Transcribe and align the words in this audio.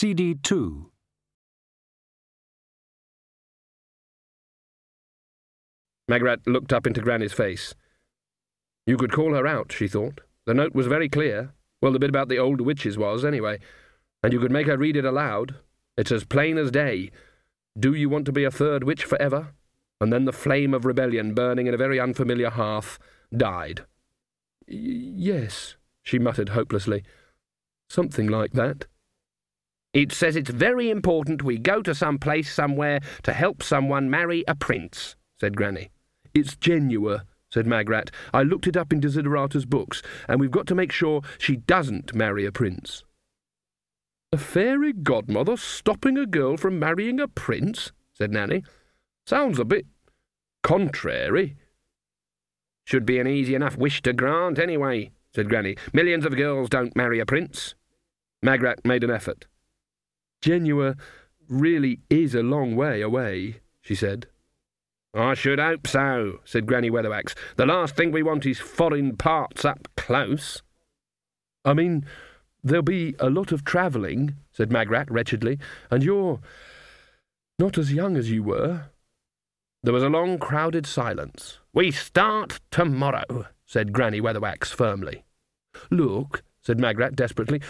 CD 0.00 0.32
2. 0.32 0.90
Magrat 6.08 6.38
looked 6.46 6.72
up 6.72 6.86
into 6.86 7.02
Granny's 7.02 7.34
face. 7.34 7.74
You 8.86 8.96
could 8.96 9.12
call 9.12 9.34
her 9.34 9.46
out, 9.46 9.72
she 9.72 9.88
thought. 9.88 10.22
The 10.46 10.54
note 10.54 10.74
was 10.74 10.86
very 10.86 11.10
clear. 11.10 11.52
Well, 11.82 11.92
the 11.92 11.98
bit 11.98 12.08
about 12.08 12.30
the 12.30 12.38
old 12.38 12.62
witches 12.62 12.96
was, 12.96 13.26
anyway. 13.26 13.58
And 14.22 14.32
you 14.32 14.40
could 14.40 14.50
make 14.50 14.68
her 14.68 14.78
read 14.78 14.96
it 14.96 15.04
aloud. 15.04 15.56
It's 15.98 16.12
as 16.12 16.24
plain 16.24 16.56
as 16.56 16.70
day. 16.70 17.10
Do 17.78 17.92
you 17.92 18.08
want 18.08 18.24
to 18.24 18.32
be 18.32 18.44
a 18.44 18.50
third 18.50 18.84
witch 18.84 19.04
forever? 19.04 19.52
And 20.00 20.10
then 20.10 20.24
the 20.24 20.32
flame 20.32 20.72
of 20.72 20.86
rebellion, 20.86 21.34
burning 21.34 21.66
in 21.66 21.74
a 21.74 21.76
very 21.76 22.00
unfamiliar 22.00 22.48
hearth, 22.48 22.98
died. 23.36 23.80
Y 24.66 24.78
yes, 24.78 25.76
she 26.02 26.18
muttered 26.18 26.48
hopelessly. 26.48 27.04
Something 27.90 28.28
like 28.28 28.52
that. 28.52 28.86
It 29.92 30.12
says 30.12 30.36
it's 30.36 30.50
very 30.50 30.88
important 30.88 31.42
we 31.42 31.58
go 31.58 31.82
to 31.82 31.94
some 31.94 32.18
place 32.18 32.52
somewhere 32.52 33.00
to 33.24 33.32
help 33.32 33.62
someone 33.62 34.08
marry 34.08 34.44
a 34.46 34.54
prince, 34.54 35.16
said 35.40 35.56
Granny. 35.56 35.90
It's 36.32 36.54
Genua, 36.54 37.24
said 37.50 37.66
Magrat. 37.66 38.10
I 38.32 38.44
looked 38.44 38.68
it 38.68 38.76
up 38.76 38.92
in 38.92 39.00
Desiderata's 39.00 39.66
books, 39.66 40.00
and 40.28 40.40
we've 40.40 40.50
got 40.52 40.68
to 40.68 40.76
make 40.76 40.92
sure 40.92 41.22
she 41.38 41.56
doesn't 41.56 42.14
marry 42.14 42.46
a 42.46 42.52
prince. 42.52 43.02
A 44.32 44.38
fairy 44.38 44.92
godmother 44.92 45.56
stopping 45.56 46.16
a 46.16 46.24
girl 46.24 46.56
from 46.56 46.78
marrying 46.78 47.18
a 47.18 47.26
prince? 47.26 47.90
said 48.12 48.30
Nanny. 48.30 48.62
Sounds 49.26 49.58
a 49.58 49.64
bit 49.64 49.86
contrary. 50.62 51.56
Should 52.84 53.04
be 53.04 53.18
an 53.18 53.26
easy 53.26 53.56
enough 53.56 53.76
wish 53.76 54.02
to 54.02 54.12
grant, 54.12 54.60
anyway, 54.60 55.10
said 55.34 55.48
Granny. 55.48 55.76
Millions 55.92 56.24
of 56.24 56.36
girls 56.36 56.68
don't 56.68 56.94
marry 56.94 57.18
a 57.18 57.26
prince. 57.26 57.74
Magrat 58.40 58.84
made 58.84 59.02
an 59.02 59.10
effort. 59.10 59.46
Genua 60.40 60.96
really 61.48 62.00
is 62.08 62.34
a 62.34 62.42
long 62.42 62.76
way 62.76 63.00
away, 63.00 63.60
she 63.80 63.94
said. 63.94 64.26
I 65.12 65.34
should 65.34 65.58
hope 65.58 65.86
so, 65.86 66.40
said 66.44 66.66
Granny 66.66 66.90
Weatherwax. 66.90 67.34
The 67.56 67.66
last 67.66 67.96
thing 67.96 68.12
we 68.12 68.22
want 68.22 68.46
is 68.46 68.60
foreign 68.60 69.16
parts 69.16 69.64
up 69.64 69.88
close. 69.96 70.62
I 71.64 71.74
mean, 71.74 72.06
there'll 72.62 72.82
be 72.82 73.16
a 73.18 73.28
lot 73.28 73.50
of 73.50 73.64
travelling, 73.64 74.36
said 74.52 74.70
Magrat 74.70 75.10
wretchedly, 75.10 75.58
and 75.90 76.04
you're 76.04 76.40
not 77.58 77.76
as 77.76 77.92
young 77.92 78.16
as 78.16 78.30
you 78.30 78.42
were. 78.42 78.90
There 79.82 79.94
was 79.94 80.02
a 80.02 80.08
long, 80.08 80.38
crowded 80.38 80.86
silence. 80.86 81.58
We 81.72 81.90
start 81.90 82.60
tomorrow, 82.70 83.46
said 83.66 83.92
Granny 83.92 84.20
Weatherwax 84.20 84.66
firmly. 84.66 85.24
Look, 85.90 86.42
said 86.62 86.78
Magrat 86.78 87.16
desperately, 87.16 87.60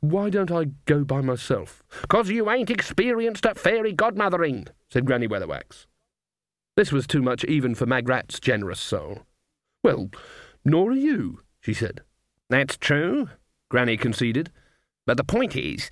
why 0.00 0.30
don't 0.30 0.50
I 0.50 0.66
go 0.86 1.04
by 1.04 1.20
myself? 1.20 1.82
Cause 2.08 2.30
you 2.30 2.50
ain't 2.50 2.70
experienced 2.70 3.46
at 3.46 3.58
fairy 3.58 3.94
godmothering, 3.94 4.68
said 4.90 5.04
Granny 5.04 5.28
Weatherwax. 5.28 5.86
This 6.76 6.92
was 6.92 7.06
too 7.06 7.22
much 7.22 7.44
even 7.44 7.74
for 7.74 7.86
Magrat's 7.86 8.40
generous 8.40 8.80
soul. 8.80 9.22
Well, 9.82 10.10
nor 10.64 10.90
are 10.90 10.94
you, 10.94 11.40
she 11.60 11.74
said. 11.74 12.02
That's 12.50 12.76
true, 12.76 13.28
Granny 13.68 13.96
conceded. 13.96 14.50
But 15.06 15.16
the 15.16 15.24
point 15.24 15.56
is. 15.56 15.90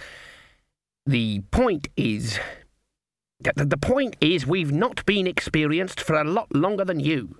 The 1.04 1.40
point 1.50 1.88
is. 1.96 2.38
The 3.40 3.76
point 3.76 4.16
is, 4.20 4.46
we've 4.46 4.72
not 4.72 5.04
been 5.06 5.26
experienced 5.26 6.00
for 6.00 6.14
a 6.14 6.24
lot 6.24 6.54
longer 6.54 6.84
than 6.84 7.00
you. 7.00 7.38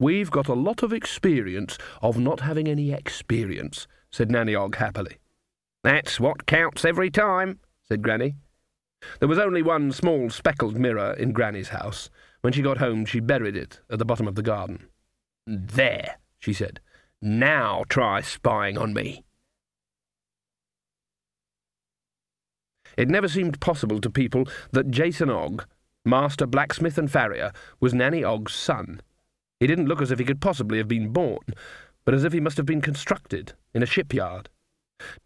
We've 0.00 0.30
got 0.30 0.48
a 0.48 0.54
lot 0.54 0.82
of 0.82 0.92
experience 0.92 1.76
of 2.00 2.18
not 2.18 2.40
having 2.40 2.66
any 2.66 2.92
experience, 2.92 3.86
said 4.10 4.30
Nanny 4.30 4.54
Ogg 4.54 4.76
happily. 4.76 5.18
That's 5.82 6.20
what 6.20 6.46
counts 6.46 6.84
every 6.84 7.10
time, 7.10 7.60
said 7.88 8.02
Granny. 8.02 8.36
There 9.18 9.28
was 9.28 9.38
only 9.38 9.62
one 9.62 9.92
small 9.92 10.30
speckled 10.30 10.76
mirror 10.76 11.12
in 11.14 11.32
Granny's 11.32 11.70
house. 11.70 12.10
When 12.42 12.52
she 12.52 12.62
got 12.62 12.78
home, 12.78 13.06
she 13.06 13.20
buried 13.20 13.56
it 13.56 13.80
at 13.90 13.98
the 13.98 14.04
bottom 14.04 14.28
of 14.28 14.34
the 14.34 14.42
garden. 14.42 14.88
There, 15.46 16.18
she 16.38 16.52
said. 16.52 16.80
Now 17.22 17.84
try 17.88 18.20
spying 18.20 18.78
on 18.78 18.92
me. 18.92 19.24
It 22.96 23.08
never 23.08 23.28
seemed 23.28 23.60
possible 23.60 24.00
to 24.00 24.10
people 24.10 24.46
that 24.72 24.90
Jason 24.90 25.30
Ogg, 25.30 25.64
master 26.04 26.46
blacksmith 26.46 26.98
and 26.98 27.10
farrier, 27.10 27.52
was 27.78 27.94
Nanny 27.94 28.24
Ogg's 28.24 28.54
son. 28.54 29.00
He 29.58 29.66
didn't 29.66 29.86
look 29.86 30.02
as 30.02 30.10
if 30.10 30.18
he 30.18 30.24
could 30.24 30.40
possibly 30.40 30.78
have 30.78 30.88
been 30.88 31.12
born, 31.12 31.44
but 32.04 32.14
as 32.14 32.24
if 32.24 32.32
he 32.32 32.40
must 32.40 32.56
have 32.56 32.66
been 32.66 32.80
constructed 32.80 33.54
in 33.74 33.82
a 33.82 33.86
shipyard. 33.86 34.48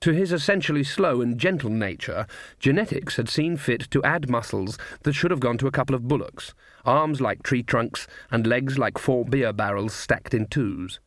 To 0.02 0.12
his 0.12 0.32
essentially 0.32 0.84
slow 0.84 1.20
and 1.20 1.36
gentle 1.36 1.70
nature, 1.70 2.26
genetics 2.58 3.16
had 3.16 3.28
seen 3.28 3.56
fit 3.56 3.90
to 3.90 4.04
add 4.04 4.30
muscles 4.30 4.78
that 5.02 5.14
should 5.14 5.32
have 5.32 5.40
gone 5.40 5.58
to 5.58 5.66
a 5.66 5.72
couple 5.72 5.96
of 5.96 6.06
bullocks, 6.06 6.54
arms 6.84 7.20
like 7.20 7.42
tree 7.42 7.62
trunks, 7.62 8.06
and 8.30 8.46
legs 8.46 8.78
like 8.78 8.98
four 8.98 9.24
beer 9.24 9.52
barrels 9.52 9.92
stacked 9.92 10.32
in 10.32 10.46
twos. 10.46 11.00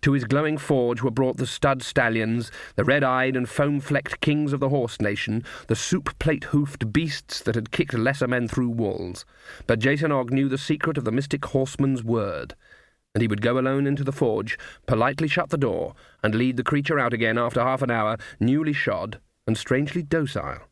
To 0.00 0.12
his 0.12 0.24
glowing 0.24 0.56
forge 0.58 1.02
were 1.02 1.10
brought 1.10 1.36
the 1.36 1.46
stud 1.46 1.82
stallions, 1.82 2.50
the 2.74 2.84
red-eyed 2.84 3.36
and 3.36 3.48
foam-flecked 3.48 4.20
kings 4.20 4.52
of 4.52 4.60
the 4.60 4.70
horse 4.70 5.00
nation, 5.00 5.44
the 5.68 5.76
soup-plate-hoofed 5.76 6.90
beasts 6.92 7.40
that 7.42 7.54
had 7.54 7.70
kicked 7.70 7.94
lesser 7.94 8.26
men 8.26 8.48
through 8.48 8.70
walls. 8.70 9.26
But 9.66 9.80
Jason 9.80 10.10
Ogg 10.10 10.32
knew 10.32 10.48
the 10.48 10.58
secret 10.58 10.96
of 10.96 11.04
the 11.04 11.12
mystic 11.12 11.44
horseman's 11.44 12.02
word, 12.02 12.54
and 13.14 13.22
he 13.22 13.28
would 13.28 13.40
go 13.40 13.58
alone 13.58 13.86
into 13.86 14.02
the 14.02 14.12
forge, 14.12 14.58
politely 14.86 15.28
shut 15.28 15.50
the 15.50 15.56
door, 15.56 15.94
and 16.22 16.34
lead 16.34 16.56
the 16.56 16.64
creature 16.64 16.98
out 16.98 17.12
again 17.12 17.38
after 17.38 17.62
half 17.62 17.80
an 17.80 17.90
hour, 17.90 18.18
newly 18.40 18.72
shod 18.72 19.20
and 19.46 19.56
strangely 19.56 20.02
docile. 20.02 20.62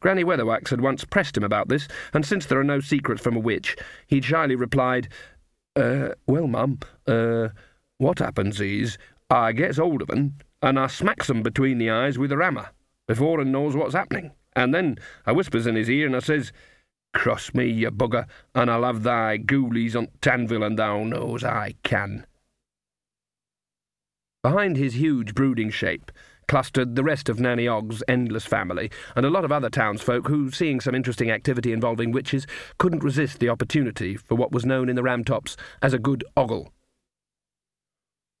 Granny 0.00 0.22
Weatherwax 0.22 0.68
had 0.68 0.80
once 0.80 1.04
pressed 1.04 1.36
him 1.36 1.42
about 1.42 1.68
this, 1.68 1.88
and 2.12 2.24
since 2.24 2.46
there 2.46 2.60
are 2.60 2.64
no 2.64 2.78
secrets 2.80 3.22
from 3.22 3.36
a 3.36 3.40
witch, 3.40 3.76
he'd 4.06 4.24
shyly 4.24 4.54
replied, 4.54 5.08
Uh, 5.74 6.10
well, 6.26 6.46
mum, 6.46 6.78
uh, 7.06 7.48
what 7.98 8.18
happens 8.18 8.60
is, 8.60 8.98
I 9.30 9.52
gets 9.52 9.78
hold 9.78 10.02
of 10.02 10.10
'un, 10.10 10.34
and 10.62 10.78
I 10.78 10.86
smacks 10.86 11.26
smacks 11.26 11.30
'em 11.30 11.42
between 11.42 11.78
the 11.78 11.90
eyes 11.90 12.18
with 12.18 12.32
a 12.32 12.36
hammer, 12.36 12.68
before 13.06 13.40
'un 13.40 13.50
knows 13.50 13.74
what's 13.74 13.94
happening, 13.94 14.32
and 14.54 14.74
then 14.74 14.98
I 15.26 15.32
whispers 15.32 15.66
in 15.66 15.76
his 15.76 15.88
ear 15.90 16.06
and 16.06 16.16
I 16.16 16.20
says, 16.20 16.52
Cross 17.14 17.54
me, 17.54 17.66
you 17.66 17.90
bugger, 17.90 18.26
and 18.54 18.70
I'll 18.70 18.84
have 18.84 19.02
thy 19.02 19.38
ghoulies 19.38 19.96
on 19.96 20.08
Tanville, 20.20 20.62
and 20.62 20.78
thou 20.78 21.04
knows 21.04 21.42
I 21.42 21.74
can. 21.82 22.26
Behind 24.42 24.76
his 24.76 24.94
huge 24.94 25.34
brooding 25.34 25.70
shape 25.70 26.12
clustered 26.46 26.96
the 26.96 27.04
rest 27.04 27.28
of 27.28 27.38
Nanny 27.38 27.68
Ogg's 27.68 28.02
endless 28.08 28.46
family, 28.46 28.90
and 29.14 29.26
a 29.26 29.30
lot 29.30 29.44
of 29.44 29.52
other 29.52 29.68
townsfolk 29.68 30.28
who, 30.28 30.50
seeing 30.50 30.80
some 30.80 30.94
interesting 30.94 31.30
activity 31.30 31.72
involving 31.72 32.10
witches, 32.10 32.46
couldn't 32.78 33.04
resist 33.04 33.38
the 33.38 33.50
opportunity 33.50 34.16
for 34.16 34.34
what 34.34 34.50
was 34.50 34.64
known 34.64 34.88
in 34.88 34.96
the 34.96 35.02
Ramtops 35.02 35.56
as 35.82 35.92
a 35.92 35.98
good 35.98 36.24
ogle. 36.36 36.72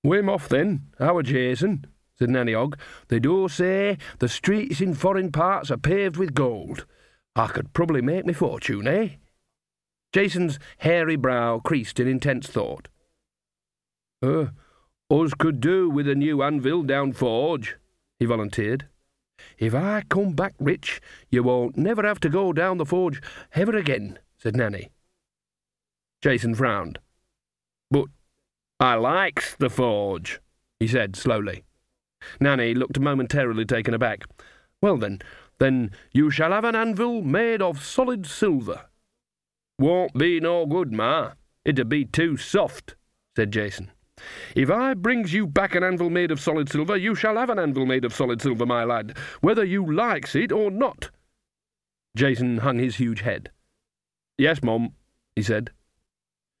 We'm 0.02 0.28
off 0.28 0.48
then, 0.48 0.86
our 0.98 1.22
Jason, 1.22 1.86
said 2.18 2.30
Nanny 2.30 2.54
Ogg. 2.54 2.78
They 3.08 3.18
do 3.18 3.48
say 3.48 3.98
the 4.20 4.28
streets 4.28 4.80
in 4.80 4.94
foreign 4.94 5.30
parts 5.30 5.70
are 5.70 5.76
paved 5.76 6.16
with 6.16 6.34
gold. 6.34 6.86
I 7.38 7.46
could 7.46 7.72
probably 7.72 8.02
make 8.02 8.26
me 8.26 8.32
fortune, 8.32 8.88
eh? 8.88 9.10
Jason's 10.12 10.58
hairy 10.78 11.14
brow 11.14 11.60
creased 11.60 12.00
in 12.00 12.08
intense 12.08 12.48
thought. 12.48 12.88
Uh, 14.20 14.46
us 15.08 15.34
could 15.38 15.60
do 15.60 15.88
with 15.88 16.08
a 16.08 16.16
new 16.16 16.42
anvil 16.42 16.82
down 16.82 17.12
forge, 17.12 17.76
he 18.18 18.26
volunteered. 18.26 18.88
If 19.56 19.72
I 19.72 20.02
come 20.08 20.32
back 20.32 20.54
rich, 20.58 21.00
you 21.30 21.44
won't 21.44 21.76
never 21.76 22.04
have 22.04 22.18
to 22.20 22.28
go 22.28 22.52
down 22.52 22.78
the 22.78 22.84
forge 22.84 23.22
ever 23.54 23.76
again, 23.76 24.18
said 24.36 24.56
Nanny. 24.56 24.90
Jason 26.20 26.56
frowned. 26.56 26.98
But 27.88 28.06
I 28.80 28.96
likes 28.96 29.54
the 29.54 29.70
forge, 29.70 30.40
he 30.80 30.88
said 30.88 31.14
slowly. 31.14 31.62
Nanny 32.40 32.74
looked 32.74 32.98
momentarily 32.98 33.64
taken 33.64 33.94
aback. 33.94 34.24
Well 34.82 34.96
then, 34.96 35.20
then 35.58 35.90
you 36.12 36.30
shall 36.30 36.52
have 36.52 36.64
an 36.64 36.76
anvil 36.76 37.22
made 37.22 37.62
of 37.62 37.84
solid 37.84 38.26
silver. 38.26 38.86
Won't 39.78 40.16
be 40.16 40.40
no 40.40 40.66
good, 40.66 40.92
ma. 40.92 41.32
It'd 41.64 41.88
be 41.88 42.04
too 42.04 42.36
soft, 42.36 42.96
said 43.36 43.52
Jason. 43.52 43.90
If 44.56 44.70
I 44.70 44.94
brings 44.94 45.32
you 45.32 45.46
back 45.46 45.74
an 45.74 45.84
anvil 45.84 46.10
made 46.10 46.30
of 46.30 46.40
solid 46.40 46.68
silver, 46.68 46.96
you 46.96 47.14
shall 47.14 47.36
have 47.36 47.50
an 47.50 47.58
anvil 47.58 47.86
made 47.86 48.04
of 48.04 48.14
solid 48.14 48.42
silver, 48.42 48.66
my 48.66 48.84
lad, 48.84 49.16
whether 49.40 49.64
you 49.64 49.92
likes 49.92 50.34
it 50.34 50.50
or 50.50 50.70
not. 50.70 51.10
Jason 52.16 52.58
hung 52.58 52.78
his 52.78 52.96
huge 52.96 53.20
head. 53.20 53.50
Yes, 54.36 54.62
Mum, 54.62 54.90
he 55.36 55.42
said. 55.42 55.70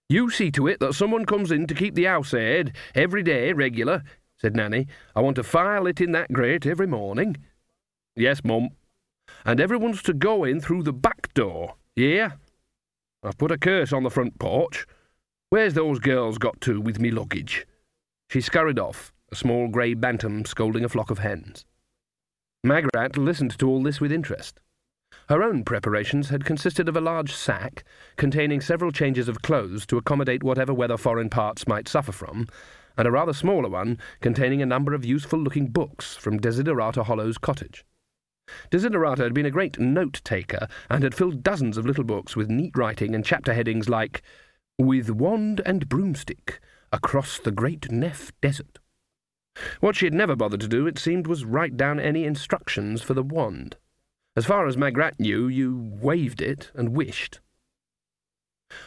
You 0.08 0.30
see 0.30 0.50
to 0.52 0.66
it 0.68 0.80
that 0.80 0.94
someone 0.94 1.26
comes 1.26 1.50
in 1.50 1.66
to 1.66 1.74
keep 1.74 1.94
the 1.94 2.04
house 2.04 2.32
aired 2.32 2.72
every 2.94 3.22
day 3.22 3.52
regular, 3.52 4.04
said 4.36 4.54
Nanny. 4.54 4.86
I 5.16 5.20
want 5.20 5.36
to 5.36 5.42
file 5.42 5.86
it 5.86 6.00
in 6.00 6.12
that 6.12 6.32
grate 6.32 6.64
every 6.64 6.86
morning. 6.86 7.36
Yes, 8.14 8.42
Mum. 8.44 8.70
And 9.48 9.60
everyone's 9.60 10.02
to 10.02 10.12
go 10.12 10.44
in 10.44 10.60
through 10.60 10.82
the 10.82 10.92
back 10.92 11.32
door, 11.32 11.76
yeah? 11.96 12.32
I've 13.22 13.38
put 13.38 13.50
a 13.50 13.56
curse 13.56 13.94
on 13.94 14.02
the 14.02 14.10
front 14.10 14.38
porch. 14.38 14.86
Where's 15.48 15.72
those 15.72 15.98
girls 16.00 16.36
got 16.36 16.60
to 16.60 16.82
with 16.82 17.00
me 17.00 17.10
luggage? 17.10 17.66
She 18.28 18.42
scurried 18.42 18.78
off, 18.78 19.10
a 19.32 19.34
small 19.34 19.68
grey 19.68 19.94
bantam 19.94 20.44
scolding 20.44 20.84
a 20.84 20.88
flock 20.90 21.10
of 21.10 21.20
hens. 21.20 21.64
Magrat 22.62 23.16
listened 23.16 23.58
to 23.58 23.70
all 23.70 23.82
this 23.82 24.02
with 24.02 24.12
interest. 24.12 24.60
Her 25.30 25.42
own 25.42 25.64
preparations 25.64 26.28
had 26.28 26.44
consisted 26.44 26.86
of 26.86 26.96
a 26.98 27.00
large 27.00 27.32
sack 27.32 27.84
containing 28.16 28.60
several 28.60 28.92
changes 28.92 29.28
of 29.28 29.40
clothes 29.40 29.86
to 29.86 29.96
accommodate 29.96 30.42
whatever 30.42 30.74
weather 30.74 30.98
foreign 30.98 31.30
parts 31.30 31.66
might 31.66 31.88
suffer 31.88 32.12
from, 32.12 32.48
and 32.98 33.08
a 33.08 33.10
rather 33.10 33.32
smaller 33.32 33.70
one 33.70 33.96
containing 34.20 34.60
a 34.60 34.66
number 34.66 34.92
of 34.92 35.06
useful 35.06 35.38
looking 35.38 35.68
books 35.68 36.14
from 36.16 36.38
Desiderata 36.38 37.02
Hollow's 37.02 37.38
cottage. 37.38 37.86
Desiderata 38.70 39.22
had 39.22 39.34
been 39.34 39.46
a 39.46 39.50
great 39.50 39.78
note 39.78 40.20
taker 40.24 40.68
and 40.88 41.02
had 41.02 41.14
filled 41.14 41.42
dozens 41.42 41.76
of 41.76 41.86
little 41.86 42.04
books 42.04 42.36
with 42.36 42.48
neat 42.48 42.76
writing 42.76 43.14
and 43.14 43.24
chapter 43.24 43.54
headings 43.54 43.88
like 43.88 44.22
With 44.78 45.10
Wand 45.10 45.60
and 45.66 45.88
Broomstick 45.88 46.60
Across 46.92 47.40
the 47.40 47.50
Great 47.50 47.90
Nef 47.90 48.32
Desert. 48.40 48.78
What 49.80 49.96
she 49.96 50.06
had 50.06 50.14
never 50.14 50.36
bothered 50.36 50.60
to 50.60 50.68
do, 50.68 50.86
it 50.86 50.98
seemed, 50.98 51.26
was 51.26 51.44
write 51.44 51.76
down 51.76 51.98
any 51.98 52.24
instructions 52.24 53.02
for 53.02 53.14
the 53.14 53.22
wand. 53.22 53.76
As 54.36 54.46
far 54.46 54.66
as 54.66 54.76
Magrat 54.76 55.18
knew, 55.18 55.48
you 55.48 55.90
waved 56.00 56.40
it 56.40 56.70
and 56.74 56.90
wished. 56.90 57.40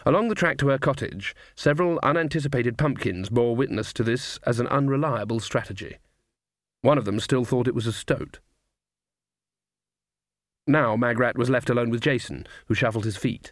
Along 0.05 0.29
the 0.29 0.35
track 0.35 0.57
to 0.59 0.69
her 0.69 0.77
cottage, 0.77 1.35
several 1.55 1.99
unanticipated 2.03 2.77
pumpkins 2.77 3.29
bore 3.29 3.55
witness 3.55 3.91
to 3.93 4.03
this 4.03 4.39
as 4.45 4.59
an 4.59 4.67
unreliable 4.67 5.39
strategy. 5.39 5.97
One 6.81 6.97
of 6.97 7.05
them 7.05 7.19
still 7.19 7.45
thought 7.45 7.67
it 7.67 7.75
was 7.75 7.87
a 7.87 7.93
stoat. 7.93 8.39
Now 10.71 10.95
Magrat 10.95 11.37
was 11.37 11.49
left 11.49 11.69
alone 11.69 11.89
with 11.89 11.99
Jason, 11.99 12.47
who 12.67 12.75
shuffled 12.75 13.03
his 13.03 13.17
feet. 13.17 13.51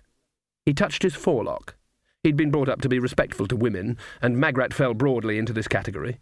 He 0.66 0.74
touched 0.74 1.04
his 1.04 1.16
forelock. 1.16 1.76
He'd 2.24 2.38
been 2.38 2.50
brought 2.50 2.70
up 2.70 2.80
to 2.80 2.88
be 2.88 2.98
respectful 2.98 3.46
to 3.48 3.58
women, 3.58 3.98
and 4.22 4.38
Magrat 4.38 4.74
fell 4.74 4.94
broadly 4.94 5.38
into 5.38 5.52
this 5.52 5.68
category. 5.68 6.22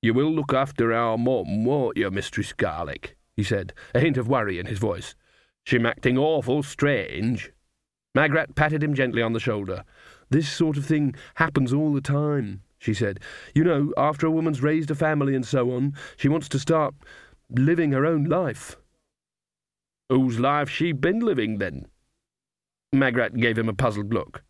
You 0.00 0.14
will 0.14 0.30
look 0.30 0.54
after 0.54 0.92
our 0.92 1.18
mum, 1.18 1.64
won't 1.64 1.96
you, 1.96 2.08
Mistress 2.12 2.52
Garlick? 2.52 3.16
he 3.34 3.42
said, 3.42 3.72
a 3.96 3.98
hint 3.98 4.16
of 4.16 4.28
worry 4.28 4.60
in 4.60 4.66
his 4.66 4.78
voice. 4.78 5.16
She'm 5.64 5.86
acting 5.86 6.16
awful 6.16 6.62
strange. 6.62 7.50
Magrat 8.14 8.54
patted 8.54 8.80
him 8.80 8.94
gently 8.94 9.22
on 9.22 9.32
the 9.32 9.40
shoulder. 9.40 9.82
This 10.30 10.48
sort 10.48 10.76
of 10.76 10.86
thing 10.86 11.16
happens 11.34 11.72
all 11.72 11.92
the 11.92 12.00
time, 12.00 12.62
she 12.78 12.94
said. 12.94 13.18
You 13.56 13.64
know, 13.64 13.92
after 13.96 14.28
a 14.28 14.30
woman's 14.30 14.62
raised 14.62 14.92
a 14.92 14.94
family 14.94 15.34
and 15.34 15.44
so 15.44 15.72
on, 15.72 15.96
she 16.16 16.28
wants 16.28 16.48
to 16.50 16.60
start 16.60 16.94
living 17.50 17.90
her 17.90 18.06
own 18.06 18.22
life. 18.24 18.76
Whose 20.10 20.40
life 20.40 20.68
she 20.68 20.90
been 20.90 21.20
living, 21.20 21.58
then? 21.58 21.86
Magrat 22.92 23.36
gave 23.36 23.56
him 23.56 23.68
a 23.68 23.74
puzzled 23.74 24.12
look. 24.12 24.42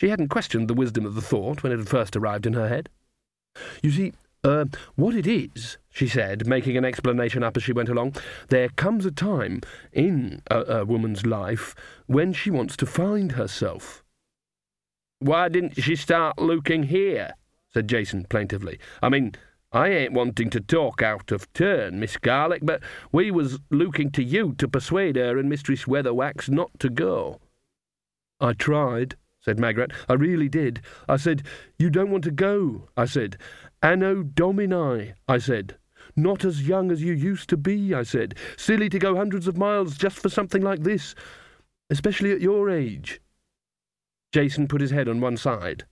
She 0.00 0.08
hadn't 0.08 0.28
questioned 0.28 0.66
the 0.66 0.74
wisdom 0.74 1.06
of 1.06 1.14
the 1.14 1.22
thought 1.22 1.62
when 1.62 1.72
it 1.72 1.78
had 1.78 1.88
first 1.88 2.16
arrived 2.16 2.46
in 2.46 2.54
her 2.54 2.68
head. 2.68 2.88
You 3.80 3.92
see, 3.92 4.12
uh, 4.42 4.64
what 4.96 5.14
it 5.14 5.26
is, 5.26 5.78
she 5.88 6.08
said, 6.08 6.48
making 6.48 6.76
an 6.76 6.84
explanation 6.84 7.44
up 7.44 7.56
as 7.56 7.62
she 7.62 7.72
went 7.72 7.88
along, 7.88 8.16
there 8.48 8.68
comes 8.70 9.06
a 9.06 9.12
time 9.12 9.60
in 9.92 10.42
a, 10.50 10.62
a 10.62 10.84
woman's 10.84 11.24
life 11.24 11.76
when 12.06 12.32
she 12.32 12.50
wants 12.50 12.76
to 12.78 12.86
find 12.86 13.32
herself. 13.32 14.02
Why 15.20 15.48
didn't 15.48 15.80
she 15.80 15.94
start 15.94 16.38
looking 16.38 16.84
here? 16.84 17.34
said 17.72 17.88
Jason 17.88 18.24
plaintively. 18.24 18.78
I 19.02 19.08
mean, 19.08 19.34
I 19.70 19.88
ain't 19.88 20.14
wanting 20.14 20.48
to 20.50 20.60
talk 20.60 21.02
out 21.02 21.30
of 21.30 21.52
turn, 21.52 22.00
Miss 22.00 22.16
Garlick, 22.16 22.64
but 22.64 22.82
we 23.12 23.30
was 23.30 23.58
looking 23.70 24.10
to 24.12 24.22
you 24.22 24.54
to 24.54 24.66
persuade 24.66 25.16
her 25.16 25.36
and 25.36 25.48
Mistress 25.50 25.84
Weatherwax 25.84 26.48
not 26.48 26.70
to 26.78 26.88
go. 26.88 27.38
I 28.40 28.54
tried, 28.54 29.16
said 29.40 29.58
Magrat. 29.58 29.90
I 30.08 30.14
really 30.14 30.48
did. 30.48 30.80
I 31.06 31.18
said, 31.18 31.42
You 31.78 31.90
don't 31.90 32.10
want 32.10 32.24
to 32.24 32.30
go, 32.30 32.88
I 32.96 33.04
said. 33.04 33.36
Anno 33.82 34.22
Domini, 34.22 35.12
I 35.28 35.36
said. 35.36 35.76
Not 36.16 36.46
as 36.46 36.66
young 36.66 36.90
as 36.90 37.02
you 37.02 37.12
used 37.12 37.50
to 37.50 37.58
be, 37.58 37.94
I 37.94 38.04
said. 38.04 38.36
Silly 38.56 38.88
to 38.88 38.98
go 38.98 39.16
hundreds 39.16 39.46
of 39.46 39.58
miles 39.58 39.98
just 39.98 40.18
for 40.18 40.30
something 40.30 40.62
like 40.62 40.82
this, 40.82 41.14
especially 41.90 42.32
at 42.32 42.40
your 42.40 42.70
age. 42.70 43.20
Jason 44.32 44.66
put 44.66 44.80
his 44.80 44.90
head 44.92 45.08
on 45.08 45.20
one 45.20 45.36
side. 45.36 45.84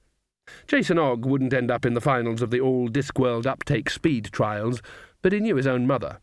Jason 0.67 0.99
Ogg 0.99 1.25
wouldn't 1.25 1.53
end 1.53 1.71
up 1.71 1.85
in 1.85 1.95
the 1.95 2.01
finals 2.01 2.43
of 2.43 2.51
the 2.51 2.61
all 2.61 2.89
Discworld 2.89 3.47
uptake 3.47 3.91
speed 3.91 4.27
trials, 4.33 4.81
but 5.23 5.33
he 5.33 5.41
knew 5.41 5.57
his 5.57 5.67
own 5.67 5.87
mother. 5.87 6.21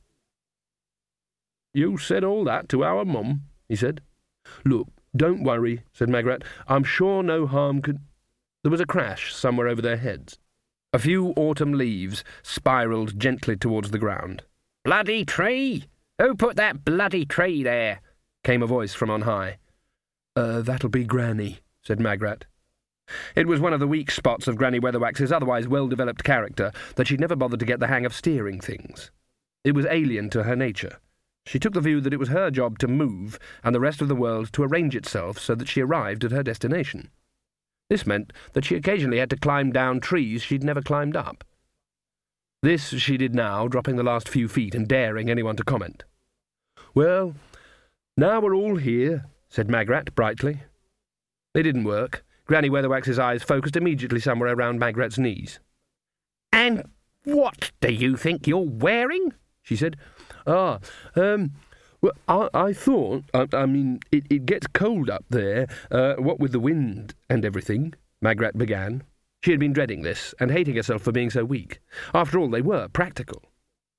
You 1.74 1.98
said 1.98 2.24
all 2.24 2.44
that 2.44 2.70
to 2.70 2.84
our 2.84 3.04
mum, 3.04 3.44
he 3.68 3.76
said. 3.76 4.02
Look, 4.64 4.88
don't 5.16 5.44
worry, 5.44 5.84
said 5.94 6.10
Magrat. 6.10 6.44
I'm 6.68 6.84
sure 6.84 7.24
no 7.24 7.48
harm 7.48 7.82
could. 7.82 8.00
There 8.64 8.72
was 8.72 8.82
a 8.82 8.86
crash 8.86 9.34
somewhere 9.34 9.68
over 9.68 9.82
their 9.82 9.98
heads. 9.98 10.38
A 10.94 11.00
few 11.00 11.34
autumn 11.36 11.74
leaves 11.74 12.24
spiralled 12.44 13.20
gently 13.20 13.56
towards 13.56 13.92
the 13.92 14.00
ground. 14.00 14.44
Bloody 14.86 15.26
tree! 15.26 15.86
Who 16.20 16.36
put 16.36 16.56
that 16.58 16.86
bloody 16.86 17.26
tree 17.26 17.64
there? 17.64 18.02
came 18.44 18.62
a 18.62 18.68
voice 18.68 18.94
from 18.94 19.10
on 19.10 19.22
high. 19.22 19.58
Uh, 20.36 20.62
that'll 20.62 20.90
be 20.90 21.04
Granny, 21.04 21.60
said 21.82 22.00
Magrat. 22.00 22.46
It 23.36 23.48
was 23.48 23.60
one 23.60 23.74
of 23.74 23.80
the 23.80 23.88
weak 23.88 24.12
spots 24.12 24.48
of 24.48 24.56
Granny 24.56 24.80
Weatherwax's 24.80 25.32
otherwise 25.32 25.68
well 25.68 25.88
developed 25.88 26.24
character 26.24 26.72
that 26.96 27.08
she'd 27.08 27.20
never 27.20 27.36
bothered 27.36 27.60
to 27.60 27.66
get 27.66 27.80
the 27.80 27.88
hang 27.88 28.06
of 28.06 28.14
steering 28.14 28.60
things. 28.60 29.12
It 29.64 29.76
was 29.76 29.86
alien 29.86 30.30
to 30.32 30.44
her 30.44 30.56
nature. 30.56 30.98
She 31.46 31.60
took 31.60 31.74
the 31.74 31.82
view 31.82 32.00
that 32.02 32.14
it 32.14 32.20
was 32.20 32.30
her 32.30 32.50
job 32.52 32.80
to 32.80 32.88
move, 32.88 33.38
and 33.64 33.76
the 33.76 33.80
rest 33.80 34.02
of 34.02 34.08
the 34.08 34.16
world 34.16 34.52
to 34.54 34.64
arrange 34.64 34.96
itself 34.96 35.38
so 35.40 35.56
that 35.56 35.68
she 35.68 35.82
arrived 35.82 36.24
at 36.24 36.32
her 36.32 36.44
destination. 36.44 37.10
This 37.90 38.08
meant 38.08 38.32
that 38.54 38.66
she 38.66 38.76
occasionally 38.76 39.20
had 39.20 39.30
to 39.30 39.38
climb 39.38 39.72
down 39.72 40.00
trees 40.00 40.42
she'd 40.42 40.64
never 40.64 40.82
climbed 40.82 41.16
up. 41.16 41.44
This 42.62 42.90
she 42.90 43.18
did 43.18 43.36
now, 43.36 43.68
dropping 43.68 43.98
the 43.98 44.04
last 44.04 44.30
few 44.30 44.48
feet 44.48 44.74
and 44.74 44.88
daring 44.88 45.30
anyone 45.30 45.58
to 45.58 45.66
comment. 45.66 46.06
Well, 46.96 47.36
now 48.16 48.40
we're 48.40 48.56
all 48.56 48.78
here, 48.78 49.26
said 49.50 49.70
Magrat 49.70 50.16
brightly. 50.16 50.64
It 51.54 51.64
didn't 51.64 51.84
work. 51.84 52.24
Granny 52.46 52.70
Weatherwax's 52.70 53.20
eyes 53.20 53.44
focused 53.44 53.76
immediately 53.76 54.20
somewhere 54.20 54.54
around 54.54 54.80
Magrat's 54.80 55.18
knees. 55.18 55.60
And 56.52 56.84
what 57.24 57.72
do 57.82 57.92
you 57.92 58.18
think 58.18 58.48
you're 58.48 58.60
wearing? 58.60 59.34
she 59.64 59.76
said. 59.76 59.98
Ah, 60.46 60.80
um, 61.16 61.54
well, 62.02 62.12
I, 62.28 62.50
I 62.54 62.74
thought, 62.74 63.24
I, 63.34 63.48
I, 63.54 63.66
mean, 63.66 64.02
it, 64.12 64.26
it 64.30 64.46
gets 64.46 64.68
cold 64.68 65.10
up 65.10 65.24
there, 65.30 65.68
uh, 65.90 66.16
what 66.16 66.40
with 66.40 66.52
the 66.52 66.60
wind 66.60 67.16
and 67.30 67.46
everything, 67.46 67.94
Magrat 68.22 68.58
began. 68.58 69.04
She 69.42 69.52
had 69.52 69.60
been 69.60 69.74
dreading 69.74 70.02
this, 70.02 70.34
and 70.40 70.52
hating 70.52 70.76
herself 70.76 71.02
for 71.02 71.12
being 71.12 71.30
so 71.30 71.44
weak. 71.44 71.80
After 72.14 72.40
all, 72.40 72.50
they 72.50 72.62
were 72.62 72.88
practical. 72.90 73.42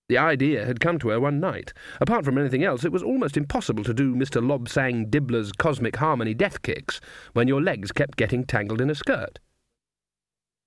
The 0.08 0.18
idea 0.18 0.66
had 0.66 0.80
come 0.80 0.98
to 0.98 1.08
her 1.08 1.20
one 1.20 1.40
night. 1.40 1.72
Apart 2.00 2.24
from 2.24 2.36
anything 2.36 2.62
else, 2.62 2.84
it 2.84 2.92
was 2.92 3.02
almost 3.02 3.36
impossible 3.36 3.84
to 3.84 3.94
do 3.94 4.14
Mr. 4.14 4.42
Lobsang 4.42 5.08
Dibbler's 5.10 5.50
cosmic 5.52 5.96
harmony 5.96 6.34
death 6.34 6.60
kicks 6.62 7.00
when 7.32 7.48
your 7.48 7.62
legs 7.62 7.90
kept 7.90 8.18
getting 8.18 8.44
tangled 8.44 8.82
in 8.82 8.90
a 8.90 8.94
skirt. 8.94 9.38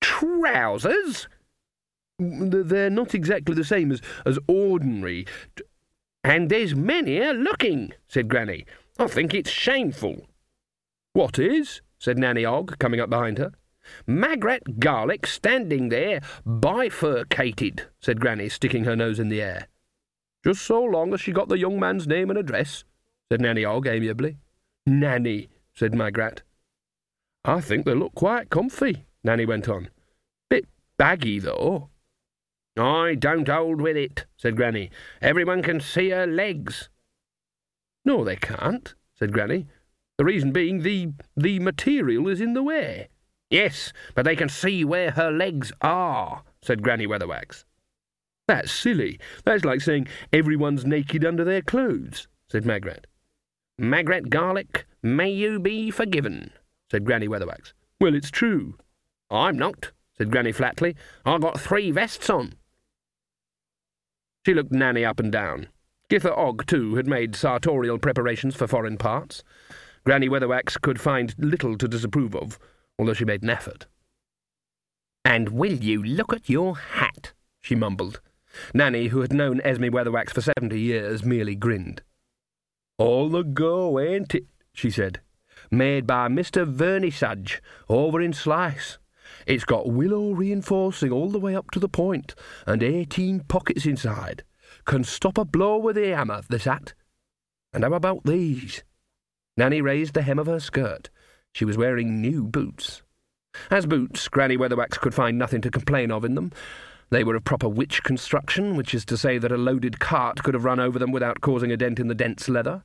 Trousers? 0.01 1.27
They're 2.17 2.89
not 2.89 3.13
exactly 3.13 3.53
the 3.53 3.63
same 3.63 3.91
as, 3.91 4.01
as 4.25 4.39
ordinary. 4.47 5.27
And 6.23 6.49
there's 6.49 6.75
many 6.75 7.19
a 7.19 7.31
looking, 7.31 7.93
said 8.07 8.27
Granny. 8.27 8.65
I 8.97 9.05
think 9.05 9.35
it's 9.35 9.51
shameful. 9.51 10.27
What 11.13 11.37
is? 11.37 11.81
said 11.99 12.17
Nanny 12.17 12.43
Ogg, 12.43 12.79
coming 12.79 12.99
up 12.99 13.09
behind 13.09 13.37
her. 13.37 13.51
Magrat 14.05 14.79
Garlick 14.79 15.27
standing 15.27 15.89
there, 15.89 16.21
bifurcated, 16.45 17.87
said 17.99 18.19
Granny, 18.19 18.49
sticking 18.49 18.83
her 18.83 18.95
nose 18.95 19.19
in 19.19 19.29
the 19.29 19.41
air. 19.41 19.67
Just 20.43 20.61
so 20.61 20.83
long 20.83 21.13
as 21.13 21.21
she 21.21 21.31
got 21.31 21.49
the 21.49 21.57
young 21.57 21.79
man's 21.79 22.07
name 22.07 22.29
and 22.29 22.39
address, 22.39 22.83
said 23.29 23.41
Nanny 23.41 23.65
Ogg 23.65 23.87
amiably. 23.87 24.37
Nanny, 24.85 25.49
said 25.73 25.93
Magrat. 25.93 26.41
I 27.43 27.61
think 27.61 27.85
they 27.85 27.93
look 27.93 28.15
quite 28.15 28.49
comfy, 28.49 29.05
Nanny 29.23 29.45
went 29.45 29.67
on. 29.69 29.89
Bit 30.49 30.65
baggy, 30.97 31.39
though. 31.39 31.89
I 32.77 33.15
don't 33.15 33.47
hold 33.47 33.81
with 33.81 33.97
it, 33.97 34.25
said 34.37 34.55
Granny. 34.55 34.91
Everyone 35.21 35.63
can 35.63 35.79
see 35.81 36.09
her 36.11 36.27
legs. 36.27 36.89
No, 38.05 38.23
they 38.23 38.35
can't, 38.35 38.93
said 39.15 39.33
Granny. 39.33 39.67
The 40.17 40.25
reason 40.25 40.51
being 40.51 40.81
the 40.81 41.09
the 41.35 41.59
material 41.59 42.27
is 42.27 42.41
in 42.41 42.53
the 42.53 42.63
way. 42.63 43.09
Yes, 43.49 43.93
but 44.13 44.25
they 44.25 44.35
can 44.35 44.49
see 44.49 44.83
where 44.83 45.11
her 45.11 45.31
legs 45.31 45.71
are, 45.81 46.43
said 46.61 46.83
Granny 46.83 47.07
Weatherwax. 47.07 47.63
That's 48.47 48.71
silly. 48.71 49.19
That's 49.45 49.65
like 49.65 49.81
saying 49.81 50.07
everyone's 50.31 50.85
naked 50.85 51.25
under 51.25 51.43
their 51.43 51.61
clothes, 51.61 52.27
said 52.49 52.65
Magrat. 52.65 53.07
Magrat 53.77 54.29
Garlick, 54.29 54.85
may 55.03 55.29
you 55.29 55.59
be 55.59 55.91
forgiven, 55.91 56.51
said 56.91 57.05
Granny 57.05 57.27
Weatherwax. 57.27 57.73
Well, 58.01 58.15
it's 58.15 58.31
true. 58.31 58.75
I'm 59.29 59.57
not, 59.57 59.91
said 60.17 60.31
Granny 60.31 60.51
flatly. 60.51 60.95
I've 61.25 61.41
got 61.41 61.59
three 61.59 61.91
vests 61.91 62.29
on. 62.29 62.53
She 64.45 64.53
looked 64.53 64.71
Nanny 64.71 65.03
up 65.03 65.19
and 65.19 65.31
down. 65.31 65.67
Githa 66.09 66.35
Ogg, 66.37 66.65
too, 66.65 66.95
had 66.95 67.05
made 67.05 67.35
sartorial 67.35 67.99
preparations 67.99 68.55
for 68.55 68.65
foreign 68.65 68.97
parts. 68.97 69.43
Granny 70.05 70.29
Weatherwax 70.29 70.79
could 70.79 71.01
find 71.01 71.35
little 71.37 71.77
to 71.77 71.87
disapprove 71.87 72.33
of, 72.33 72.57
although 72.97 73.13
she 73.13 73.25
made 73.25 73.43
an 73.43 73.49
effort. 73.49 73.85
And 75.23 75.49
will 75.49 75.73
you 75.73 76.01
look 76.01 76.33
at 76.33 76.49
your 76.49 76.77
hat? 76.77 77.33
she 77.61 77.75
mumbled. 77.75 78.21
Nanny, 78.73 79.07
who 79.07 79.21
had 79.21 79.33
known 79.33 79.61
Esme 79.61 79.85
Weatherwax 79.85 80.31
for 80.31 80.41
seventy 80.41 80.79
years, 80.79 81.23
merely 81.23 81.55
grinned. 81.55 82.01
All 82.97 83.29
the 83.29 83.43
go, 83.43 83.99
ain't 83.99 84.33
it? 84.33 84.45
she 84.73 84.89
said. 84.89 85.21
Made 85.69 86.07
by 86.07 86.27
Mr. 86.29 86.65
Vernissage, 86.65 87.59
over 87.89 88.21
in 88.21 88.33
Slice. 88.33 88.97
It's 89.45 89.65
got 89.65 89.91
willow 89.91 90.31
reinforcing 90.31 91.11
all 91.11 91.29
the 91.29 91.39
way 91.39 91.55
up 91.55 91.71
to 91.71 91.79
the 91.79 91.89
point, 91.89 92.33
and 92.65 92.81
eighteen 92.81 93.41
pockets 93.41 93.85
inside. 93.85 94.43
Can 94.85 95.03
stop 95.03 95.37
a 95.37 95.45
blow 95.45 95.77
with 95.77 95.97
a 95.97 96.11
hammer, 96.11 96.41
this 96.49 96.63
hat. 96.63 96.93
And 97.73 97.83
how 97.83 97.93
about 97.93 98.23
these? 98.23 98.83
Nanny 99.57 99.81
raised 99.81 100.13
the 100.13 100.21
hem 100.21 100.39
of 100.39 100.47
her 100.47 100.59
skirt. 100.59 101.09
She 101.57 101.65
was 101.65 101.75
wearing 101.75 102.21
new 102.21 102.43
boots. 102.43 103.01
As 103.71 103.87
boots, 103.87 104.27
Granny 104.27 104.57
Weatherwax 104.57 104.99
could 104.99 105.15
find 105.15 105.39
nothing 105.39 105.59
to 105.61 105.71
complain 105.71 106.11
of 106.11 106.23
in 106.23 106.35
them. 106.35 106.51
They 107.09 107.23
were 107.23 107.35
of 107.35 107.45
proper 107.45 107.67
witch 107.67 108.03
construction, 108.03 108.75
which 108.75 108.93
is 108.93 109.03
to 109.05 109.17
say 109.17 109.39
that 109.39 109.51
a 109.51 109.57
loaded 109.57 109.99
cart 109.99 110.43
could 110.43 110.53
have 110.53 110.65
run 110.65 110.79
over 110.79 110.99
them 110.99 111.11
without 111.11 111.41
causing 111.41 111.71
a 111.71 111.77
dent 111.77 111.99
in 111.99 112.09
the 112.09 112.13
dense 112.13 112.47
leather. 112.47 112.83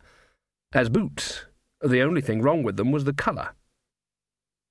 As 0.73 0.88
boots, 0.88 1.45
the 1.83 2.00
only 2.00 2.23
thing 2.23 2.41
wrong 2.41 2.62
with 2.62 2.79
them 2.79 2.93
was 2.93 3.05
the 3.05 3.12
colour. 3.12 3.50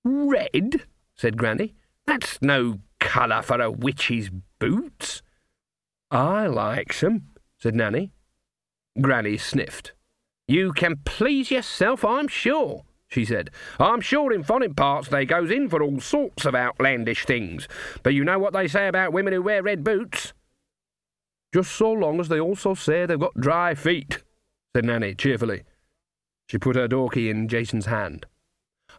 Red? 0.03 0.87
said 1.13 1.37
Granny. 1.37 1.75
That's 2.07 2.41
no 2.41 2.79
colour 2.99 3.43
for 3.43 3.61
a 3.61 3.69
witch's 3.69 4.31
boots. 4.57 5.21
I 6.09 6.47
likes 6.47 7.03
'em, 7.03 7.27
said 7.59 7.75
Nanny. 7.75 8.13
Granny 8.99 9.37
sniffed. 9.37 9.93
You 10.47 10.73
can 10.73 11.01
please 11.05 11.51
yourself, 11.51 12.03
I'm 12.03 12.27
sure, 12.27 12.83
she 13.11 13.25
said. 13.25 13.51
I'm 13.77 14.01
sure 14.01 14.31
in 14.31 14.43
foreign 14.43 14.73
parts 14.73 15.09
they 15.09 15.25
goes 15.25 15.51
in 15.51 15.69
for 15.69 15.83
all 15.83 15.99
sorts 15.99 16.45
of 16.45 16.55
outlandish 16.55 17.25
things, 17.25 17.67
but 18.03 18.13
you 18.13 18.23
know 18.23 18.39
what 18.39 18.53
they 18.53 18.67
say 18.67 18.87
about 18.87 19.13
women 19.13 19.33
who 19.33 19.41
wear 19.41 19.61
red 19.61 19.83
boots? 19.83 20.33
Just 21.53 21.71
so 21.73 21.91
long 21.91 22.19
as 22.21 22.29
they 22.29 22.39
also 22.39 22.73
say 22.73 23.05
they've 23.05 23.19
got 23.19 23.35
dry 23.35 23.75
feet, 23.75 24.23
said 24.73 24.85
Nanny 24.85 25.13
cheerfully. 25.13 25.63
She 26.47 26.57
put 26.57 26.77
her 26.77 26.87
door 26.87 27.09
key 27.09 27.29
in 27.29 27.49
Jason's 27.49 27.85
hand. 27.85 28.25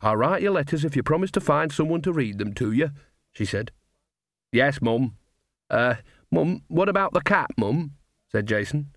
I'll 0.02 0.16
write 0.16 0.42
your 0.42 0.52
letters 0.52 0.84
if 0.84 0.94
you 0.94 1.02
promise 1.02 1.30
to 1.32 1.40
find 1.40 1.72
someone 1.72 2.02
to 2.02 2.12
read 2.12 2.38
them 2.38 2.52
to 2.54 2.72
you, 2.72 2.90
she 3.32 3.46
said. 3.46 3.72
Yes, 4.52 4.82
Mum. 4.82 5.16
Uh, 5.70 5.94
Mum, 6.30 6.62
what 6.68 6.88
about 6.88 7.14
the 7.14 7.20
cat, 7.20 7.50
Mum? 7.56 7.92
said 8.30 8.46
Jason. 8.46 8.90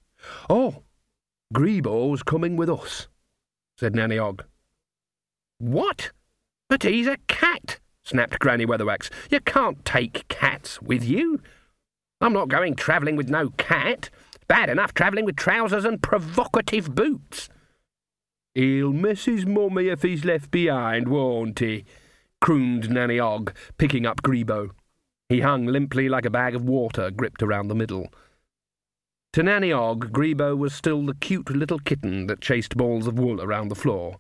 Oh, 0.50 0.84
Greebo's 1.54 2.24
coming 2.24 2.58
with 2.58 2.70
us, 2.70 3.08
said 3.78 3.96
Nanny 3.96 4.18
Ogg. 4.18 4.44
What? 5.58 6.12
But 6.70 6.84
he's 6.84 7.08
a 7.08 7.18
cat, 7.28 7.80
snapped 8.04 8.40
Granny 8.40 8.66
Weatherwax. 8.66 9.10
You 9.30 9.40
can't 9.40 9.84
take 9.86 10.28
cats 10.28 10.82
with 10.82 11.04
you. 11.04 11.42
I'm 12.22 12.34
not 12.34 12.50
going 12.50 12.76
travelling 12.76 13.16
with 13.16 13.30
no 13.30 13.50
cat. 13.52 14.10
Bad 14.48 14.70
enough 14.70 14.94
travelling 14.94 15.26
with 15.26 15.36
trousers 15.36 15.86
and 15.86 16.02
provocative 16.02 16.94
boots. 16.94 17.50
He'll 18.54 18.94
miss 18.94 19.26
his 19.26 19.46
mummy 19.46 19.88
if 19.88 20.02
he's 20.02 20.24
left 20.24 20.52
behind, 20.52 21.08
won't 21.08 21.60
he? 21.60 21.86
crooned 22.42 22.90
Nanny 22.90 23.20
Ogg, 23.20 23.54
picking 23.78 24.06
up 24.06 24.22
Greebo. 24.22 24.70
He 25.30 25.42
hung 25.42 25.66
limply 25.66 26.08
like 26.08 26.26
a 26.26 26.30
bag 26.30 26.56
of 26.56 26.64
water 26.64 27.10
gripped 27.10 27.42
around 27.42 27.68
the 27.68 27.76
middle. 27.76 28.10
To 29.34 29.44
Nanny 29.44 29.74
Ogg, 29.74 30.12
Greebo 30.14 30.56
was 30.56 30.74
still 30.74 31.06
the 31.06 31.16
cute 31.16 31.50
little 31.50 31.80
kitten 31.80 32.28
that 32.28 32.42
chased 32.42 32.78
balls 32.78 33.08
of 33.08 33.18
wool 33.18 33.42
around 33.42 33.70
the 33.70 33.76
floor. 33.76 34.18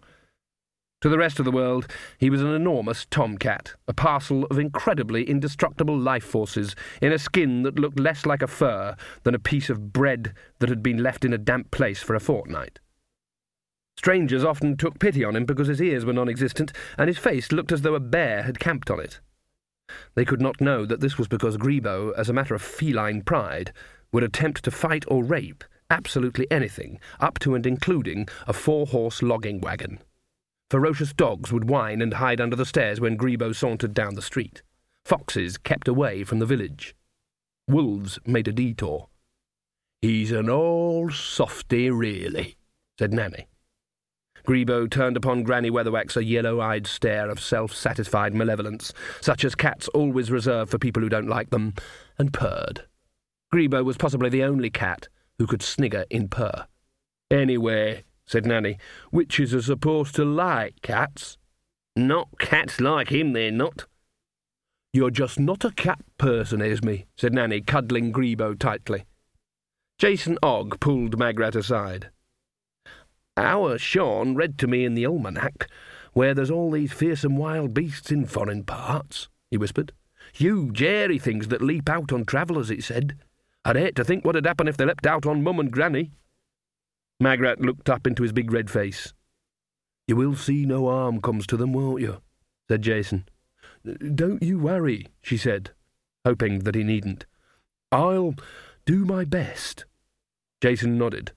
To 1.05 1.09
the 1.09 1.19
rest 1.19 1.37
of 1.37 1.45
the 1.45 1.51
world, 1.51 1.85
he 2.17 2.31
was 2.31 2.41
an 2.41 2.55
enormous 2.55 3.05
tomcat, 3.05 3.75
a 3.87 3.93
parcel 3.93 4.45
of 4.45 4.57
incredibly 4.57 5.23
indestructible 5.29 5.95
life 5.95 6.23
forces 6.23 6.75
in 6.99 7.11
a 7.13 7.19
skin 7.19 7.61
that 7.61 7.77
looked 7.77 7.99
less 7.99 8.25
like 8.25 8.41
a 8.41 8.47
fur 8.47 8.95
than 9.21 9.35
a 9.35 9.39
piece 9.39 9.69
of 9.69 9.93
bread 9.93 10.33
that 10.57 10.69
had 10.69 10.81
been 10.81 11.03
left 11.03 11.23
in 11.23 11.31
a 11.31 11.37
damp 11.37 11.69
place 11.69 12.01
for 12.01 12.15
a 12.15 12.19
fortnight. 12.19 12.79
Strangers 13.95 14.43
often 14.43 14.77
took 14.77 14.97
pity 14.97 15.23
on 15.23 15.35
him 15.35 15.45
because 15.45 15.67
his 15.67 15.79
ears 15.79 16.05
were 16.05 16.11
non 16.11 16.27
existent 16.27 16.73
and 16.97 17.07
his 17.07 17.19
face 17.19 17.51
looked 17.51 17.71
as 17.71 17.83
though 17.83 17.93
a 17.93 17.99
bear 17.99 18.41
had 18.41 18.59
camped 18.59 18.89
on 18.89 18.99
it. 18.99 19.19
They 20.15 20.25
could 20.25 20.41
not 20.41 20.59
know 20.59 20.87
that 20.87 21.01
this 21.01 21.19
was 21.19 21.27
because 21.27 21.55
Greebo, 21.55 22.15
as 22.17 22.29
a 22.29 22.33
matter 22.33 22.55
of 22.55 22.63
feline 22.63 23.21
pride, 23.21 23.71
would 24.11 24.23
attempt 24.23 24.63
to 24.63 24.71
fight 24.71 25.05
or 25.07 25.23
rape 25.23 25.63
absolutely 25.91 26.49
anything, 26.49 26.99
up 27.19 27.37
to 27.37 27.53
and 27.53 27.67
including 27.67 28.27
a 28.47 28.53
four 28.53 28.87
horse 28.87 29.21
logging 29.21 29.61
wagon. 29.61 29.99
Ferocious 30.69 31.13
dogs 31.13 31.51
would 31.51 31.69
whine 31.69 32.01
and 32.01 32.15
hide 32.15 32.41
under 32.41 32.55
the 32.55 32.65
stairs 32.65 32.99
when 32.99 33.17
Greebo 33.17 33.55
sauntered 33.55 33.93
down 33.93 34.15
the 34.15 34.21
street. 34.21 34.63
Foxes 35.03 35.57
kept 35.57 35.87
away 35.87 36.23
from 36.23 36.39
the 36.39 36.45
village. 36.45 36.95
Wolves 37.67 38.19
made 38.25 38.47
a 38.47 38.51
detour. 38.51 39.09
He's 40.01 40.31
an 40.31 40.49
old 40.49 41.13
softy, 41.13 41.89
really, 41.89 42.57
said 42.97 43.13
Nanny. 43.13 43.47
Greebo 44.45 44.89
turned 44.89 45.17
upon 45.17 45.43
Granny 45.43 45.71
Weatherwax 45.71 46.15
a 46.15 46.23
yellow-eyed 46.23 46.85
stare 46.85 47.29
of 47.29 47.39
self-satisfied 47.39 48.33
malevolence, 48.33 48.93
such 49.21 49.43
as 49.43 49.55
cats 49.55 49.87
always 49.89 50.29
reserve 50.31 50.69
for 50.69 50.77
people 50.77 51.01
who 51.01 51.09
don't 51.09 51.27
like 51.27 51.49
them, 51.49 51.73
and 52.17 52.33
purred. 52.33 52.85
Greebo 53.53 53.83
was 53.83 53.97
possibly 53.97 54.29
the 54.29 54.43
only 54.43 54.69
cat 54.69 55.07
who 55.39 55.47
could 55.47 55.61
snigger 55.61 56.05
in 56.09 56.27
purr. 56.27 56.67
Anyway, 57.31 58.03
said 58.25 58.45
Nanny. 58.45 58.77
Witches 59.11 59.53
are 59.53 59.61
supposed 59.61 60.15
to 60.15 60.25
like 60.25 60.81
cats. 60.81 61.37
Not 61.95 62.29
cats 62.39 62.79
like 62.81 63.09
him, 63.09 63.33
they're 63.33 63.51
not. 63.51 63.85
You're 64.93 65.11
just 65.11 65.39
not 65.39 65.65
a 65.65 65.71
cat 65.71 65.99
person, 66.17 66.61
Esme, 66.61 67.03
said 67.17 67.33
Nanny, 67.33 67.61
cuddling 67.61 68.13
Greebo 68.13 68.57
tightly. 68.57 69.05
Jason 69.97 70.37
Ogg 70.41 70.79
pulled 70.79 71.17
Magrat 71.17 71.55
aside. 71.55 72.09
Our 73.37 73.77
Shawn 73.77 74.35
read 74.35 74.57
to 74.59 74.67
me 74.67 74.85
in 74.85 74.95
the 74.95 75.05
almanac, 75.05 75.67
where 76.13 76.33
there's 76.33 76.51
all 76.51 76.71
these 76.71 76.93
fearsome 76.93 77.35
wild 77.35 77.73
beasts 77.73 78.11
in 78.11 78.25
foreign 78.25 78.63
parts, 78.63 79.27
he 79.51 79.57
whispered. 79.57 79.91
Huge, 80.33 80.81
airy 80.81 81.19
things 81.19 81.49
that 81.49 81.61
leap 81.61 81.89
out 81.89 82.11
on 82.11 82.25
travellers, 82.25 82.71
it 82.71 82.83
said. 82.83 83.17
I'd 83.63 83.75
hate 83.75 83.95
to 83.95 84.03
think 84.03 84.23
what'd 84.23 84.45
happen 84.45 84.67
if 84.67 84.77
they 84.77 84.85
leapt 84.85 85.05
out 85.05 85.25
on 85.25 85.43
Mum 85.43 85.59
and 85.59 85.71
Granny. 85.71 86.11
Magrat 87.19 87.61
looked 87.61 87.89
up 87.89 88.05
into 88.05 88.23
his 88.23 88.33
big 88.33 88.51
red 88.51 88.69
face. 88.69 89.13
You 90.07 90.15
will 90.15 90.35
see 90.35 90.65
no 90.65 90.87
harm 90.87 91.21
comes 91.21 91.47
to 91.47 91.57
them, 91.57 91.73
won't 91.73 92.01
you? 92.01 92.21
said 92.69 92.81
Jason. 92.81 93.27
Don't 94.15 94.43
you 94.43 94.59
worry, 94.59 95.07
she 95.21 95.37
said, 95.37 95.71
hoping 96.25 96.59
that 96.59 96.75
he 96.75 96.83
needn't. 96.83 97.25
I'll 97.91 98.35
do 98.85 99.05
my 99.05 99.25
best. 99.25 99.85
Jason 100.61 100.97
nodded. 100.97 101.31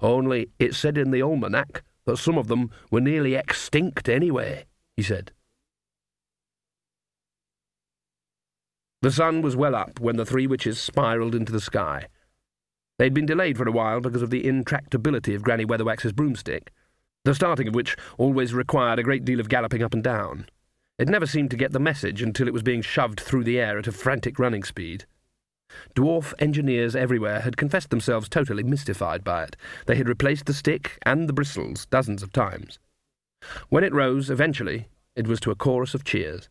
Only 0.00 0.50
it 0.58 0.74
said 0.74 0.98
in 0.98 1.10
the 1.10 1.22
almanac 1.22 1.82
that 2.04 2.18
some 2.18 2.38
of 2.38 2.48
them 2.48 2.70
were 2.90 3.00
nearly 3.00 3.34
extinct 3.34 4.08
anyway, 4.08 4.66
he 4.96 5.02
said. 5.02 5.32
The 9.02 9.10
sun 9.10 9.42
was 9.42 9.56
well 9.56 9.74
up 9.74 10.00
when 10.00 10.16
the 10.16 10.26
three 10.26 10.46
witches 10.46 10.78
spiralled 10.80 11.34
into 11.34 11.52
the 11.52 11.60
sky. 11.60 12.08
They'd 12.98 13.14
been 13.14 13.26
delayed 13.26 13.58
for 13.58 13.68
a 13.68 13.72
while 13.72 14.00
because 14.00 14.22
of 14.22 14.30
the 14.30 14.44
intractability 14.44 15.34
of 15.34 15.42
Granny 15.42 15.64
Weatherwax's 15.64 16.12
broomstick, 16.12 16.72
the 17.24 17.34
starting 17.34 17.68
of 17.68 17.74
which 17.74 17.96
always 18.16 18.54
required 18.54 18.98
a 18.98 19.02
great 19.02 19.24
deal 19.24 19.40
of 19.40 19.48
galloping 19.48 19.82
up 19.82 19.92
and 19.92 20.02
down. 20.02 20.46
It 20.98 21.08
never 21.08 21.26
seemed 21.26 21.50
to 21.50 21.56
get 21.56 21.72
the 21.72 21.78
message 21.78 22.22
until 22.22 22.48
it 22.48 22.54
was 22.54 22.62
being 22.62 22.80
shoved 22.80 23.20
through 23.20 23.44
the 23.44 23.58
air 23.58 23.78
at 23.78 23.86
a 23.86 23.92
frantic 23.92 24.38
running 24.38 24.64
speed. 24.64 25.04
Dwarf 25.94 26.32
engineers 26.38 26.96
everywhere 26.96 27.40
had 27.40 27.56
confessed 27.56 27.90
themselves 27.90 28.28
totally 28.28 28.62
mystified 28.62 29.22
by 29.22 29.44
it. 29.44 29.56
They 29.86 29.96
had 29.96 30.08
replaced 30.08 30.46
the 30.46 30.54
stick 30.54 30.98
and 31.02 31.28
the 31.28 31.34
bristles 31.34 31.86
dozens 31.86 32.22
of 32.22 32.32
times. 32.32 32.78
When 33.68 33.84
it 33.84 33.92
rose, 33.92 34.30
eventually, 34.30 34.88
it 35.14 35.26
was 35.26 35.40
to 35.40 35.50
a 35.50 35.56
chorus 35.56 35.92
of 35.92 36.04
cheers. 36.04 36.48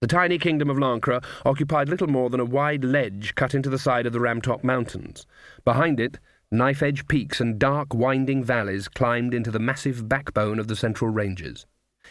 The 0.00 0.06
tiny 0.08 0.38
kingdom 0.38 0.68
of 0.68 0.76
Lancre 0.76 1.24
occupied 1.46 1.88
little 1.88 2.08
more 2.08 2.28
than 2.28 2.40
a 2.40 2.44
wide 2.44 2.84
ledge 2.84 3.34
cut 3.34 3.54
into 3.54 3.70
the 3.70 3.78
side 3.78 4.06
of 4.06 4.12
the 4.12 4.20
Ramtop 4.20 4.62
Mountains. 4.62 5.26
Behind 5.64 5.98
it, 5.98 6.18
knife-edge 6.50 7.08
peaks 7.08 7.40
and 7.40 7.58
dark, 7.58 7.94
winding 7.94 8.44
valleys 8.44 8.88
climbed 8.88 9.32
into 9.32 9.50
the 9.50 9.58
massive 9.58 10.08
backbone 10.08 10.58
of 10.58 10.68
the 10.68 10.76
Central 10.76 11.10
Ranges. 11.10 11.66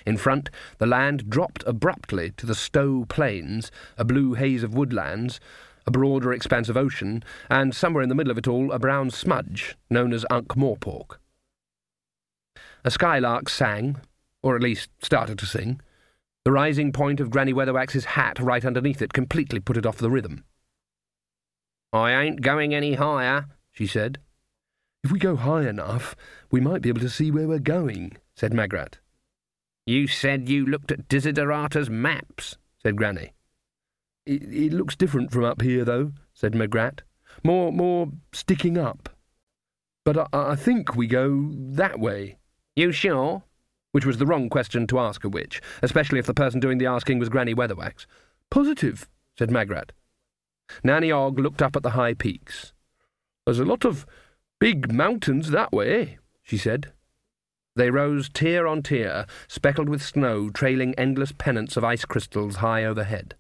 In 0.06 0.18
front, 0.18 0.50
the 0.80 0.88
land 0.88 1.30
dropped 1.30 1.63
abruptly 1.68 2.32
to 2.38 2.46
the 2.46 2.56
Sto 2.56 3.06
Plains, 3.08 3.70
a 3.98 4.04
blue 4.04 4.34
haze 4.34 4.63
of 4.63 4.74
woodlands, 4.74 5.40
a 5.86 5.92
broader 5.92 6.34
expanse 6.34 6.70
of 6.70 6.78
ocean, 6.78 7.24
and 7.50 7.75
somewhere 7.75 8.02
in 8.02 8.10
the 8.10 8.16
middle 8.16 8.32
of 8.32 8.38
it 8.38 8.48
all, 8.48 8.72
a 8.72 8.80
brown 8.80 9.12
smudge 9.12 9.75
known 9.90 10.13
as 10.13 10.25
Ankh 10.32 10.56
Morpork. 10.56 11.20
A 12.84 12.90
skylark 12.90 13.50
sang, 13.50 13.98
or 14.42 14.56
at 14.56 14.63
least 14.63 14.90
started 15.02 15.38
to 15.40 15.46
sing. 15.46 15.80
The 16.46 16.52
rising 16.52 16.92
point 16.92 17.20
of 17.20 17.30
Granny 17.30 17.54
Weatherwax's 17.54 18.06
hat 18.06 18.40
right 18.40 18.66
underneath 18.66 19.02
it 19.02 19.14
completely 19.14 19.60
put 19.60 19.78
it 19.78 19.86
off 19.86 19.98
the 19.98 20.10
rhythm. 20.10 20.44
I 21.94 22.12
ain't 22.12 22.42
going 22.42 22.74
any 22.74 22.96
higher, 22.96 23.46
she 23.72 23.88
said. 23.88 24.20
If 25.04 25.12
we 25.12 25.20
go 25.20 25.36
high 25.36 25.68
enough, 25.68 26.16
we 26.52 26.60
might 26.60 26.82
be 26.82 26.90
able 26.90 27.02
to 27.02 27.10
see 27.10 27.32
where 27.32 27.48
we're 27.48 27.60
going, 27.60 28.18
said 28.36 28.54
Magrat. 28.54 28.98
You 29.86 30.08
said 30.08 30.50
you 30.50 30.66
looked 30.66 30.92
at 30.92 31.08
Desiderata's 31.08 31.90
maps, 31.90 32.58
said 32.82 32.96
Granny. 32.96 33.34
It, 34.26 34.44
it 34.44 34.74
looks 34.74 34.96
different 34.96 35.32
from 35.32 35.44
up 35.44 35.62
here, 35.62 35.86
though, 35.86 36.14
said 36.34 36.56
Magrat. 36.56 37.02
more, 37.44 37.72
more 37.72 38.10
sticking 38.32 38.78
up. 38.78 39.10
But 40.06 40.18
I, 40.18 40.28
I 40.34 40.56
think 40.56 40.96
we 40.96 41.08
go 41.08 41.50
that 41.54 42.00
way. 42.00 42.38
You 42.76 42.92
sure? 42.92 43.44
Which 43.94 44.06
was 44.06 44.18
the 44.18 44.26
wrong 44.26 44.50
question 44.50 44.86
to 44.88 45.00
ask 45.00 45.24
a 45.24 45.30
witch, 45.30 45.62
especially 45.82 46.20
if 46.20 46.26
the 46.26 46.34
person 46.34 46.60
doing 46.60 46.80
the 46.80 46.88
asking 46.88 47.20
was 47.20 47.30
Granny 47.30 47.56
Weatherwax. 47.56 48.06
Positive, 48.50 49.08
said 49.38 49.50
Magrat. 49.50 49.94
Nanny 50.84 51.12
Ogg 51.12 51.40
looked 51.40 51.62
up 51.62 51.76
at 51.76 51.84
the 51.84 51.92
high 51.92 52.14
peaks. 52.14 52.74
There's 53.46 53.60
a 53.60 53.66
lot 53.66 53.86
of 53.86 54.06
big 54.60 54.92
mountains 54.92 55.52
that 55.52 55.72
way, 55.72 56.18
she 56.42 56.58
said. 56.58 56.92
They 57.76 57.92
rose 57.92 58.30
tier 58.30 58.68
on 58.68 58.82
tier, 58.82 59.26
speckled 59.48 59.90
with 59.90 60.04
snow, 60.04 60.50
trailing 60.50 60.94
endless 60.96 61.32
pennants 61.32 61.78
of 61.78 61.84
ice 61.84 62.06
crystals 62.06 62.58
high 62.58 62.84
overhead. 62.84 63.36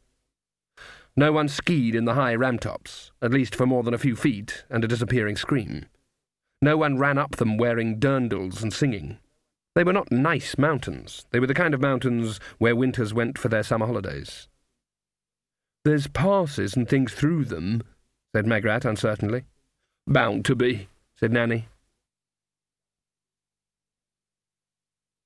No 1.15 1.31
one 1.31 1.47
skied 1.47 1.95
in 1.95 2.05
the 2.05 2.15
high 2.15 2.35
ramtops, 2.35 3.11
at 3.21 3.31
least 3.31 3.55
for 3.55 3.65
more 3.65 3.83
than 3.83 3.93
a 3.93 3.99
few 3.99 4.15
feet, 4.15 4.65
and 4.69 4.83
a 4.83 4.87
disappearing 4.87 5.35
scream. 5.35 5.85
No 6.61 6.77
one 6.77 6.97
ran 6.97 7.17
up 7.17 7.35
them 7.35 7.57
wearing 7.57 7.99
dirndls 7.99 8.61
and 8.61 8.73
singing. 8.73 9.17
They 9.75 9.83
were 9.83 9.93
not 9.93 10.11
nice 10.11 10.57
mountains. 10.57 11.25
They 11.31 11.39
were 11.39 11.47
the 11.47 11.53
kind 11.53 11.73
of 11.73 11.81
mountains 11.81 12.39
where 12.59 12.75
winters 12.75 13.13
went 13.13 13.37
for 13.37 13.49
their 13.49 13.63
summer 13.63 13.87
holidays. 13.87 14.47
There's 15.83 16.07
passes 16.07 16.75
and 16.75 16.87
things 16.87 17.13
through 17.13 17.45
them, 17.45 17.83
said 18.35 18.45
Magrat 18.45 18.85
uncertainly. 18.85 19.43
Bound 20.07 20.45
to 20.45 20.55
be, 20.55 20.87
said 21.19 21.31
Nanny. 21.31 21.67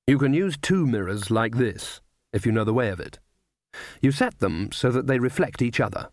You 0.06 0.18
can 0.18 0.32
use 0.32 0.56
two 0.56 0.86
mirrors 0.86 1.30
like 1.30 1.58
this, 1.58 2.00
if 2.32 2.46
you 2.46 2.52
know 2.52 2.64
the 2.64 2.72
way 2.72 2.88
of 2.88 2.98
it. 2.98 3.18
You 4.00 4.10
set 4.10 4.38
them 4.38 4.72
so 4.72 4.90
that 4.90 5.06
they 5.06 5.18
reflect 5.18 5.60
each 5.60 5.80
other. 5.80 6.08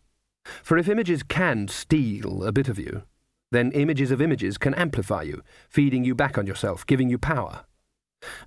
For 0.62 0.78
if 0.78 0.90
images 0.90 1.24
can 1.24 1.70
steal 1.70 2.44
a 2.44 2.52
bit 2.52 2.68
of 2.68 2.78
you, 2.78 3.04
then 3.52 3.72
images 3.72 4.12
of 4.12 4.22
images 4.22 4.58
can 4.58 4.74
amplify 4.74 5.22
you, 5.22 5.42
feeding 5.70 6.04
you 6.04 6.14
back 6.14 6.38
on 6.38 6.46
yourself, 6.46 6.86
giving 6.86 7.10
you 7.10 7.18
power. 7.18 7.66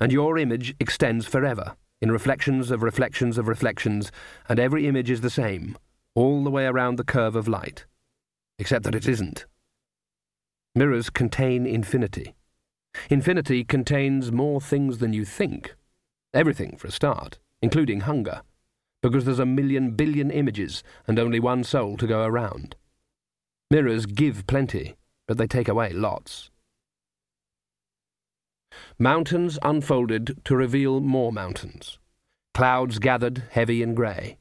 And 0.01 0.13
your 0.13 0.39
image 0.39 0.75
extends 0.81 1.27
forever, 1.27 1.77
in 2.01 2.11
reflections 2.13 2.71
of 2.71 2.83
reflections 2.83 3.39
of 3.39 3.49
reflections, 3.49 4.13
and 4.49 4.59
every 4.59 4.87
image 4.87 5.11
is 5.11 5.21
the 5.21 5.31
same, 5.31 5.77
all 6.15 6.45
the 6.45 6.51
way 6.51 6.67
around 6.67 6.97
the 6.97 7.05
curve 7.05 7.37
of 7.37 7.49
light. 7.49 7.87
Except 8.59 8.85
that 8.85 8.95
it 8.95 9.09
isn't. 9.09 9.47
Mirrors 10.75 11.11
contain 11.11 11.67
infinity. 11.67 12.35
Infinity 13.11 13.65
contains 13.65 14.33
more 14.33 14.61
things 14.61 14.99
than 14.99 15.13
you 15.13 15.25
think. 15.25 15.75
Everything, 16.35 16.77
for 16.77 16.89
a 16.89 16.93
start, 16.93 17.39
including 17.63 18.01
hunger, 18.01 18.43
because 19.03 19.25
there's 19.25 19.39
a 19.39 19.47
million 19.47 19.93
billion 19.93 20.31
images 20.31 20.83
and 21.07 21.19
only 21.19 21.41
one 21.41 21.65
soul 21.65 21.97
to 21.97 22.07
go 22.07 22.25
around. 22.25 22.77
Mirrors 23.71 24.07
give 24.07 24.47
plenty, 24.47 24.97
but 25.27 25.39
they 25.39 25.47
take 25.47 25.69
away 25.69 25.91
lots. 25.91 26.51
Mountains 28.99 29.59
unfolded 29.63 30.41
to 30.45 30.57
reveal 30.57 31.01
more 31.01 31.33
mountains. 31.33 31.99
Clouds 32.55 32.99
gathered, 32.99 33.45
heavy 33.51 33.83
and 33.83 33.95
grey. 33.95 34.39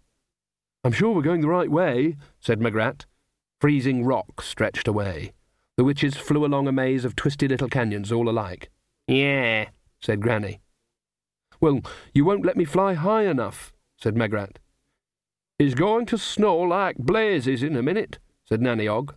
I'm 0.84 0.92
sure 0.92 1.14
we're 1.14 1.22
going 1.22 1.42
the 1.42 1.48
right 1.48 1.70
way, 1.70 2.16
said 2.40 2.62
Magrat. 2.62 3.06
Freezing 3.60 4.06
rock 4.06 4.42
stretched 4.42 4.88
away. 4.88 5.34
The 5.76 5.84
witches 5.84 6.16
flew 6.16 6.46
along 6.46 6.68
a 6.68 6.72
maze 6.72 7.06
of 7.06 7.16
twisty 7.16 7.48
little 7.48 7.70
canyons, 7.70 8.12
all 8.12 8.30
alike. 8.30 8.70
Yeah, 9.08 9.70
said 10.00 10.22
Granny. 10.22 10.60
Well, 11.60 11.82
you 12.14 12.26
won't 12.26 12.46
let 12.46 12.58
me 12.58 12.66
fly 12.66 12.94
high 12.94 13.24
enough, 13.24 13.74
said 13.98 14.16
Magrat. 14.16 14.60
It's 15.60 15.74
going 15.74 16.06
to 16.08 16.18
snow 16.18 16.58
like 16.58 16.98
blazes 16.98 17.64
in 17.64 17.76
a 17.76 17.84
minute, 17.84 18.20
said 18.46 18.62
Nanny 18.62 18.88
Ogg. 18.88 19.16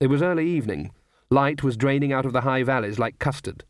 It 0.00 0.08
was 0.08 0.22
early 0.22 0.48
evening. 0.48 0.90
Light 1.30 1.62
was 1.62 1.76
draining 1.76 2.12
out 2.12 2.26
of 2.26 2.32
the 2.32 2.42
high 2.42 2.62
valleys 2.62 2.98
like 2.98 3.18
custard. 3.18 3.64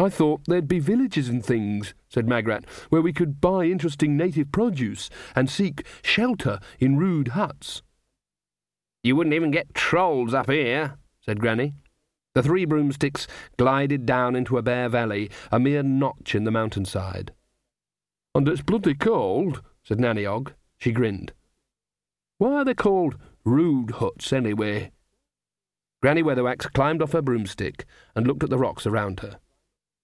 I 0.00 0.08
thought 0.08 0.42
there'd 0.46 0.68
be 0.68 0.78
villages 0.78 1.28
and 1.28 1.44
things, 1.44 1.92
said 2.08 2.28
Magrat, 2.28 2.64
where 2.88 3.02
we 3.02 3.12
could 3.12 3.40
buy 3.40 3.64
interesting 3.64 4.16
native 4.16 4.52
produce 4.52 5.10
and 5.34 5.50
seek 5.50 5.84
shelter 6.02 6.60
in 6.78 6.96
rude 6.96 7.28
huts. 7.28 7.82
You 9.02 9.16
wouldn't 9.16 9.34
even 9.34 9.50
get 9.50 9.74
trolls 9.74 10.34
up 10.34 10.48
here, 10.48 10.98
said 11.20 11.40
Granny. 11.40 11.74
The 12.34 12.44
three 12.44 12.64
broomsticks 12.64 13.26
glided 13.56 14.06
down 14.06 14.36
into 14.36 14.56
a 14.56 14.62
bare 14.62 14.88
valley, 14.88 15.30
a 15.50 15.58
mere 15.58 15.82
notch 15.82 16.36
in 16.36 16.44
the 16.44 16.52
mountainside. 16.52 17.32
And 18.36 18.46
it's 18.46 18.62
bloody 18.62 18.94
cold, 18.94 19.62
said 19.82 19.98
Nanny 19.98 20.24
Ogg. 20.24 20.52
She 20.76 20.92
grinned. 20.92 21.32
Why 22.36 22.52
are 22.52 22.64
they 22.64 22.74
called 22.74 23.16
rude 23.44 23.92
huts, 23.92 24.32
anyway? 24.32 24.92
Granny 26.00 26.22
Weatherwax 26.22 26.72
climbed 26.72 27.02
off 27.02 27.12
her 27.12 27.22
broomstick 27.22 27.84
and 28.14 28.28
looked 28.28 28.44
at 28.44 28.50
the 28.50 28.58
rocks 28.58 28.86
around 28.86 29.20
her. 29.20 29.40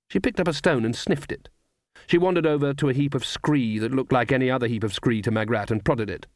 She 0.08 0.20
picked 0.20 0.40
up 0.40 0.48
a 0.48 0.52
stone 0.52 0.84
and 0.84 0.94
sniffed 0.94 1.32
it. 1.32 1.48
She 2.06 2.18
wandered 2.18 2.46
over 2.46 2.74
to 2.74 2.88
a 2.88 2.92
heap 2.92 3.14
of 3.14 3.24
scree 3.24 3.78
that 3.78 3.92
looked 3.92 4.12
like 4.12 4.30
any 4.32 4.50
other 4.50 4.66
heap 4.66 4.84
of 4.84 4.94
scree 4.94 5.22
to 5.22 5.30
Magrat 5.30 5.70
and 5.70 5.84
prodded 5.84 6.10
it. 6.10 6.26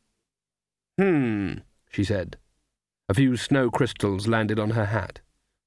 Hmm, 0.98 1.54
she 1.90 2.04
said. 2.04 2.36
A 3.08 3.14
few 3.14 3.36
snow 3.36 3.70
crystals 3.70 4.26
landed 4.26 4.58
on 4.58 4.70
her 4.70 4.86
hat. 4.86 5.20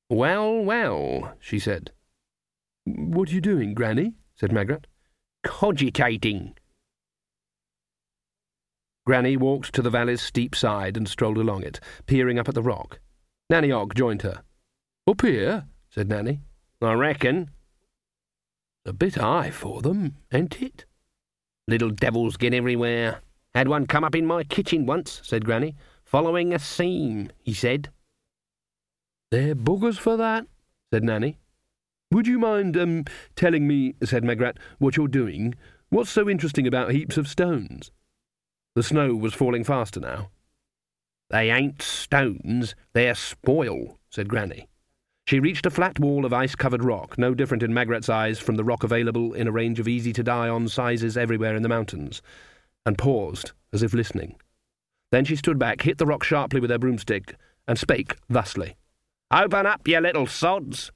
Well, 0.09 0.63
well, 0.63 1.33
she 1.39 1.59
said. 1.59 1.91
What 2.85 3.29
are 3.29 3.33
you 3.33 3.41
doing, 3.41 3.73
Granny? 3.73 4.15
said 4.35 4.51
Magrat. 4.51 4.87
Cogitating. 5.43 6.55
Granny 9.05 9.35
walked 9.37 9.73
to 9.73 9.81
the 9.81 9.89
valley's 9.89 10.21
steep 10.21 10.55
side 10.55 10.95
and 10.95 11.07
strolled 11.07 11.37
along 11.37 11.63
it, 11.63 11.79
peering 12.05 12.37
up 12.37 12.47
at 12.47 12.55
the 12.55 12.61
rock. 12.61 12.99
Nanny 13.49 13.71
Ogg 13.71 13.95
joined 13.95 14.21
her. 14.21 14.43
Up 15.07 15.21
here? 15.21 15.65
said 15.89 16.07
Nanny. 16.07 16.41
I 16.81 16.93
reckon. 16.93 17.49
A 18.85 18.93
bit 18.93 19.15
high 19.15 19.51
for 19.51 19.81
them, 19.81 20.17
ain't 20.33 20.61
it? 20.61 20.85
Little 21.67 21.91
devils 21.91 22.35
get 22.35 22.53
everywhere. 22.53 23.21
Had 23.53 23.67
one 23.67 23.85
come 23.85 24.03
up 24.03 24.15
in 24.15 24.25
my 24.25 24.43
kitchen 24.43 24.85
once, 24.85 25.21
said 25.23 25.45
Granny. 25.45 25.75
Following 26.03 26.53
a 26.53 26.59
seam, 26.59 27.29
he 27.43 27.53
said. 27.53 27.89
They're 29.29 29.55
buggers 29.55 29.97
for 29.97 30.17
that, 30.17 30.47
said 30.91 31.03
Nanny. 31.03 31.37
Would 32.11 32.27
you 32.27 32.39
mind, 32.39 32.75
um, 32.75 33.05
telling 33.35 33.67
me, 33.67 33.95
said 34.03 34.23
Magrat, 34.23 34.57
what 34.79 34.97
you're 34.97 35.07
doing? 35.07 35.55
What's 35.89 36.09
so 36.09 36.27
interesting 36.29 36.65
about 36.65 36.91
heaps 36.91 37.17
of 37.17 37.27
stones? 37.27 37.91
The 38.75 38.83
snow 38.83 39.15
was 39.15 39.33
falling 39.33 39.63
faster 39.63 39.99
now. 39.99 40.31
They 41.29 41.51
ain't 41.51 41.81
stones, 41.81 42.75
they're 42.93 43.15
spoil, 43.15 43.99
said 44.09 44.27
Granny. 44.27 44.67
She 45.31 45.39
reached 45.39 45.65
a 45.65 45.69
flat 45.69 45.97
wall 45.97 46.25
of 46.25 46.33
ice-covered 46.33 46.83
rock, 46.83 47.17
no 47.17 47.33
different 47.33 47.63
in 47.63 47.73
Magrat's 47.73 48.09
eyes 48.09 48.37
from 48.37 48.57
the 48.57 48.65
rock 48.65 48.83
available 48.83 49.31
in 49.31 49.47
a 49.47 49.51
range 49.53 49.79
of 49.79 49.87
easy-to-die-on 49.87 50.67
sizes 50.67 51.15
everywhere 51.15 51.55
in 51.55 51.63
the 51.63 51.69
mountains, 51.69 52.21
and 52.85 52.97
paused, 52.97 53.53
as 53.71 53.81
if 53.81 53.93
listening. 53.93 54.35
Then 55.09 55.23
she 55.23 55.37
stood 55.37 55.57
back, 55.57 55.83
hit 55.83 55.99
the 55.99 56.05
rock 56.05 56.25
sharply 56.25 56.59
with 56.59 56.69
her 56.69 56.77
broomstick, 56.77 57.37
and 57.65 57.79
spake 57.79 58.17
thusly. 58.29 58.75
Open 59.31 59.65
up, 59.65 59.87
you 59.87 60.01
little 60.01 60.27
sods! 60.27 60.91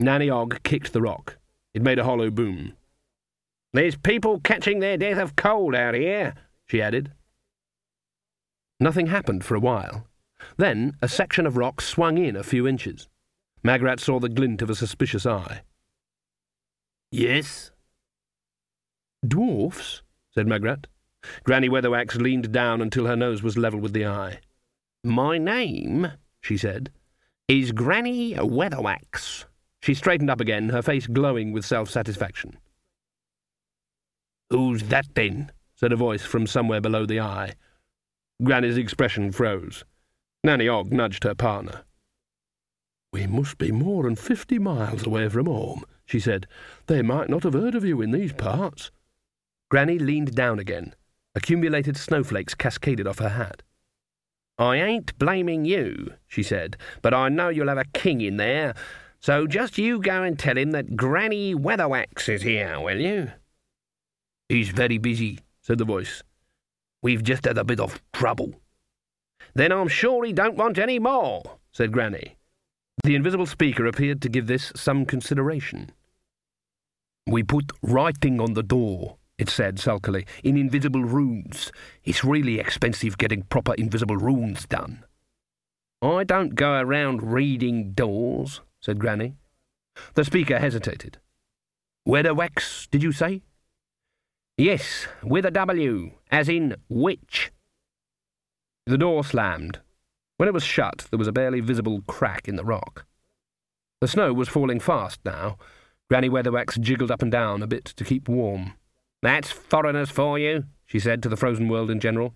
Nanny 0.00 0.30
Ogg 0.30 0.62
kicked 0.62 0.94
the 0.94 1.02
rock. 1.02 1.36
It 1.74 1.82
made 1.82 1.98
a 1.98 2.04
hollow 2.04 2.30
boom. 2.30 2.72
There's 3.74 3.96
people 3.96 4.40
catching 4.40 4.78
their 4.78 4.96
death 4.96 5.18
of 5.18 5.36
cold 5.36 5.74
out 5.74 5.92
here, 5.92 6.32
she 6.64 6.80
added. 6.80 7.12
Nothing 8.80 9.08
happened 9.08 9.44
for 9.44 9.56
a 9.56 9.60
while. 9.60 10.06
Then 10.56 10.96
a 11.02 11.06
section 11.06 11.44
of 11.44 11.58
rock 11.58 11.82
swung 11.82 12.16
in 12.16 12.34
a 12.34 12.42
few 12.42 12.66
inches. 12.66 13.08
Magrat 13.66 13.98
saw 13.98 14.20
the 14.20 14.28
glint 14.28 14.62
of 14.62 14.70
a 14.70 14.76
suspicious 14.76 15.26
eye. 15.26 15.62
Yes? 17.10 17.72
Dwarfs? 19.26 20.02
said 20.32 20.46
Magrat. 20.46 20.86
Granny 21.42 21.68
Weatherwax 21.68 22.14
leaned 22.14 22.52
down 22.52 22.80
until 22.80 23.06
her 23.06 23.16
nose 23.16 23.42
was 23.42 23.58
level 23.58 23.80
with 23.80 23.92
the 23.92 24.06
eye. 24.06 24.38
My 25.02 25.36
name, 25.36 26.12
she 26.40 26.56
said, 26.56 26.92
is 27.48 27.72
Granny 27.72 28.34
Weatherwax. 28.34 29.46
She 29.82 29.94
straightened 29.94 30.30
up 30.30 30.40
again, 30.40 30.68
her 30.68 30.82
face 30.82 31.08
glowing 31.08 31.50
with 31.50 31.64
self-satisfaction. 31.64 32.58
Who's 34.48 34.84
that, 34.84 35.06
then? 35.16 35.50
said 35.74 35.90
a 35.90 35.96
voice 35.96 36.22
from 36.22 36.46
somewhere 36.46 36.80
below 36.80 37.04
the 37.04 37.18
eye. 37.18 37.54
Granny's 38.44 38.76
expression 38.76 39.32
froze. 39.32 39.84
Nanny 40.44 40.68
Ogg 40.68 40.92
nudged 40.92 41.24
her 41.24 41.34
partner. 41.34 41.82
We 43.12 43.26
must 43.26 43.58
be 43.58 43.72
more 43.72 44.04
than 44.04 44.16
fifty 44.16 44.58
miles 44.58 45.06
away 45.06 45.28
from 45.28 45.46
home, 45.46 45.84
she 46.04 46.20
said. 46.20 46.46
They 46.86 47.02
might 47.02 47.28
not 47.28 47.44
have 47.44 47.54
heard 47.54 47.74
of 47.74 47.84
you 47.84 48.02
in 48.02 48.10
these 48.10 48.32
parts. 48.32 48.90
Granny 49.68 49.98
leaned 49.98 50.34
down 50.34 50.58
again, 50.58 50.94
Accumulated 51.36 51.98
snowflakes 51.98 52.54
cascaded 52.54 53.06
off 53.06 53.18
her 53.18 53.28
hat. 53.28 53.62
I 54.58 54.76
ain't 54.76 55.18
blaming 55.18 55.66
you, 55.66 56.14
she 56.26 56.42
said, 56.42 56.78
but 57.02 57.12
I 57.12 57.28
know 57.28 57.50
you'll 57.50 57.68
have 57.68 57.76
a 57.76 57.84
king 57.84 58.22
in 58.22 58.38
there, 58.38 58.74
so 59.20 59.46
just 59.46 59.76
you 59.76 60.00
go 60.00 60.22
and 60.22 60.38
tell 60.38 60.56
him 60.56 60.70
that 60.70 60.96
Granny 60.96 61.54
Weatherwax 61.54 62.30
is 62.30 62.40
here, 62.40 62.80
will 62.80 62.98
you? 62.98 63.32
He's 64.48 64.70
very 64.70 64.96
busy, 64.96 65.40
said 65.60 65.76
the 65.76 65.84
voice. 65.84 66.22
We've 67.02 67.22
just 67.22 67.44
had 67.44 67.58
a 67.58 67.64
bit 67.64 67.80
of 67.80 68.00
trouble. 68.14 68.54
Then 69.54 69.72
I'm 69.72 69.88
sure 69.88 70.24
he 70.24 70.32
don't 70.32 70.56
want 70.56 70.78
any 70.78 70.98
more, 70.98 71.58
said 71.70 71.92
Granny. 71.92 72.35
The 73.04 73.14
invisible 73.14 73.46
speaker 73.46 73.86
appeared 73.86 74.22
to 74.22 74.28
give 74.28 74.46
this 74.46 74.72
some 74.74 75.04
consideration. 75.06 75.90
We 77.26 77.42
put 77.42 77.72
writing 77.82 78.40
on 78.40 78.54
the 78.54 78.62
door, 78.62 79.16
it 79.38 79.48
said 79.48 79.78
sulkily, 79.78 80.26
in 80.42 80.56
invisible 80.56 81.04
runes. 81.04 81.72
It's 82.04 82.24
really 82.24 82.58
expensive 82.58 83.18
getting 83.18 83.42
proper 83.42 83.74
invisible 83.74 84.16
runes 84.16 84.66
done. 84.66 85.04
I 86.02 86.24
don't 86.24 86.54
go 86.54 86.74
around 86.74 87.32
reading 87.32 87.92
doors, 87.92 88.60
said 88.80 88.98
Granny. 88.98 89.34
The 90.14 90.24
speaker 90.24 90.58
hesitated. 90.58 91.18
Weatherwax, 92.06 92.88
did 92.90 93.02
you 93.02 93.12
say? 93.12 93.42
Yes, 94.56 95.06
with 95.22 95.44
a 95.44 95.50
W, 95.50 96.12
as 96.30 96.48
in 96.48 96.76
witch. 96.88 97.50
The 98.86 98.98
door 98.98 99.24
slammed. 99.24 99.80
When 100.36 100.48
it 100.48 100.54
was 100.54 100.62
shut, 100.62 101.06
there 101.10 101.18
was 101.18 101.28
a 101.28 101.32
barely 101.32 101.60
visible 101.60 102.02
crack 102.06 102.48
in 102.48 102.56
the 102.56 102.64
rock. 102.64 103.06
The 104.00 104.08
snow 104.08 104.32
was 104.32 104.48
falling 104.48 104.80
fast 104.80 105.20
now. 105.24 105.56
Granny 106.08 106.28
Weatherwax 106.28 106.78
jiggled 106.78 107.10
up 107.10 107.22
and 107.22 107.32
down 107.32 107.62
a 107.62 107.66
bit 107.66 107.84
to 107.86 108.04
keep 108.04 108.28
warm. 108.28 108.74
That's 109.22 109.50
foreigners 109.50 110.10
for 110.10 110.38
you, 110.38 110.64
she 110.84 110.98
said 110.98 111.22
to 111.22 111.28
the 111.28 111.36
frozen 111.36 111.68
world 111.68 111.90
in 111.90 112.00
general. 112.00 112.34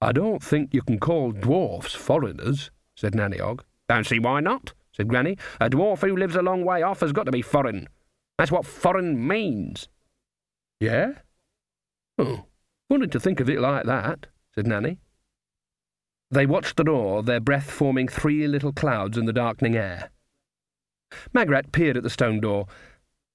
I 0.00 0.12
don't 0.12 0.42
think 0.42 0.72
you 0.72 0.82
can 0.82 1.00
call 1.00 1.32
dwarfs 1.32 1.94
foreigners, 1.94 2.70
said 2.94 3.14
Nanny 3.14 3.40
Ogg. 3.40 3.64
Don't 3.88 4.06
see 4.06 4.18
why 4.18 4.40
not, 4.40 4.74
said 4.92 5.08
Granny. 5.08 5.36
A 5.60 5.70
dwarf 5.70 6.00
who 6.00 6.16
lives 6.16 6.36
a 6.36 6.42
long 6.42 6.64
way 6.64 6.82
off 6.82 7.00
has 7.00 7.12
got 7.12 7.24
to 7.24 7.32
be 7.32 7.42
foreign. 7.42 7.88
That's 8.36 8.52
what 8.52 8.66
foreign 8.66 9.26
means. 9.26 9.88
Yeah? 10.78 11.14
Oh, 12.18 12.44
wanted 12.88 13.10
to 13.12 13.20
think 13.20 13.40
of 13.40 13.50
it 13.50 13.60
like 13.60 13.86
that, 13.86 14.26
said 14.54 14.66
Nanny. 14.66 14.98
They 16.30 16.46
watched 16.46 16.76
the 16.76 16.84
door, 16.84 17.22
their 17.22 17.40
breath 17.40 17.70
forming 17.70 18.08
three 18.08 18.46
little 18.46 18.72
clouds 18.72 19.16
in 19.16 19.24
the 19.24 19.32
darkening 19.32 19.76
air. 19.76 20.10
Magrat 21.32 21.72
peered 21.72 21.96
at 21.96 22.02
the 22.02 22.10
stone 22.10 22.40
door. 22.40 22.66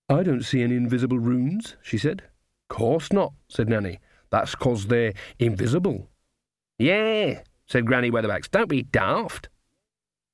I 0.10 0.21
don't 0.21 0.43
see 0.43 0.62
any 0.62 0.75
invisible 0.75 1.17
runes, 1.17 1.75
she 1.82 1.97
said. 1.97 2.23
Course 2.69 3.12
not, 3.12 3.34
said 3.47 3.67
Nanny. 3.67 3.99
That's 4.29 4.56
'cause 4.56 4.88
they're 4.88 5.13
invisible. 5.39 6.10
Yeah, 6.77 7.43
said 7.65 7.86
Granny 7.86 8.12
Weatherwax. 8.12 8.49
Don't 8.49 8.69
be 8.69 8.84
daft. 8.84 9.49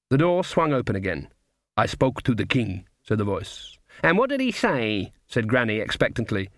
The 0.10 0.18
door 0.18 0.44
swung 0.44 0.74
open 0.74 0.96
again. 0.96 1.30
I 1.78 1.86
spoke 1.86 2.24
to 2.24 2.36
the 2.36 2.46
king, 2.46 2.88
said 3.04 3.20
the 3.20 3.24
voice. 3.24 3.78
And 4.04 4.18
what 4.18 4.30
did 4.30 4.42
he 4.42 4.52
say? 4.52 5.14
said 5.28 5.48
Granny 5.48 5.78
expectantly. 5.78 6.50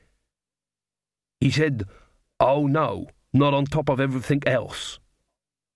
He 1.40 1.52
said, 1.52 1.84
Oh 2.40 2.68
no, 2.68 3.08
not 3.34 3.54
on 3.54 3.66
top 3.66 3.90
of 3.90 4.00
everything 4.00 4.42
else. 4.46 5.00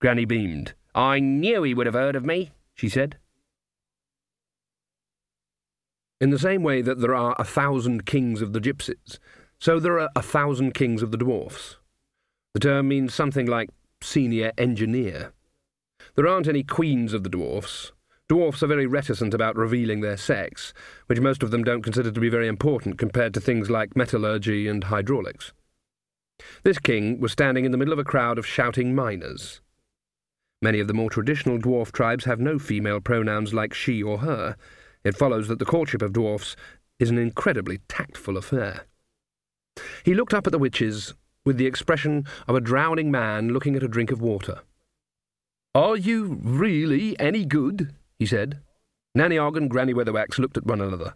Granny 0.05 0.25
beamed. 0.25 0.75
I 0.93 1.19
knew 1.19 1.63
he 1.63 1.73
would 1.73 1.87
have 1.87 1.95
heard 1.95 2.15
of 2.15 2.23
me, 2.23 2.51
she 2.75 2.89
said. 2.89 3.17
In 6.21 6.29
the 6.29 6.37
same 6.37 6.61
way 6.61 6.83
that 6.83 7.01
there 7.01 7.15
are 7.15 7.35
a 7.39 7.43
thousand 7.43 8.05
kings 8.05 8.39
of 8.39 8.53
the 8.53 8.61
gypsies, 8.61 9.17
so 9.57 9.79
there 9.79 9.99
are 9.99 10.11
a 10.15 10.21
thousand 10.21 10.75
kings 10.75 11.01
of 11.01 11.09
the 11.09 11.17
dwarfs. 11.17 11.77
The 12.53 12.59
term 12.59 12.87
means 12.87 13.15
something 13.15 13.47
like 13.47 13.71
senior 13.99 14.51
engineer. 14.59 15.33
There 16.13 16.27
aren't 16.27 16.47
any 16.47 16.61
queens 16.61 17.11
of 17.11 17.23
the 17.23 17.29
dwarfs, 17.29 17.91
Dwarfs 18.29 18.61
are 18.61 18.67
very 18.67 18.85
reticent 18.85 19.33
about 19.33 19.55
revealing 19.55 20.01
their 20.01 20.17
sex, 20.17 20.71
which 21.07 21.19
most 21.19 21.41
of 21.41 21.49
them 21.49 21.63
don't 21.63 21.81
consider 21.81 22.11
to 22.11 22.21
be 22.21 22.29
very 22.29 22.47
important 22.47 22.99
compared 22.99 23.33
to 23.33 23.41
things 23.41 23.71
like 23.71 23.95
metallurgy 23.95 24.67
and 24.67 24.83
hydraulics. 24.83 25.51
This 26.61 26.77
king 26.77 27.19
was 27.19 27.31
standing 27.31 27.65
in 27.65 27.71
the 27.71 27.77
middle 27.79 27.93
of 27.93 27.97
a 27.97 28.03
crowd 28.03 28.37
of 28.37 28.45
shouting 28.45 28.93
miners. 28.93 29.61
Many 30.65 30.79
of 30.79 30.87
the 30.87 30.95
more 30.95 31.11
traditional 31.11 31.59
dwarf 31.59 31.91
tribes 31.91 32.25
have 32.25 32.39
no 32.39 32.57
female 32.57 32.99
pronouns 32.99 33.53
like 33.53 33.71
she 33.71 34.01
or 34.01 34.17
her. 34.17 34.55
It 35.03 35.15
follows 35.15 35.47
that 35.47 35.59
the 35.59 35.63
courtship 35.63 36.01
of 36.01 36.11
dwarfs 36.11 36.55
is 36.97 37.11
an 37.11 37.19
incredibly 37.19 37.81
tactful 37.87 38.35
affair. 38.35 38.87
He 40.03 40.15
looked 40.15 40.33
up 40.33 40.47
at 40.47 40.51
the 40.51 40.57
witches 40.57 41.13
with 41.45 41.57
the 41.57 41.67
expression 41.67 42.25
of 42.47 42.55
a 42.55 42.61
drowning 42.61 43.11
man 43.11 43.49
looking 43.49 43.75
at 43.75 43.83
a 43.83 43.87
drink 43.87 44.09
of 44.09 44.23
water. 44.23 44.61
Are 45.75 45.95
you 45.95 46.39
really 46.41 47.15
any 47.19 47.45
good? 47.45 47.93
he 48.17 48.25
said. 48.25 48.59
Nanny 49.13 49.37
Ogg 49.37 49.57
and 49.57 49.69
Granny 49.69 49.93
Weatherwax 49.93 50.39
looked 50.39 50.57
at 50.57 50.65
one 50.65 50.81
another. 50.81 51.13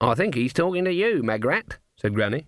I 0.00 0.14
think 0.14 0.34
he's 0.34 0.54
talking 0.54 0.86
to 0.86 0.94
you, 0.94 1.22
Magrat, 1.22 1.76
said 2.00 2.14
Granny. 2.14 2.46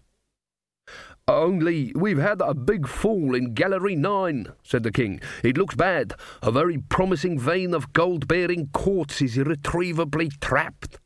Only 1.29 1.93
we've 1.95 2.19
had 2.19 2.41
a 2.41 2.53
big 2.53 2.89
fall 2.89 3.35
in 3.35 3.55
Gallery 3.55 3.95
9, 3.95 4.49
said 4.63 4.83
the 4.83 4.91
king. 4.91 5.21
It 5.45 5.57
looks 5.57 5.75
bad. 5.75 6.15
A 6.43 6.51
very 6.51 6.79
promising 6.79 7.39
vein 7.39 7.75
of 7.75 7.93
gold-bearing 7.93 8.71
quartz 8.73 9.23
is 9.23 9.39
irretrievably 9.39 10.31
trapped. 10.41 10.99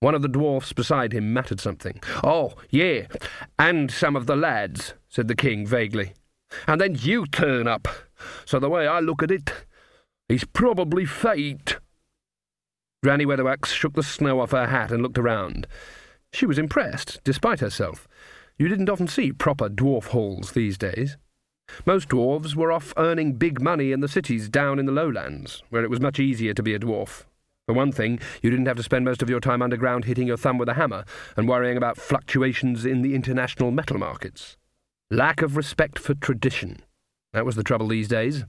One 0.00 0.14
of 0.14 0.22
the 0.22 0.28
dwarfs 0.28 0.72
beside 0.72 1.12
him 1.12 1.32
muttered 1.32 1.60
something. 1.60 2.00
Oh, 2.24 2.54
yeah, 2.70 3.06
and 3.58 3.90
some 3.90 4.16
of 4.16 4.26
the 4.26 4.36
lads, 4.36 4.94
said 5.08 5.28
the 5.28 5.34
king 5.34 5.66
vaguely. 5.66 6.14
And 6.66 6.80
then 6.80 6.96
you 6.98 7.26
turn 7.26 7.66
up. 7.66 7.88
So 8.46 8.58
the 8.58 8.70
way 8.70 8.86
I 8.86 9.00
look 9.00 9.22
at 9.22 9.30
it, 9.30 9.52
it's 10.28 10.44
probably 10.44 11.04
fate. 11.04 11.78
Granny 13.02 13.26
Weatherwax 13.26 13.66
shook 13.66 13.94
the 13.94 14.02
snow 14.02 14.40
off 14.40 14.52
her 14.52 14.68
hat 14.68 14.90
and 14.90 15.02
looked 15.02 15.18
around. 15.18 15.66
She 16.32 16.46
was 16.46 16.58
impressed, 16.58 17.20
despite 17.24 17.60
herself. 17.60 18.06
You 18.58 18.66
didn't 18.66 18.90
often 18.90 19.06
see 19.06 19.30
proper 19.32 19.68
dwarf 19.68 20.08
halls 20.08 20.50
these 20.50 20.76
days. 20.76 21.16
Most 21.86 22.08
dwarves 22.08 22.56
were 22.56 22.72
off 22.72 22.92
earning 22.96 23.34
big 23.34 23.60
money 23.60 23.92
in 23.92 24.00
the 24.00 24.08
cities 24.08 24.48
down 24.48 24.80
in 24.80 24.86
the 24.86 24.92
lowlands, 24.92 25.62
where 25.70 25.84
it 25.84 25.90
was 25.90 26.00
much 26.00 26.18
easier 26.18 26.52
to 26.54 26.62
be 26.62 26.74
a 26.74 26.78
dwarf. 26.80 27.24
For 27.66 27.72
one 27.72 27.92
thing, 27.92 28.18
you 28.42 28.50
didn't 28.50 28.66
have 28.66 28.78
to 28.78 28.82
spend 28.82 29.04
most 29.04 29.22
of 29.22 29.30
your 29.30 29.38
time 29.38 29.62
underground 29.62 30.06
hitting 30.06 30.26
your 30.26 30.36
thumb 30.36 30.58
with 30.58 30.68
a 30.68 30.74
hammer 30.74 31.04
and 31.36 31.48
worrying 31.48 31.76
about 31.76 31.98
fluctuations 31.98 32.84
in 32.84 33.02
the 33.02 33.14
international 33.14 33.70
metal 33.70 33.98
markets. 33.98 34.56
Lack 35.08 35.40
of 35.40 35.56
respect 35.56 35.96
for 35.96 36.14
tradition. 36.14 36.80
That 37.32 37.46
was 37.46 37.54
the 37.54 37.62
trouble 37.62 37.86
these 37.86 38.08
days. 38.08 38.44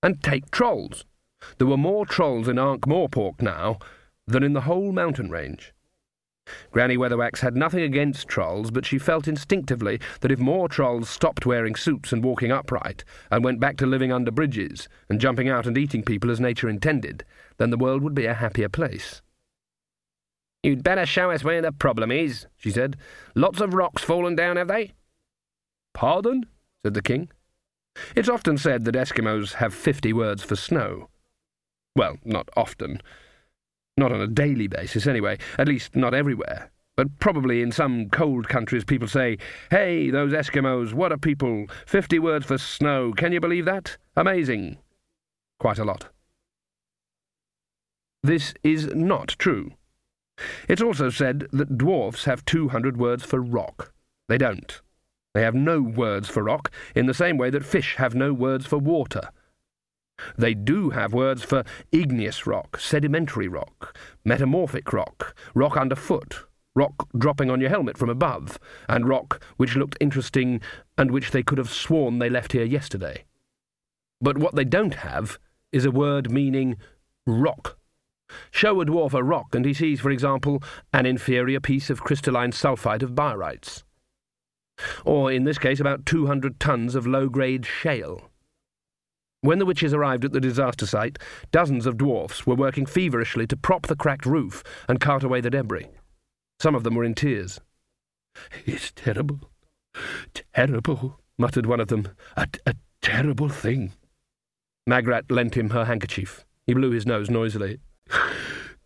And 0.00 0.22
take 0.22 0.52
trolls. 0.52 1.04
There 1.58 1.66
were 1.66 1.76
more 1.76 2.06
trolls 2.06 2.46
in 2.46 2.58
Ankh-Morpork 2.58 3.42
now 3.42 3.78
than 4.28 4.44
in 4.44 4.52
the 4.52 4.62
whole 4.62 4.92
mountain 4.92 5.28
range. 5.28 5.72
Granny 6.72 6.96
Weatherwax 6.96 7.40
had 7.40 7.56
nothing 7.56 7.82
against 7.82 8.28
trolls, 8.28 8.70
but 8.70 8.86
she 8.86 8.98
felt 8.98 9.28
instinctively 9.28 10.00
that 10.20 10.32
if 10.32 10.38
more 10.38 10.68
trolls 10.68 11.08
stopped 11.08 11.46
wearing 11.46 11.74
suits 11.74 12.12
and 12.12 12.24
walking 12.24 12.52
upright, 12.52 13.04
and 13.30 13.44
went 13.44 13.60
back 13.60 13.76
to 13.78 13.86
living 13.86 14.12
under 14.12 14.30
bridges, 14.30 14.88
and 15.08 15.20
jumping 15.20 15.48
out 15.48 15.66
and 15.66 15.76
eating 15.76 16.02
people 16.02 16.30
as 16.30 16.40
nature 16.40 16.68
intended, 16.68 17.24
then 17.58 17.70
the 17.70 17.78
world 17.78 18.02
would 18.02 18.14
be 18.14 18.26
a 18.26 18.34
happier 18.34 18.68
place. 18.68 19.22
You'd 20.62 20.84
better 20.84 21.06
show 21.06 21.30
us 21.30 21.42
where 21.42 21.62
the 21.62 21.72
problem 21.72 22.10
is, 22.10 22.46
she 22.56 22.70
said. 22.70 22.96
Lots 23.34 23.60
of 23.60 23.72
rocks 23.72 24.02
fallen 24.02 24.34
down, 24.34 24.56
have 24.56 24.68
they? 24.68 24.92
Pardon? 25.94 26.46
said 26.84 26.94
the 26.94 27.02
king. 27.02 27.30
It's 28.14 28.28
often 28.28 28.56
said 28.58 28.84
that 28.84 28.94
Eskimos 28.94 29.54
have 29.54 29.74
fifty 29.74 30.12
words 30.12 30.42
for 30.42 30.56
snow. 30.56 31.08
Well, 31.96 32.18
not 32.24 32.48
often. 32.56 33.00
Not 34.00 34.12
on 34.12 34.22
a 34.22 34.26
daily 34.26 34.66
basis, 34.66 35.06
anyway. 35.06 35.36
At 35.58 35.68
least, 35.68 35.94
not 35.94 36.14
everywhere. 36.14 36.70
But 36.96 37.18
probably 37.18 37.60
in 37.60 37.70
some 37.70 38.08
cold 38.08 38.48
countries 38.48 38.82
people 38.82 39.06
say, 39.06 39.36
Hey, 39.70 40.08
those 40.08 40.32
Eskimos, 40.32 40.94
what 40.94 41.12
a 41.12 41.18
people! 41.18 41.66
Fifty 41.84 42.18
words 42.18 42.46
for 42.46 42.56
snow, 42.56 43.12
can 43.12 43.30
you 43.30 43.40
believe 43.40 43.66
that? 43.66 43.98
Amazing. 44.16 44.78
Quite 45.58 45.78
a 45.78 45.84
lot. 45.84 46.08
This 48.22 48.54
is 48.64 48.86
not 48.94 49.36
true. 49.38 49.72
It's 50.66 50.80
also 50.80 51.10
said 51.10 51.46
that 51.52 51.76
dwarfs 51.76 52.24
have 52.24 52.46
200 52.46 52.96
words 52.96 53.22
for 53.22 53.38
rock. 53.38 53.92
They 54.28 54.38
don't. 54.38 54.80
They 55.34 55.42
have 55.42 55.54
no 55.54 55.82
words 55.82 56.26
for 56.26 56.42
rock, 56.42 56.70
in 56.94 57.04
the 57.04 57.12
same 57.12 57.36
way 57.36 57.50
that 57.50 57.66
fish 57.66 57.96
have 57.96 58.14
no 58.14 58.32
words 58.32 58.64
for 58.64 58.78
water. 58.78 59.28
They 60.36 60.54
do 60.54 60.90
have 60.90 61.12
words 61.12 61.42
for 61.42 61.64
igneous 61.92 62.46
rock, 62.46 62.78
sedimentary 62.78 63.48
rock, 63.48 63.96
metamorphic 64.24 64.92
rock, 64.92 65.34
rock 65.54 65.76
underfoot, 65.76 66.44
rock 66.74 67.08
dropping 67.16 67.50
on 67.50 67.60
your 67.60 67.70
helmet 67.70 67.98
from 67.98 68.10
above, 68.10 68.58
and 68.88 69.08
rock 69.08 69.42
which 69.56 69.76
looked 69.76 69.96
interesting 70.00 70.60
and 70.96 71.10
which 71.10 71.30
they 71.30 71.42
could 71.42 71.58
have 71.58 71.70
sworn 71.70 72.18
they 72.18 72.30
left 72.30 72.52
here 72.52 72.64
yesterday. 72.64 73.24
But 74.20 74.38
what 74.38 74.54
they 74.54 74.64
don't 74.64 74.94
have 74.96 75.38
is 75.72 75.84
a 75.84 75.90
word 75.90 76.30
meaning 76.30 76.76
rock. 77.26 77.78
Show 78.50 78.80
a 78.80 78.86
dwarf 78.86 79.14
a 79.14 79.22
rock, 79.22 79.54
and 79.54 79.64
he 79.64 79.74
sees, 79.74 80.00
for 80.00 80.10
example, 80.10 80.62
an 80.92 81.06
inferior 81.06 81.60
piece 81.60 81.90
of 81.90 82.02
crystalline 82.02 82.52
sulphide 82.52 83.02
of 83.02 83.12
barytes. 83.12 83.82
Or, 85.04 85.32
in 85.32 85.44
this 85.44 85.58
case, 85.58 85.80
about 85.80 86.06
200 86.06 86.60
tons 86.60 86.94
of 86.94 87.06
low-grade 87.06 87.66
shale. 87.66 88.29
When 89.42 89.58
the 89.58 89.66
witches 89.66 89.94
arrived 89.94 90.24
at 90.26 90.32
the 90.32 90.40
disaster 90.40 90.86
site, 90.86 91.18
dozens 91.50 91.86
of 91.86 91.96
dwarfs 91.96 92.46
were 92.46 92.54
working 92.54 92.84
feverishly 92.84 93.46
to 93.46 93.56
prop 93.56 93.86
the 93.86 93.96
cracked 93.96 94.26
roof 94.26 94.62
and 94.86 95.00
cart 95.00 95.24
away 95.24 95.40
the 95.40 95.48
debris. 95.48 95.86
Some 96.58 96.74
of 96.74 96.84
them 96.84 96.94
were 96.94 97.04
in 97.04 97.14
tears. 97.14 97.60
It's 98.66 98.92
terrible, 98.92 99.50
terrible, 100.54 101.20
muttered 101.38 101.66
one 101.66 101.80
of 101.80 101.88
them. 101.88 102.08
A, 102.36 102.46
a 102.66 102.74
terrible 103.00 103.48
thing. 103.48 103.92
Magrat 104.86 105.30
lent 105.30 105.56
him 105.56 105.70
her 105.70 105.86
handkerchief. 105.86 106.44
He 106.66 106.74
blew 106.74 106.90
his 106.90 107.06
nose 107.06 107.30
noisily. 107.30 107.80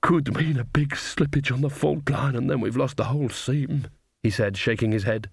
Could 0.02 0.36
mean 0.36 0.58
a 0.58 0.64
big 0.64 0.90
slippage 0.90 1.50
on 1.52 1.62
the 1.62 1.70
fault 1.70 2.08
line, 2.08 2.36
and 2.36 2.48
then 2.48 2.60
we've 2.60 2.76
lost 2.76 2.96
the 2.96 3.04
whole 3.04 3.28
seam, 3.28 3.88
he 4.22 4.30
said, 4.30 4.56
shaking 4.56 4.92
his 4.92 5.04
head. 5.04 5.30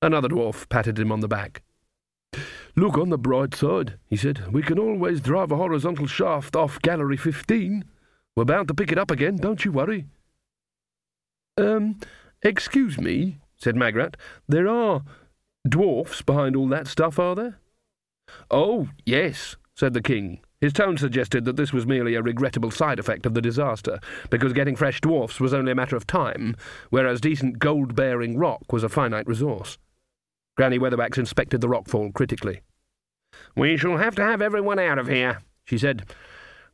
Another 0.00 0.28
dwarf 0.28 0.68
patted 0.68 0.98
him 0.98 1.12
on 1.12 1.20
the 1.20 1.28
back. 1.28 1.62
Look 2.80 2.96
on 2.96 3.10
the 3.10 3.18
bright 3.18 3.54
side, 3.54 3.98
he 4.06 4.16
said. 4.16 4.50
We 4.50 4.62
can 4.62 4.78
always 4.78 5.20
drive 5.20 5.52
a 5.52 5.56
horizontal 5.56 6.06
shaft 6.06 6.56
off 6.56 6.80
Gallery 6.80 7.18
15. 7.18 7.84
We're 8.34 8.46
bound 8.46 8.68
to 8.68 8.74
pick 8.74 8.90
it 8.90 8.96
up 8.96 9.10
again, 9.10 9.36
don't 9.36 9.62
you 9.66 9.70
worry. 9.70 10.06
Um, 11.58 12.00
excuse 12.40 12.98
me, 12.98 13.36
said 13.58 13.76
Magrat. 13.76 14.16
There 14.48 14.66
are 14.66 15.02
dwarfs 15.68 16.22
behind 16.22 16.56
all 16.56 16.68
that 16.68 16.86
stuff, 16.86 17.18
are 17.18 17.34
there? 17.34 17.58
Oh, 18.50 18.88
yes, 19.04 19.56
said 19.74 19.92
the 19.92 20.00
king. 20.00 20.40
His 20.62 20.72
tone 20.72 20.96
suggested 20.96 21.44
that 21.44 21.56
this 21.56 21.74
was 21.74 21.84
merely 21.84 22.14
a 22.14 22.22
regrettable 22.22 22.70
side 22.70 22.98
effect 22.98 23.26
of 23.26 23.34
the 23.34 23.42
disaster, 23.42 24.00
because 24.30 24.54
getting 24.54 24.74
fresh 24.74 25.02
dwarfs 25.02 25.38
was 25.38 25.52
only 25.52 25.72
a 25.72 25.74
matter 25.74 25.96
of 25.96 26.06
time, 26.06 26.56
whereas 26.88 27.20
decent 27.20 27.58
gold-bearing 27.58 28.38
rock 28.38 28.72
was 28.72 28.82
a 28.82 28.88
finite 28.88 29.26
resource. 29.26 29.76
Granny 30.56 30.78
Weatherwax 30.78 31.18
inspected 31.18 31.60
the 31.60 31.68
rockfall 31.68 32.14
critically. 32.14 32.62
We 33.56 33.76
shall 33.76 33.96
have 33.96 34.14
to 34.16 34.22
have 34.22 34.42
everyone 34.42 34.78
out 34.78 34.98
of 34.98 35.08
here, 35.08 35.40
she 35.64 35.78
said. 35.78 36.06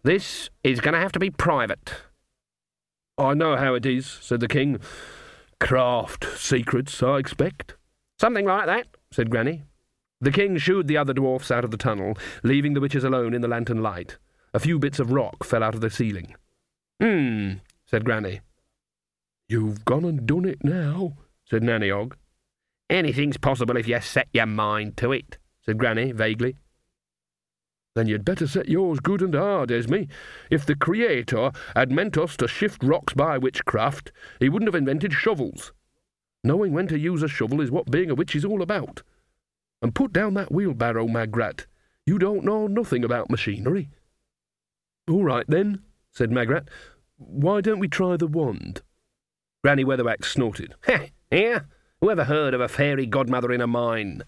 This 0.03 0.51
is 0.62 0.81
going 0.81 0.95
to 0.95 1.01
have 1.01 1.12
to 1.12 1.19
be 1.19 1.31
private. 1.31 1.95
I 3.19 3.35
know 3.35 3.57
how 3.57 3.75
it 3.75 3.87
is, 3.87 4.07
said 4.07 4.40
the 4.40 4.49
king. 4.49 4.79
Craft 5.59 6.27
secrets, 6.37 7.03
I 7.03 7.16
expect. 7.19 7.75
Something 8.21 8.45
like 8.45 8.66
that, 8.66 8.87
said 9.11 9.31
Granny. 9.31 9.64
The 10.21 10.31
king 10.31 10.57
shooed 10.59 10.87
the 10.87 10.97
other 10.97 11.12
dwarfs 11.12 11.51
out 11.51 11.64
of 11.64 11.71
the 11.71 11.77
tunnel, 11.77 12.14
leaving 12.42 12.75
the 12.75 12.81
witches 12.81 13.05
alone 13.05 13.35
in 13.35 13.40
the 13.40 13.49
lantern 13.49 13.83
light. 13.83 14.16
A 14.55 14.59
few 14.59 14.79
bits 14.79 14.99
of 14.99 15.12
rock 15.12 15.45
fell 15.45 15.62
out 15.62 15.75
of 15.75 15.81
the 15.81 15.90
ceiling. 15.90 16.35
Hmm, 17.01 17.55
said 17.87 18.05
Granny. 18.05 18.40
You've 19.49 19.85
gone 19.85 20.05
and 20.05 20.27
done 20.27 20.45
it 20.45 20.64
now, 20.64 21.14
said 21.45 21.62
Nanny 21.62 21.90
Ogg. 21.90 22.16
Anything's 22.88 23.37
possible 23.37 23.77
if 23.77 23.88
you 23.88 24.01
set 24.01 24.29
your 24.33 24.47
mind 24.47 24.97
to 24.99 25.12
it, 25.12 25.38
said 25.66 25.79
Granny 25.79 26.12
vaguely. 26.12 26.57
Then 27.94 28.07
you'd 28.07 28.24
better 28.24 28.46
set 28.46 28.68
yours 28.68 29.00
good 29.00 29.22
and 29.22 29.35
hard, 29.35 29.72
Esme. 29.72 30.02
If 30.50 30.66
the 30.66 30.76
Creator 30.76 31.50
had 31.74 31.90
meant 31.90 32.18
us 32.18 32.37
to 32.37 32.46
shift 32.46 32.83
rocks 32.83 33.14
by 33.14 33.38
witchcraft, 33.38 34.12
he 34.38 34.48
wouldn't 34.48 34.68
have 34.68 34.74
invented 34.74 35.12
shovels. 35.12 35.72
Knowing 36.44 36.72
when 36.72 36.87
to 36.88 36.98
use 36.98 37.22
a 37.22 37.29
shovel 37.29 37.61
is 37.61 37.70
what 37.70 37.90
being 37.90 38.11
a 38.11 38.14
witch 38.14 38.37
is 38.37 38.44
all 38.44 38.61
about. 38.61 39.02
And 39.81 39.94
put 39.94 40.12
down 40.12 40.35
that 40.35 40.52
wheelbarrow, 40.52 41.09
Magrat. 41.09 41.66
You 42.05 42.18
don't 42.18 42.44
know 42.44 42.66
nothing 42.66 43.02
about 43.02 43.31
machinery. 43.31 43.88
All 45.09 45.24
right, 45.24 45.46
then, 45.48 45.83
said 46.12 46.31
Magrat. 46.31 46.68
Why 47.16 47.62
don't 47.62 47.79
we 47.79 47.88
try 47.88 48.16
the 48.16 48.26
wand? 48.26 48.83
Granny 49.64 49.85
Weatherwax 49.85 50.26
snorted. 50.26 50.74
Heh, 50.85 51.09
yeah? 51.31 51.61
Who 52.00 52.11
ever 52.11 52.24
heard 52.24 52.52
of 52.52 52.61
a 52.61 52.68
fairy 52.68 53.07
godmother 53.07 53.50
in 53.52 53.62
a 53.62 53.66
mine? 53.66 54.22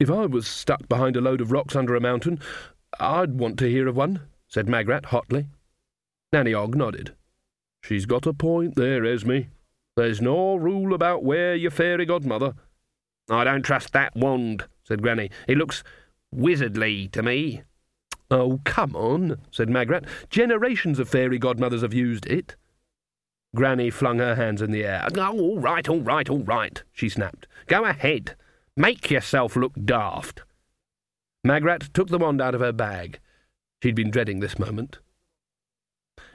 If 0.00 0.10
I 0.10 0.24
was 0.24 0.48
stuck 0.48 0.88
behind 0.88 1.14
a 1.14 1.20
load 1.20 1.42
of 1.42 1.52
rocks 1.52 1.76
under 1.76 1.94
a 1.94 2.00
mountain, 2.00 2.40
I'd 2.98 3.38
want 3.38 3.58
to 3.58 3.68
hear 3.68 3.86
of 3.86 3.96
one, 3.96 4.22
said 4.48 4.66
Magrat 4.66 5.06
hotly. 5.06 5.46
Nanny 6.32 6.54
Ogg 6.54 6.74
nodded. 6.74 7.14
She's 7.84 8.06
got 8.06 8.26
a 8.26 8.32
point 8.32 8.76
there, 8.76 9.04
Esme. 9.04 9.40
There's 9.96 10.22
no 10.22 10.56
rule 10.56 10.94
about 10.94 11.22
where 11.22 11.54
your 11.54 11.70
fairy 11.70 12.06
godmother. 12.06 12.54
I 13.28 13.44
don't 13.44 13.62
trust 13.62 13.92
that 13.92 14.16
wand, 14.16 14.64
said 14.84 15.02
Granny. 15.02 15.30
It 15.46 15.58
looks 15.58 15.84
wizardly 16.34 17.08
to 17.08 17.22
me. 17.22 17.62
Oh, 18.30 18.60
come 18.64 18.96
on, 18.96 19.38
said 19.50 19.68
Magrat. 19.68 20.04
Generations 20.30 20.98
of 20.98 21.10
fairy 21.10 21.38
godmothers 21.38 21.82
have 21.82 21.92
used 21.92 22.24
it. 22.26 22.56
Granny 23.54 23.90
flung 23.90 24.18
her 24.18 24.36
hands 24.36 24.62
in 24.62 24.70
the 24.70 24.84
air. 24.84 25.06
Oh, 25.14 25.38
all 25.38 25.58
right, 25.58 25.86
all 25.90 26.00
right, 26.00 26.30
all 26.30 26.42
right, 26.44 26.82
she 26.90 27.10
snapped. 27.10 27.46
Go 27.66 27.84
ahead. 27.84 28.34
Make 28.80 29.10
yourself 29.10 29.56
look 29.56 29.74
daft. 29.84 30.40
Magrat 31.44 31.90
took 31.92 32.08
the 32.08 32.16
wand 32.16 32.40
out 32.40 32.54
of 32.54 32.62
her 32.62 32.72
bag. 32.72 33.20
She'd 33.82 33.94
been 33.94 34.10
dreading 34.10 34.40
this 34.40 34.58
moment. 34.58 35.00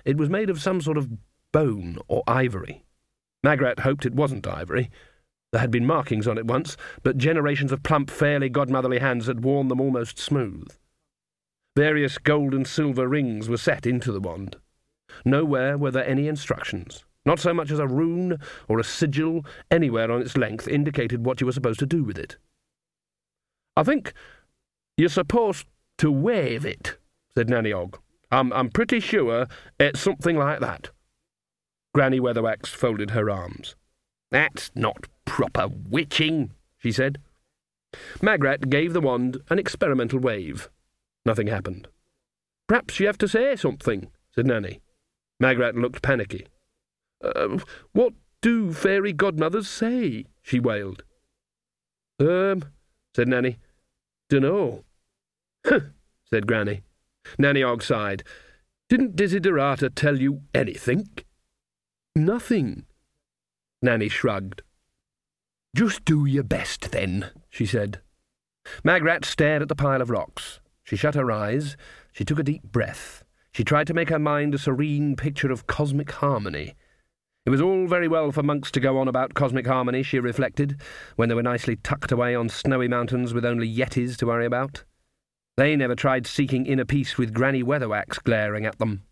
It 0.06 0.18
was 0.18 0.30
made 0.30 0.52
of 0.52 0.62
some 0.62 0.80
sort 0.80 1.00
of 1.00 1.10
bone 1.52 1.98
or 2.08 2.22
ivory. 2.28 2.86
Magrat 3.44 3.80
hoped 3.80 4.06
it 4.06 4.14
wasn't 4.14 4.46
ivory. 4.46 4.92
There 5.52 5.60
had 5.60 5.72
been 5.72 5.88
markings 5.88 6.28
on 6.28 6.38
it 6.38 6.46
once, 6.46 6.78
but 7.02 7.18
generations 7.18 7.72
of 7.72 7.82
plump, 7.82 8.12
fairly 8.12 8.52
godmotherly 8.52 9.00
hands 9.00 9.26
had 9.26 9.44
worn 9.44 9.68
them 9.68 9.82
almost 9.82 10.20
smooth. 10.20 10.68
Various 11.76 12.20
gold 12.20 12.54
and 12.54 12.68
silver 12.68 13.08
rings 13.08 13.50
were 13.50 13.58
set 13.58 13.88
into 13.88 14.12
the 14.12 14.22
wand. 14.22 14.58
Nowhere 15.26 15.80
were 15.80 15.90
there 15.90 16.08
any 16.08 16.28
instructions. 16.28 17.06
Not 17.26 17.40
so 17.40 17.54
much 17.54 17.72
as 17.72 17.80
a 17.80 17.88
rune 17.88 18.40
or 18.68 18.80
a 18.80 18.84
sigil 18.84 19.46
anywhere 19.72 20.12
on 20.12 20.22
its 20.22 20.38
length 20.38 20.68
indicated 20.68 21.26
what 21.26 21.42
you 21.42 21.48
were 21.48 21.54
supposed 21.54 21.80
to 21.80 21.86
do 21.86 22.04
with 22.04 22.18
it. 22.18 22.38
I 23.76 23.84
think 23.84 24.14
you're 24.96 25.10
supposed 25.10 25.66
to 25.98 26.12
wave 26.12 26.66
it, 26.66 26.98
said 27.36 27.50
Nanny 27.50 27.74
Ogg. 27.74 28.00
I'm, 28.32 28.54
I'm 28.54 28.70
pretty 28.70 29.00
sure 29.00 29.48
it's 29.80 30.00
something 30.00 30.38
like 30.38 30.60
that. 30.60 30.92
Granny 31.94 32.20
Weatherwax 32.20 32.68
folded 32.68 33.12
her 33.12 33.30
arms. 33.30 33.76
That's 34.32 34.72
not 34.76 35.08
proper 35.26 35.68
witching, 35.68 36.52
she 36.78 36.92
said. 36.92 37.20
Magrat 38.22 38.70
gave 38.70 38.94
the 38.94 39.02
wand 39.02 39.38
an 39.50 39.60
experimental 39.60 40.20
wave. 40.20 40.70
Nothing 41.26 41.48
happened. 41.48 41.88
Perhaps 42.68 43.00
you 43.00 43.08
have 43.08 43.18
to 43.20 43.28
say 43.28 43.56
something, 43.56 44.12
said 44.34 44.48
Nanny. 44.48 44.82
Magrat 45.40 45.76
looked 45.76 46.02
panicky. 46.02 46.48
Uh, 47.24 47.60
what 47.94 48.14
do 48.42 48.72
fairy 48.72 49.14
godmothers 49.14 49.68
say? 49.68 50.26
she 50.42 50.60
wailed. 50.60 51.04
Um, 52.20 52.64
said 53.16 53.28
Nanny. 53.28 53.58
Dunno. 54.30 54.84
Huh, 55.66 55.80
said 56.30 56.48
Granny. 56.48 56.82
Nanny 57.38 57.64
Ogg 57.64 57.82
sighed. 57.82 58.24
Didn't 58.90 59.16
Desiderata 59.16 59.90
tell 59.94 60.20
you 60.20 60.42
anything? 60.54 61.08
Nothing. 62.16 62.86
Nanny 63.82 64.10
shrugged. 64.10 64.62
Just 65.76 66.06
do 66.06 66.26
your 66.26 66.44
best, 66.44 66.92
then, 66.92 67.32
she 67.50 67.66
said. 67.66 68.02
Magrat 68.84 69.26
stared 69.26 69.62
at 69.62 69.68
the 69.68 69.76
pile 69.76 70.02
of 70.02 70.10
rocks. 70.10 70.60
She 70.84 70.96
shut 70.96 71.16
her 71.16 71.32
eyes. 71.32 71.76
She 72.12 72.24
took 72.24 72.40
a 72.40 72.44
deep 72.44 72.64
breath. 72.64 73.24
She 73.52 73.64
tried 73.64 73.88
to 73.88 73.94
make 73.94 74.10
her 74.10 74.20
mind 74.20 74.56
a 74.56 74.58
serene 74.58 75.16
picture 75.16 75.52
of 75.52 75.68
cosmic 75.68 76.12
harmony. 76.12 76.76
It 77.46 77.52
was 77.52 77.62
all 77.62 77.88
very 77.88 78.08
well 78.08 78.32
for 78.32 78.42
monks 78.42 78.72
to 78.72 78.80
go 78.80 78.98
on 78.98 79.08
about 79.08 79.36
cosmic 79.36 79.68
harmony, 79.68 80.02
she 80.02 80.20
reflected, 80.20 80.82
when 81.16 81.30
they 81.30 81.36
were 81.36 81.44
nicely 81.44 81.76
tucked 81.76 82.12
away 82.12 82.34
on 82.34 82.50
snowy 82.50 82.88
mountains 82.88 83.34
with 83.34 83.46
only 83.46 83.72
yetis 83.72 84.18
to 84.18 84.26
worry 84.26 84.46
about. 84.46 84.84
They 85.58 85.76
never 85.76 85.96
tried 85.96 86.26
seeking 86.26 86.66
inner 86.66 86.86
peace 86.86 87.18
with 87.18 87.34
Granny 87.34 87.64
Weatherwax 87.64 88.24
glaring 88.24 88.66
at 88.66 88.80
them. 88.80 89.04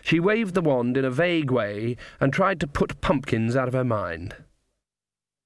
She 0.00 0.18
waved 0.18 0.54
the 0.54 0.62
wand 0.62 0.96
in 0.96 1.04
a 1.04 1.10
vague 1.10 1.50
way 1.50 1.96
and 2.20 2.32
tried 2.32 2.58
to 2.60 2.66
put 2.66 3.00
pumpkins 3.00 3.54
out 3.54 3.68
of 3.68 3.74
her 3.74 3.84
mind. 3.84 4.36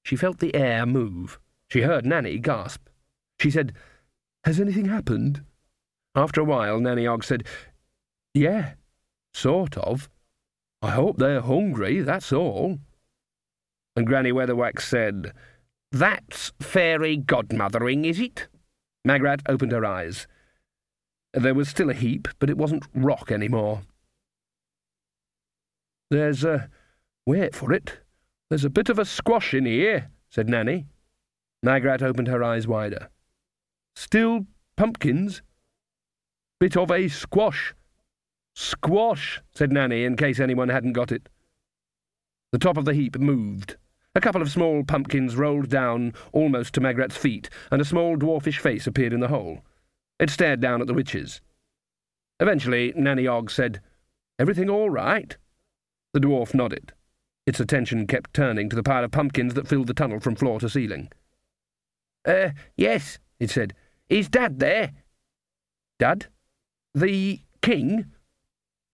She 0.05 0.17
felt 0.17 0.39
the 0.39 0.55
air 0.55 0.87
move. 0.87 1.39
She 1.69 1.83
heard 1.83 2.07
Nanny 2.07 2.39
gasp. 2.39 2.89
She 3.41 3.51
said, 3.51 3.73
Has 4.45 4.61
anything 4.61 4.87
happened? 4.87 5.43
After 6.15 6.41
a 6.41 6.45
while, 6.45 6.81
Nanny 6.81 7.07
Ogg 7.07 7.25
said, 7.25 7.45
yeah, 8.35 8.75
sort 9.33 9.77
of. 9.77 10.09
I 10.83 10.91
hope 10.91 11.19
they're 11.19 11.43
hungry, 11.43 12.01
that's 12.01 12.33
all. 12.33 12.79
And 13.97 14.07
Granny 14.07 14.33
Weatherwax 14.33 14.83
said, 14.83 15.33
That's 15.93 16.53
fairy 16.61 17.19
godmothering, 17.19 18.07
is 18.07 18.19
it? 18.19 18.49
Magrat 19.05 19.43
opened 19.47 19.73
her 19.73 19.85
eyes. 19.85 20.27
There 21.35 21.55
was 21.55 21.69
still 21.69 21.91
a 21.91 21.95
heap, 21.95 22.29
but 22.39 22.51
it 22.51 22.57
wasn't 22.57 22.87
rock 22.95 23.31
any 23.31 23.49
more. 23.49 23.83
There's 26.11 26.45
a... 26.45 26.69
wait 27.27 27.55
for 27.55 27.73
it. 27.73 28.01
There's 28.49 28.65
a 28.65 28.71
bit 28.71 28.89
of 28.89 28.99
a 28.99 29.05
squash 29.05 29.55
in 29.55 29.67
here, 29.67 30.11
said 30.29 30.49
Nanny. 30.49 30.87
Magrat 31.63 32.03
opened 32.03 32.29
her 32.29 32.43
eyes 32.43 32.67
wider. 32.67 33.11
Still 33.95 34.47
pumpkins? 34.77 35.43
Bit 36.59 36.77
of 36.77 36.91
a 36.91 37.09
squash, 37.09 37.75
Squash, 38.61 39.41
said 39.55 39.73
Nanny, 39.73 40.05
in 40.05 40.19
case 40.19 40.39
anyone 40.39 40.69
hadn't 40.69 40.93
got 40.93 41.11
it. 41.11 41.31
The 42.53 42.59
top 42.59 42.77
of 42.77 42.85
the 42.85 42.93
heap 42.93 43.19
moved. 43.19 43.77
A 44.15 44.21
couple 44.21 44.43
of 44.43 44.51
small 44.51 44.85
pumpkins 44.85 45.35
rolled 45.35 45.71
down 45.71 46.13
almost 46.31 46.75
to 46.75 46.81
Magrat's 46.83 47.17
feet, 47.17 47.49
and 47.71 47.81
a 47.81 47.87
small 47.87 48.19
dwarfish 48.19 48.59
face 48.59 48.87
appeared 48.87 49.15
in 49.15 49.21
the 49.21 49.29
hole. 49.29 49.63
It 50.19 50.29
stared 50.29 50.61
down 50.61 50.83
at 50.83 50.87
the 50.87 50.93
witches. 50.93 51.41
Eventually, 52.39 52.93
Nanny 52.95 53.27
Ogg 53.27 53.51
said, 53.51 53.81
Everything 54.39 54.69
all 54.69 54.91
right? 54.91 55.39
The 56.13 56.21
dwarf 56.21 56.53
nodded. 56.53 56.93
Its 57.47 57.61
attention 57.61 58.07
kept 58.07 58.35
turning 58.35 58.69
to 58.69 58.77
the 58.77 58.83
pile 58.83 59.05
of 59.05 59.11
pumpkins 59.11 59.55
that 59.55 59.69
filled 59.69 59.87
the 59.87 59.95
tunnel 59.95 60.21
from 60.21 60.37
floor 60.37 60.61
to 60.61 60.69
ceiling. 60.69 61.11
Uh, 62.27 62.51
yes, 62.77 63.19
it 63.39 63.49
said. 63.49 63.73
Is 64.11 64.29
Dad 64.29 64.59
there? 64.59 64.93
Dad? 65.99 66.27
The 66.95 67.41
king? 67.63 68.13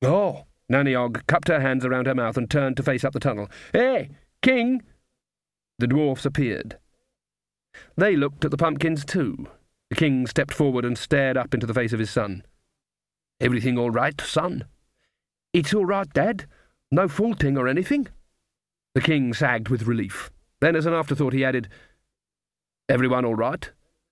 Oh. 0.03 0.45
Nanny 0.69 0.95
Ogg 0.95 1.25
cupped 1.27 1.49
her 1.49 1.59
hands 1.59 1.85
around 1.85 2.07
her 2.07 2.15
mouth 2.15 2.37
and 2.37 2.49
turned 2.49 2.77
to 2.77 2.83
face 2.83 3.03
up 3.03 3.13
the 3.13 3.19
tunnel. 3.19 3.49
Hey, 3.73 4.09
king! 4.41 4.81
The 5.79 5.87
dwarfs 5.87 6.25
appeared. 6.25 6.77
They 7.97 8.15
looked 8.15 8.45
at 8.45 8.51
the 8.51 8.57
pumpkins 8.57 9.03
too. 9.03 9.47
The 9.89 9.95
king 9.95 10.25
stepped 10.25 10.53
forward 10.53 10.85
and 10.85 10.97
stared 10.97 11.37
up 11.37 11.53
into 11.53 11.67
the 11.67 11.73
face 11.73 11.93
of 11.93 11.99
his 11.99 12.09
son. 12.09 12.43
Everything 13.39 13.77
all 13.77 13.91
right, 13.91 14.19
son? 14.21 14.65
It's 15.53 15.73
all 15.73 15.85
right, 15.85 16.11
Dad. 16.13 16.45
No 16.91 17.07
faulting 17.07 17.57
or 17.57 17.67
anything. 17.67 18.07
The 18.95 19.01
king 19.01 19.33
sagged 19.33 19.69
with 19.69 19.87
relief. 19.87 20.31
Then, 20.61 20.75
as 20.75 20.85
an 20.85 20.93
afterthought, 20.93 21.33
he 21.33 21.43
added, 21.43 21.67
Everyone 22.87 23.25
all 23.25 23.35
right? 23.35 23.69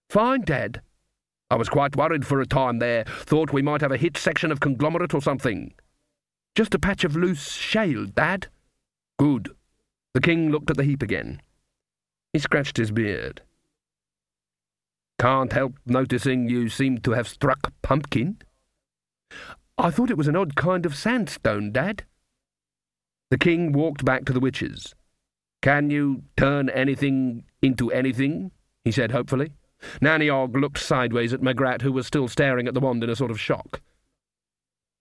Fine, 0.10 0.42
Dad. 0.42 0.82
I 1.50 1.56
was 1.56 1.70
quite 1.70 1.96
worried 1.96 2.26
for 2.26 2.42
a 2.42 2.46
time 2.46 2.80
there. 2.80 3.04
Thought 3.06 3.54
we 3.54 3.62
might 3.62 3.82
have 3.82 3.92
a 3.92 3.98
hit 3.98 4.18
section 4.18 4.52
of 4.52 4.60
conglomerate 4.60 5.14
or 5.14 5.22
something. 5.22 5.74
Just 6.56 6.76
a 6.76 6.80
patch 6.80 7.04
of 7.04 7.16
loose 7.16 7.52
shale, 7.52 8.06
Dad. 8.06 8.48
Good. 9.18 9.50
The 10.14 10.22
king 10.22 10.52
looked 10.52 10.70
at 10.70 10.78
the 10.78 10.84
heap 10.84 11.02
again. 11.02 11.42
He 12.34 12.40
scratched 12.40 12.78
his 12.78 12.92
beard. 12.92 13.42
Can't 15.20 15.54
help 15.54 15.76
noticing 15.86 16.50
you 16.50 16.68
seem 16.68 16.98
to 17.00 17.12
have 17.12 17.28
struck 17.28 17.72
pumpkin. 17.82 18.38
I 19.78 19.92
thought 19.92 20.10
it 20.10 20.18
was 20.18 20.28
an 20.28 20.36
odd 20.36 20.56
kind 20.56 20.86
of 20.86 20.96
sandstone, 20.96 21.72
Dad. 21.72 22.04
The 23.30 23.38
king 23.38 23.72
walked 23.72 24.04
back 24.04 24.26
to 24.26 24.34
the 24.34 24.40
witches. 24.40 24.94
Can 25.62 25.90
you 25.90 26.24
turn 26.36 26.70
anything 26.70 27.44
into 27.62 27.92
anything? 27.92 28.52
he 28.84 28.92
said 28.92 29.12
hopefully. 29.12 29.52
Nanny 30.02 30.30
Ogg 30.30 30.56
looked 30.56 30.80
sideways 30.80 31.34
at 31.34 31.42
Magrat, 31.42 31.82
who 31.82 31.92
was 31.92 32.08
still 32.08 32.28
staring 32.28 32.68
at 32.68 32.74
the 32.74 32.80
wand 32.80 33.04
in 33.04 33.10
a 33.10 33.16
sort 33.16 33.32
of 33.32 33.40
shock. 33.40 33.82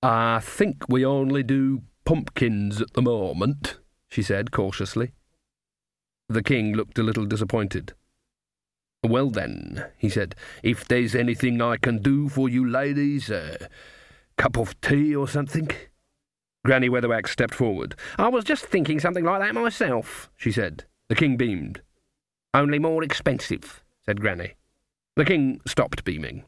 I 0.03 0.41
think 0.41 0.89
we 0.89 1.05
only 1.05 1.43
do 1.43 1.83
pumpkins 2.07 2.81
at 2.81 2.95
the 2.95 3.03
moment, 3.03 3.79
she 4.09 4.23
said 4.23 4.51
cautiously. 4.51 5.13
The 6.29 6.43
king 6.43 6.75
looked 6.75 6.99
a 6.99 7.03
little 7.03 7.27
disappointed. 7.27 7.93
Well 9.03 9.31
then, 9.31 9.87
he 9.99 10.09
said, 10.09 10.35
if 10.63 10.87
there's 10.87 11.15
anything 11.15 11.61
I 11.61 11.77
can 11.77 12.01
do 12.01 12.29
for 12.29 12.49
you 12.49 12.67
ladies, 12.67 13.31
a 13.31 13.69
cup 14.39 14.57
of 14.57 14.81
tea 14.81 15.15
or 15.15 15.29
something? 15.29 15.71
Granny 16.65 16.89
Weatherwax 16.89 17.29
stepped 17.29 17.55
forward. 17.55 17.95
I 18.19 18.29
was 18.29 18.45
just 18.45 18.65
thinking 18.67 19.01
something 19.01 19.25
like 19.25 19.41
that 19.41 19.55
myself, 19.55 20.31
she 20.37 20.53
said. 20.53 20.85
The 21.09 21.15
king 21.15 21.37
beamed. 21.37 21.83
Only 22.55 22.79
more 22.79 23.03
expensive, 23.03 23.83
said 24.05 24.21
Granny. 24.21 24.55
The 25.17 25.25
king 25.25 25.61
stopped 25.67 26.05
beaming. 26.05 26.45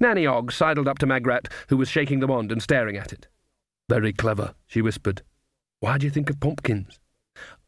Nanny 0.00 0.26
Ogg 0.26 0.52
sidled 0.52 0.88
up 0.88 0.98
to 0.98 1.06
Magrat, 1.06 1.48
who 1.68 1.76
was 1.76 1.88
shaking 1.88 2.20
the 2.20 2.26
wand 2.26 2.52
and 2.52 2.62
staring 2.62 2.96
at 2.96 3.12
it. 3.12 3.28
Very 3.88 4.12
clever, 4.12 4.54
she 4.66 4.82
whispered. 4.82 5.22
Why'd 5.80 6.02
you 6.02 6.10
think 6.10 6.30
of 6.30 6.40
pumpkins? 6.40 6.98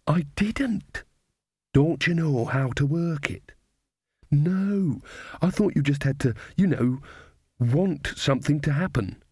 I 0.06 0.26
didn't. 0.36 1.04
Don't 1.72 2.06
you 2.06 2.14
know 2.14 2.44
how 2.46 2.70
to 2.72 2.86
work 2.86 3.30
it? 3.30 3.52
No, 4.30 5.00
I 5.40 5.50
thought 5.50 5.76
you 5.76 5.82
just 5.82 6.02
had 6.02 6.18
to, 6.20 6.34
you 6.56 6.66
know, 6.66 6.98
want 7.58 8.12
something 8.16 8.60
to 8.60 8.72
happen. 8.72 9.22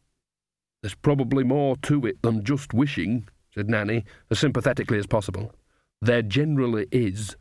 There's 0.82 0.94
probably 0.94 1.44
more 1.44 1.76
to 1.82 2.06
it 2.06 2.22
than 2.22 2.44
just 2.44 2.72
wishing, 2.72 3.28
said 3.54 3.68
Nanny, 3.68 4.04
as 4.30 4.38
sympathetically 4.38 4.98
as 4.98 5.06
possible. 5.06 5.52
There 6.00 6.22
generally 6.22 6.86
is. 6.92 7.36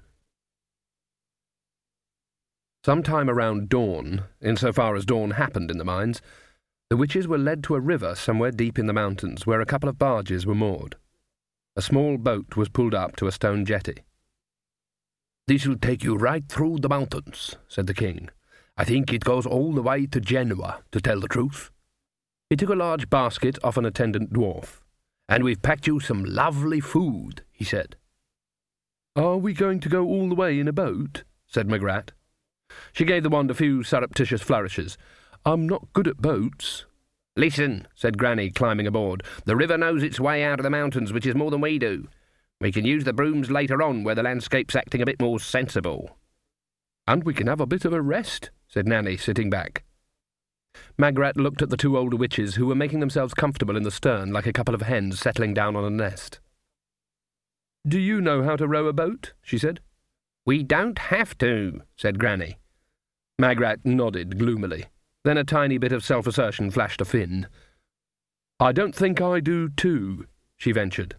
Some 2.87 3.03
time 3.03 3.29
around 3.29 3.67
dawn, 3.67 4.23
insofar 4.41 4.95
as 4.95 5.05
dawn 5.05 5.31
happened 5.31 5.69
in 5.69 5.77
the 5.77 5.83
mines, 5.83 6.21
the 6.89 6.95
witches 6.95 7.27
were 7.27 7.37
led 7.37 7.61
to 7.65 7.75
a 7.75 7.81
river 7.81 8.15
somewhere 8.15 8.49
deep 8.49 8.79
in 8.79 8.85
the 8.85 8.93
mountains 8.93 9.45
where 9.45 9.59
a 9.59 9.65
couple 9.65 9.89
of 9.89 9.99
barges 9.99 10.45
were 10.45 10.55
moored. 10.55 10.95
A 11.75 11.81
small 11.81 12.17
boat 12.17 12.55
was 12.55 12.69
pulled 12.69 12.95
up 12.95 13.17
to 13.17 13.27
a 13.27 13.31
stone 13.33 13.65
jetty. 13.65 14.05
This 15.47 15.65
will 15.65 15.75
take 15.77 16.01
you 16.01 16.15
right 16.15 16.47
through 16.47 16.77
the 16.79 16.87
mountains, 16.87 17.57
said 17.67 17.87
the 17.87 17.93
king. 17.93 18.29
I 18.77 18.85
think 18.85 19.11
it 19.11 19.25
goes 19.25 19.45
all 19.45 19.73
the 19.73 19.81
way 19.81 20.05
to 20.05 20.21
Genua, 20.21 20.81
to 20.93 21.01
tell 21.01 21.19
the 21.19 21.27
truth. 21.27 21.71
He 22.49 22.55
took 22.55 22.69
a 22.69 22.73
large 22.73 23.09
basket 23.09 23.59
off 23.65 23.75
an 23.75 23.83
attendant 23.83 24.31
dwarf. 24.31 24.79
And 25.27 25.43
we've 25.43 25.61
packed 25.61 25.87
you 25.87 25.99
some 25.99 26.23
lovely 26.23 26.79
food, 26.79 27.43
he 27.51 27.65
said. 27.65 27.97
Are 29.17 29.35
we 29.35 29.51
going 29.51 29.81
to 29.81 29.89
go 29.89 30.05
all 30.05 30.29
the 30.29 30.35
way 30.35 30.57
in 30.57 30.69
a 30.69 30.71
boat? 30.71 31.25
said 31.47 31.67
Magrat. 31.67 32.13
She 32.93 33.05
gave 33.05 33.23
the 33.23 33.29
wand 33.29 33.51
a 33.51 33.55
few 33.55 33.83
surreptitious 33.83 34.41
flourishes. 34.41 34.97
I'm 35.45 35.67
not 35.67 35.93
good 35.93 36.07
at 36.07 36.17
boats. 36.17 36.85
Listen, 37.35 37.87
said 37.93 38.17
Granny, 38.17 38.49
climbing 38.49 38.87
aboard. 38.87 39.23
The 39.45 39.55
river 39.55 39.77
knows 39.77 40.03
its 40.03 40.19
way 40.19 40.43
out 40.43 40.59
of 40.59 40.63
the 40.63 40.69
mountains, 40.69 41.13
which 41.13 41.25
is 41.25 41.35
more 41.35 41.51
than 41.51 41.61
we 41.61 41.77
do. 41.77 42.07
We 42.59 42.71
can 42.71 42.85
use 42.85 43.03
the 43.03 43.13
brooms 43.13 43.51
later 43.51 43.83
on, 43.83 44.03
where 44.03 44.15
the 44.15 44.23
landscape's 44.23 44.75
acting 44.75 45.01
a 45.01 45.05
bit 45.05 45.21
more 45.21 45.39
sensible. 45.39 46.17
And 47.05 47.23
we 47.23 47.33
can 47.33 47.47
have 47.47 47.61
a 47.61 47.67
bit 47.67 47.85
of 47.85 47.93
a 47.93 48.01
rest, 48.01 48.49
said 48.67 48.87
Nanny, 48.87 49.17
sitting 49.17 49.49
back. 49.49 49.83
Magrat 50.97 51.37
looked 51.37 51.61
at 51.61 51.69
the 51.69 51.77
two 51.77 51.97
older 51.97 52.17
witches, 52.17 52.55
who 52.55 52.65
were 52.65 52.75
making 52.75 52.99
themselves 52.99 53.33
comfortable 53.33 53.77
in 53.77 53.83
the 53.83 53.91
stern 53.91 54.31
like 54.33 54.47
a 54.47 54.53
couple 54.53 54.75
of 54.75 54.81
hens 54.81 55.19
settling 55.19 55.53
down 55.53 55.75
on 55.75 55.83
a 55.83 55.89
nest. 55.89 56.39
Do 57.87 57.99
you 57.99 58.19
know 58.19 58.43
how 58.43 58.55
to 58.55 58.67
row 58.67 58.87
a 58.87 58.93
boat? 58.93 59.33
she 59.41 59.57
said. 59.57 59.79
We 60.45 60.63
don't 60.63 60.97
have 60.97 61.37
to, 61.37 61.81
said 61.95 62.19
Granny. 62.19 62.57
Magrat 63.39 63.85
nodded 63.85 64.39
gloomily. 64.39 64.85
Then 65.23 65.37
a 65.37 65.43
tiny 65.43 65.77
bit 65.77 65.91
of 65.91 66.03
self 66.03 66.25
assertion 66.25 66.71
flashed 66.71 67.01
a 67.01 67.05
fin. 67.05 67.47
I 68.59 68.71
don't 68.71 68.95
think 68.95 69.21
I 69.21 69.39
do 69.39 69.69
too, 69.69 70.25
she 70.55 70.71
ventured. 70.71 71.15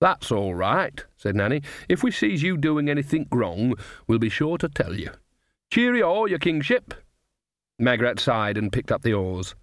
That's 0.00 0.32
all 0.32 0.54
right, 0.54 1.04
said 1.16 1.36
Nanny. 1.36 1.62
If 1.88 2.02
we 2.02 2.10
sees 2.10 2.42
you 2.42 2.56
doing 2.56 2.88
anything 2.88 3.28
wrong, 3.30 3.74
we'll 4.06 4.18
be 4.18 4.30
sure 4.30 4.56
to 4.56 4.68
tell 4.68 4.94
you. 4.94 5.10
Cheerio, 5.70 6.24
your 6.24 6.38
kingship. 6.38 6.94
Magrat 7.78 8.18
sighed 8.18 8.56
and 8.56 8.72
picked 8.72 8.90
up 8.90 9.02
the 9.02 9.12
oars. 9.12 9.54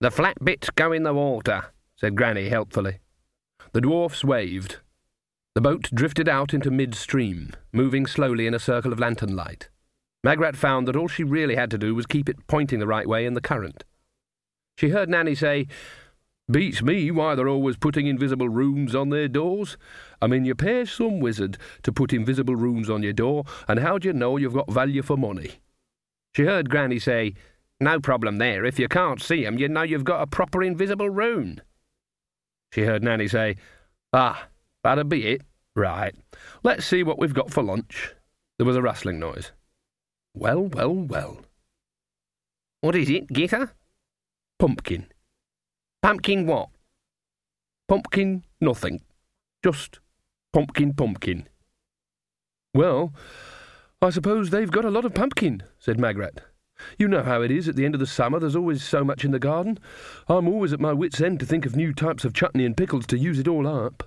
The 0.00 0.10
flat 0.10 0.44
bits 0.44 0.70
go 0.70 0.90
in 0.90 1.04
the 1.04 1.14
water, 1.14 1.66
said 1.94 2.16
Granny 2.16 2.48
helpfully. 2.48 2.98
The 3.72 3.80
dwarfs 3.80 4.24
waved. 4.24 4.78
The 5.54 5.60
boat 5.60 5.90
drifted 5.94 6.28
out 6.28 6.52
into 6.52 6.70
mid-stream, 6.70 7.52
moving 7.72 8.06
slowly 8.06 8.48
in 8.48 8.54
a 8.54 8.58
circle 8.58 8.92
of 8.92 8.98
lantern 8.98 9.36
light. 9.36 9.68
Magrat 10.22 10.56
found 10.56 10.86
that 10.86 10.96
all 10.96 11.08
she 11.08 11.24
really 11.24 11.54
had 11.54 11.70
to 11.70 11.78
do 11.78 11.94
was 11.94 12.06
keep 12.06 12.28
it 12.28 12.46
pointing 12.46 12.78
the 12.78 12.86
right 12.86 13.08
way 13.08 13.24
in 13.24 13.34
the 13.34 13.40
current. 13.40 13.84
She 14.76 14.90
heard 14.90 15.08
Nanny 15.08 15.34
say, 15.34 15.66
Beats 16.50 16.82
me 16.82 17.10
why 17.10 17.34
they're 17.34 17.48
always 17.48 17.76
putting 17.76 18.06
invisible 18.06 18.48
rooms 18.48 18.94
on 18.94 19.10
their 19.10 19.28
doors. 19.28 19.76
I 20.20 20.26
mean, 20.26 20.44
you 20.44 20.54
pay 20.54 20.84
some 20.84 21.20
wizard 21.20 21.58
to 21.84 21.92
put 21.92 22.12
invisible 22.12 22.56
rooms 22.56 22.90
on 22.90 23.02
your 23.02 23.12
door, 23.12 23.44
and 23.68 23.78
how 23.78 23.98
do 23.98 24.08
you 24.08 24.12
know 24.12 24.36
you've 24.36 24.54
got 24.54 24.70
value 24.70 25.02
for 25.02 25.16
money? 25.16 25.60
She 26.34 26.44
heard 26.44 26.68
Granny 26.68 26.98
say, 26.98 27.34
No 27.78 28.00
problem 28.00 28.38
there. 28.38 28.64
If 28.64 28.78
you 28.78 28.88
can't 28.88 29.22
see 29.22 29.46
'em, 29.46 29.58
you 29.58 29.68
know 29.68 29.82
you've 29.82 30.04
got 30.04 30.22
a 30.22 30.26
proper 30.26 30.62
invisible 30.62 31.08
room. 31.08 31.60
She 32.72 32.82
heard 32.82 33.04
Nanny 33.04 33.28
say, 33.28 33.56
Ah, 34.12 34.48
That'd 34.82 35.08
be 35.08 35.26
it. 35.28 35.42
Right. 35.76 36.14
Let's 36.62 36.86
see 36.86 37.02
what 37.02 37.18
we've 37.18 37.34
got 37.34 37.50
for 37.50 37.62
lunch. 37.62 38.14
There 38.58 38.66
was 38.66 38.76
a 38.76 38.82
rustling 38.82 39.18
noise. 39.18 39.52
Well, 40.34 40.62
well, 40.62 40.94
well. 40.94 41.38
What 42.80 42.96
is 42.96 43.10
it, 43.10 43.28
Gytha? 43.28 43.70
Pumpkin. 44.58 45.06
Pumpkin 46.02 46.46
what? 46.46 46.68
Pumpkin 47.88 48.44
nothing. 48.60 49.02
Just 49.64 50.00
pumpkin 50.52 50.94
pumpkin. 50.94 51.48
Well, 52.72 53.12
I 54.00 54.10
suppose 54.10 54.50
they've 54.50 54.70
got 54.70 54.84
a 54.84 54.90
lot 54.90 55.04
of 55.04 55.14
pumpkin, 55.14 55.62
said 55.78 55.98
Magrat. 55.98 56.40
You 56.98 57.08
know 57.08 57.22
how 57.22 57.42
it 57.42 57.50
is 57.50 57.68
at 57.68 57.76
the 57.76 57.84
end 57.84 57.94
of 57.94 58.00
the 58.00 58.06
summer, 58.06 58.38
there's 58.38 58.56
always 58.56 58.82
so 58.82 59.04
much 59.04 59.24
in 59.24 59.32
the 59.32 59.38
garden. 59.38 59.78
I'm 60.28 60.48
always 60.48 60.72
at 60.72 60.80
my 60.80 60.92
wits' 60.92 61.20
end 61.20 61.40
to 61.40 61.46
think 61.46 61.66
of 61.66 61.76
new 61.76 61.92
types 61.92 62.24
of 62.24 62.32
chutney 62.32 62.64
and 62.64 62.76
pickles 62.76 63.06
to 63.08 63.18
use 63.18 63.38
it 63.38 63.48
all 63.48 63.66
up. 63.66 64.04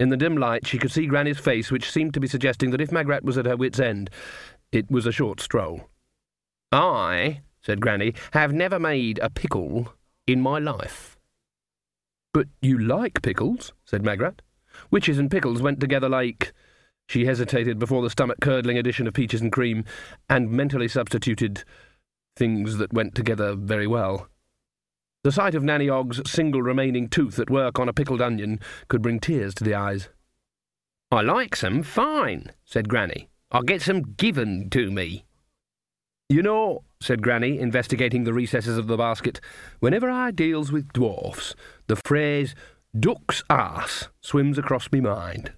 In 0.00 0.08
the 0.08 0.16
dim 0.16 0.36
light, 0.36 0.66
she 0.66 0.78
could 0.78 0.90
see 0.90 1.06
Granny's 1.06 1.38
face, 1.38 1.70
which 1.70 1.90
seemed 1.90 2.14
to 2.14 2.20
be 2.20 2.26
suggesting 2.26 2.72
that 2.72 2.80
if 2.80 2.90
Magrat 2.90 3.22
was 3.22 3.38
at 3.38 3.46
her 3.46 3.56
wit's 3.56 3.78
end, 3.78 4.10
it 4.74 4.90
was 4.90 5.06
a 5.06 5.12
short 5.12 5.40
stroll. 5.40 5.88
I, 6.72 7.42
said 7.62 7.80
Granny, 7.80 8.14
have 8.32 8.52
never 8.52 8.78
made 8.78 9.18
a 9.20 9.30
pickle 9.30 9.94
in 10.26 10.40
my 10.40 10.58
life. 10.58 11.16
But 12.32 12.48
you 12.60 12.78
like 12.78 13.22
pickles, 13.22 13.72
said 13.84 14.04
Magrat. 14.04 14.42
Witches 14.90 15.18
and 15.18 15.30
pickles 15.30 15.62
went 15.62 15.80
together 15.80 16.08
like. 16.08 16.52
She 17.06 17.26
hesitated 17.26 17.78
before 17.78 18.02
the 18.02 18.10
stomach 18.10 18.38
curdling 18.40 18.78
addition 18.78 19.06
of 19.06 19.14
peaches 19.14 19.40
and 19.40 19.52
cream, 19.52 19.84
and 20.28 20.50
mentally 20.50 20.88
substituted 20.88 21.62
things 22.34 22.78
that 22.78 22.92
went 22.92 23.14
together 23.14 23.54
very 23.54 23.86
well. 23.86 24.28
The 25.22 25.30
sight 25.30 25.54
of 25.54 25.62
Nanny 25.62 25.88
Ogg's 25.88 26.20
single 26.28 26.62
remaining 26.62 27.08
tooth 27.08 27.38
at 27.38 27.50
work 27.50 27.78
on 27.78 27.88
a 27.88 27.92
pickled 27.92 28.20
onion 28.20 28.58
could 28.88 29.02
bring 29.02 29.20
tears 29.20 29.54
to 29.54 29.64
the 29.64 29.74
eyes. 29.74 30.08
I 31.10 31.20
like 31.20 31.54
some 31.54 31.82
fine, 31.82 32.50
said 32.64 32.88
Granny. 32.88 33.28
I'll 33.50 33.62
get 33.62 33.82
some 33.82 34.14
given 34.14 34.70
to 34.70 34.90
me. 34.90 35.24
You 36.28 36.42
know, 36.42 36.84
said 37.00 37.22
Granny, 37.22 37.58
investigating 37.58 38.24
the 38.24 38.32
recesses 38.32 38.78
of 38.78 38.86
the 38.86 38.96
basket. 38.96 39.40
Whenever 39.80 40.10
I 40.10 40.30
deals 40.30 40.72
with 40.72 40.92
dwarfs, 40.92 41.54
the 41.86 41.96
phrase 42.04 42.54
duck's 42.98 43.42
ass 43.50 44.08
swims 44.20 44.58
across 44.58 44.90
me 44.90 45.00
mind. 45.00 45.52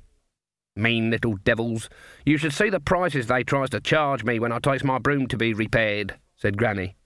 Mean 0.74 1.10
little 1.10 1.36
devils. 1.44 1.88
You 2.26 2.36
should 2.36 2.52
see 2.52 2.68
the 2.68 2.80
prices 2.80 3.28
they 3.28 3.44
tries 3.44 3.70
to 3.70 3.80
charge 3.80 4.24
me 4.24 4.38
when 4.38 4.52
I 4.52 4.58
takes 4.58 4.84
my 4.84 4.98
broom 4.98 5.26
to 5.28 5.36
be 5.36 5.54
repaired, 5.54 6.16
said 6.36 6.58
Granny. 6.58 6.96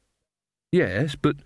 Yes, 0.73 1.15
but 1.15 1.37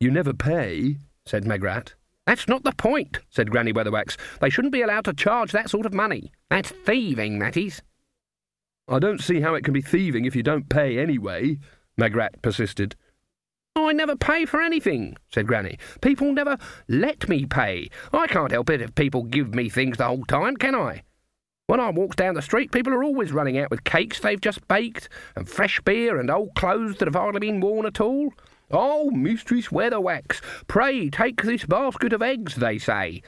you 0.00 0.10
never 0.10 0.32
pay, 0.32 0.96
said 1.26 1.44
Magrat. 1.44 1.94
That's 2.26 2.48
not 2.48 2.64
the 2.64 2.72
point, 2.72 3.18
said 3.28 3.50
Granny 3.50 3.72
Weatherwax. 3.72 4.16
They 4.40 4.50
shouldn't 4.50 4.72
be 4.72 4.82
allowed 4.82 5.04
to 5.04 5.12
charge 5.12 5.52
that 5.52 5.70
sort 5.70 5.86
of 5.86 5.92
money. 5.92 6.32
That's 6.48 6.70
thieving, 6.70 7.38
that 7.40 7.56
is. 7.56 7.82
I 8.90 8.98
don't 8.98 9.20
see 9.22 9.40
how 9.40 9.54
it 9.54 9.62
can 9.62 9.72
be 9.72 9.82
thieving 9.82 10.24
if 10.24 10.34
you 10.34 10.42
don't 10.42 10.68
pay 10.68 10.98
anyway, 10.98 11.60
Magrat 11.96 12.42
persisted. 12.42 12.96
Oh, 13.76 13.88
I 13.88 13.92
never 13.92 14.16
pay 14.16 14.46
for 14.46 14.60
anything, 14.60 15.16
said 15.32 15.46
Granny. 15.46 15.78
People 16.00 16.32
never 16.32 16.58
let 16.88 17.28
me 17.28 17.46
pay. 17.46 17.88
I 18.12 18.26
can't 18.26 18.50
help 18.50 18.68
it 18.68 18.82
if 18.82 18.96
people 18.96 19.22
give 19.22 19.54
me 19.54 19.68
things 19.68 19.96
the 19.96 20.06
whole 20.06 20.24
time, 20.24 20.56
can 20.56 20.74
I? 20.74 21.04
When 21.68 21.78
I 21.78 21.90
walks 21.90 22.16
down 22.16 22.34
the 22.34 22.42
street, 22.42 22.72
people 22.72 22.92
are 22.92 23.04
always 23.04 23.30
running 23.30 23.58
out 23.58 23.70
with 23.70 23.84
cakes 23.84 24.18
they've 24.18 24.40
just 24.40 24.66
baked, 24.66 25.08
and 25.36 25.48
fresh 25.48 25.80
beer, 25.82 26.18
and 26.18 26.28
old 26.28 26.56
clothes 26.56 26.96
that 26.96 27.06
have 27.06 27.14
hardly 27.14 27.38
been 27.38 27.60
worn 27.60 27.86
at 27.86 28.00
all. 28.00 28.32
Oh, 28.72 29.12
Mistress 29.12 29.68
Weatherwax, 29.68 30.40
pray 30.66 31.08
take 31.10 31.42
this 31.42 31.64
basket 31.64 32.12
of 32.12 32.22
eggs, 32.22 32.56
they 32.56 32.78
say. 32.78 33.22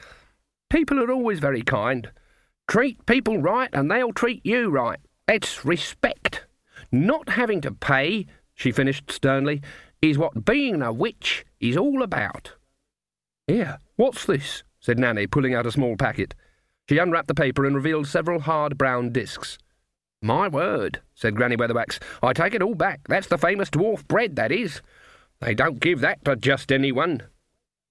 People 0.69 1.01
are 1.01 1.09
always 1.09 1.39
very 1.39 1.61
kind. 1.61 2.11
Treat 2.67 3.05
people 3.05 3.37
right, 3.37 3.69
and 3.71 3.89
they'll 3.89 4.11
treat 4.11 4.45
you 4.45 4.69
right. 4.69 4.99
It's 5.27 5.63
respect. 5.63 6.45
Not 6.91 7.29
having 7.29 7.61
to 7.61 7.71
pay, 7.71 8.27
she 8.55 8.71
finished 8.71 9.11
sternly, 9.11 9.61
is 10.01 10.17
what 10.17 10.45
being 10.45 10.81
a 10.81 10.91
witch 10.91 11.45
is 11.59 11.77
all 11.77 12.03
about. 12.03 12.53
Here, 13.47 13.79
what's 13.95 14.25
this? 14.25 14.63
said 14.79 14.99
Nanny, 14.99 15.27
pulling 15.27 15.55
out 15.55 15.65
a 15.65 15.71
small 15.71 15.95
packet. 15.95 16.35
She 16.89 16.97
unwrapped 16.97 17.29
the 17.29 17.33
paper 17.33 17.65
and 17.65 17.75
revealed 17.75 18.07
several 18.07 18.41
hard 18.41 18.77
brown 18.77 19.11
discs. 19.11 19.57
My 20.21 20.49
word, 20.49 21.01
said 21.15 21.35
Granny 21.35 21.55
Weatherwax, 21.55 22.01
I 22.21 22.33
take 22.33 22.53
it 22.53 22.61
all 22.61 22.75
back. 22.75 23.01
That's 23.07 23.27
the 23.27 23.37
famous 23.37 23.69
dwarf 23.69 24.05
bread, 24.07 24.35
that 24.35 24.51
is. 24.51 24.81
They 25.39 25.53
don't 25.53 25.79
give 25.79 26.01
that 26.01 26.23
to 26.25 26.35
just 26.35 26.71
anyone. 26.71 27.23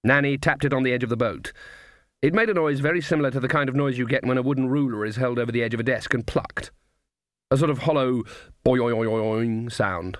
Nanny 0.03 0.37
tapped 0.37 0.65
it 0.65 0.73
on 0.73 0.83
the 0.83 0.93
edge 0.93 1.03
of 1.03 1.09
the 1.09 1.17
boat. 1.17 1.51
It 2.21 2.33
made 2.33 2.49
a 2.49 2.53
noise 2.53 2.79
very 2.79 3.01
similar 3.01 3.31
to 3.31 3.39
the 3.39 3.47
kind 3.47 3.69
of 3.69 3.75
noise 3.75 3.97
you 3.97 4.07
get 4.07 4.25
when 4.25 4.37
a 4.37 4.43
wooden 4.43 4.69
ruler 4.69 5.03
is 5.03 5.15
held 5.15 5.39
over 5.39 5.51
the 5.51 5.63
edge 5.63 5.73
of 5.73 5.79
a 5.79 5.83
desk 5.83 6.13
and 6.13 6.25
plucked. 6.25 6.71
A 7.53 7.57
sort 7.57 7.69
of 7.69 7.77
hollow 7.77 8.23
boing 8.65 9.71
sound. 9.71 10.17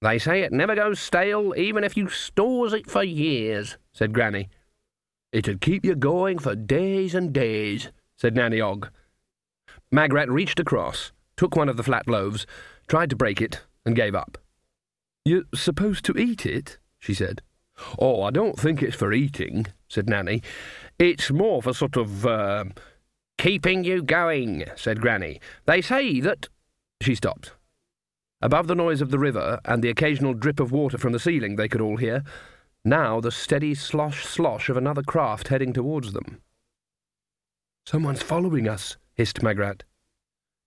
They 0.00 0.18
say 0.18 0.40
it 0.40 0.50
never 0.50 0.74
goes 0.74 0.98
stale, 0.98 1.54
even 1.56 1.84
if 1.84 1.96
you 1.96 2.08
stores 2.08 2.72
it 2.72 2.90
for 2.90 3.04
years, 3.04 3.78
said 3.92 4.12
Granny. 4.12 4.48
It'd 5.30 5.60
keep 5.60 5.84
you 5.84 5.94
going 5.94 6.40
for 6.40 6.56
days 6.56 7.14
and 7.14 7.32
days, 7.32 7.92
said 8.16 8.34
Nanny 8.34 8.60
Ogg. 8.60 8.90
Magrat 9.92 10.28
reached 10.28 10.58
across, 10.58 11.12
took 11.36 11.54
one 11.54 11.68
of 11.68 11.76
the 11.76 11.84
flat 11.84 12.08
loaves, 12.08 12.44
tried 12.88 13.10
to 13.10 13.16
break 13.16 13.40
it, 13.40 13.62
and 13.86 13.94
gave 13.94 14.16
up. 14.16 14.36
You're 15.24 15.44
supposed 15.54 16.04
to 16.06 16.18
eat 16.18 16.44
it, 16.44 16.76
she 16.98 17.14
said. 17.14 17.40
Oh, 18.00 18.24
I 18.24 18.32
don't 18.32 18.58
think 18.58 18.82
it's 18.82 18.96
for 18.96 19.12
eating, 19.12 19.68
said 19.88 20.08
Nanny. 20.08 20.42
It's 20.98 21.30
more 21.30 21.62
for 21.62 21.72
sort 21.72 21.96
of, 21.96 22.26
uh, 22.26 22.64
keeping 23.38 23.84
you 23.84 24.02
going, 24.02 24.64
said 24.76 25.00
Granny. 25.00 25.40
They 25.66 25.80
say 25.80 26.20
that. 26.20 26.48
She 27.00 27.14
stopped. 27.14 27.52
Above 28.40 28.66
the 28.66 28.74
noise 28.74 29.00
of 29.00 29.10
the 29.10 29.18
river 29.18 29.60
and 29.64 29.82
the 29.82 29.90
occasional 29.90 30.34
drip 30.34 30.58
of 30.58 30.72
water 30.72 30.98
from 30.98 31.12
the 31.12 31.20
ceiling, 31.20 31.56
they 31.56 31.68
could 31.68 31.80
all 31.80 31.96
hear 31.96 32.24
now 32.84 33.20
the 33.20 33.30
steady 33.30 33.74
slosh 33.74 34.24
slosh 34.24 34.68
of 34.68 34.76
another 34.76 35.02
craft 35.02 35.48
heading 35.48 35.72
towards 35.72 36.12
them. 36.12 36.40
Someone's 37.86 38.22
following 38.22 38.68
us, 38.68 38.96
hissed 39.14 39.42
Magrat. 39.42 39.84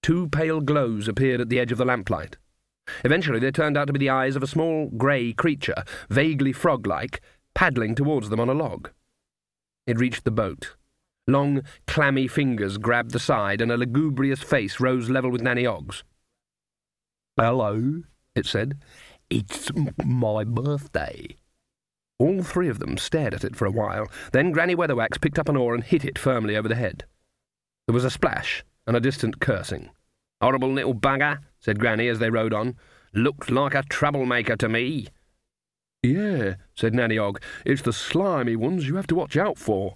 Two 0.01 0.29
pale 0.29 0.61
glows 0.61 1.07
appeared 1.07 1.41
at 1.41 1.49
the 1.49 1.59
edge 1.59 1.71
of 1.71 1.77
the 1.77 1.85
lamplight. 1.85 2.37
Eventually 3.03 3.39
they 3.39 3.51
turned 3.51 3.77
out 3.77 3.87
to 3.87 3.93
be 3.93 3.99
the 3.99 4.09
eyes 4.09 4.35
of 4.35 4.43
a 4.43 4.47
small 4.47 4.89
grey 4.97 5.33
creature, 5.33 5.83
vaguely 6.09 6.53
frog-like, 6.53 7.21
paddling 7.53 7.95
towards 7.95 8.29
them 8.29 8.39
on 8.39 8.49
a 8.49 8.53
log. 8.53 8.91
It 9.87 9.99
reached 9.99 10.23
the 10.23 10.31
boat. 10.31 10.75
Long, 11.27 11.63
clammy 11.87 12.27
fingers 12.27 12.77
grabbed 12.77 13.11
the 13.11 13.19
side, 13.19 13.61
and 13.61 13.71
a 13.71 13.77
lugubrious 13.77 14.43
face 14.43 14.79
rose 14.79 15.09
level 15.09 15.31
with 15.31 15.41
Nanny 15.41 15.65
Ogg's. 15.65 16.03
Hello, 17.37 18.03
it 18.35 18.45
said. 18.45 18.77
It's 19.29 19.71
my 20.03 20.43
birthday. 20.43 21.35
All 22.19 22.43
three 22.43 22.69
of 22.69 22.79
them 22.79 22.97
stared 22.97 23.33
at 23.33 23.43
it 23.43 23.55
for 23.55 23.65
a 23.65 23.71
while. 23.71 24.07
Then 24.31 24.51
Granny 24.51 24.75
Weatherwax 24.75 25.19
picked 25.19 25.39
up 25.39 25.49
an 25.49 25.57
oar 25.57 25.73
and 25.73 25.83
hit 25.83 26.05
it 26.05 26.19
firmly 26.19 26.55
over 26.55 26.69
the 26.69 26.75
head. 26.75 27.05
There 27.87 27.93
was 27.93 28.05
a 28.05 28.11
splash 28.11 28.63
and 28.87 28.95
a 28.95 29.01
distant 29.01 29.39
cursing. 29.39 29.89
Horrible 30.41 30.71
little 30.71 30.95
bugger, 30.95 31.39
said 31.59 31.79
Granny 31.79 32.07
as 32.07 32.19
they 32.19 32.29
rowed 32.29 32.53
on. 32.53 32.75
Looked 33.13 33.49
like 33.49 33.73
a 33.73 33.83
troublemaker 33.83 34.55
to 34.57 34.69
me. 34.69 35.07
Yeah, 36.03 36.55
said 36.75 36.93
Nanny 36.93 37.17
Ogg. 37.17 37.41
It's 37.65 37.81
the 37.81 37.93
slimy 37.93 38.55
ones 38.55 38.87
you 38.87 38.95
have 38.95 39.07
to 39.07 39.15
watch 39.15 39.35
out 39.35 39.57
for. 39.57 39.95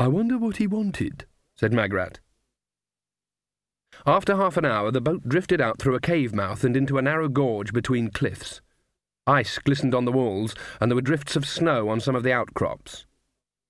I 0.00 0.08
wonder 0.08 0.38
what 0.38 0.56
he 0.56 0.66
wanted, 0.66 1.26
said 1.56 1.74
Magrat. 1.74 2.20
After 4.06 4.34
half 4.34 4.56
an 4.56 4.64
hour, 4.64 4.90
the 4.90 4.98
boat 5.02 5.28
drifted 5.28 5.60
out 5.60 5.78
through 5.78 5.94
a 5.94 6.00
cave 6.00 6.34
mouth 6.34 6.64
and 6.64 6.74
into 6.74 6.96
a 6.96 7.02
narrow 7.02 7.28
gorge 7.28 7.74
between 7.74 8.08
cliffs. 8.08 8.62
Ice 9.26 9.58
glistened 9.58 9.94
on 9.94 10.06
the 10.06 10.12
walls, 10.12 10.54
and 10.80 10.90
there 10.90 10.96
were 10.96 11.02
drifts 11.02 11.36
of 11.36 11.46
snow 11.46 11.90
on 11.90 12.00
some 12.00 12.16
of 12.16 12.22
the 12.22 12.32
outcrops. 12.32 13.04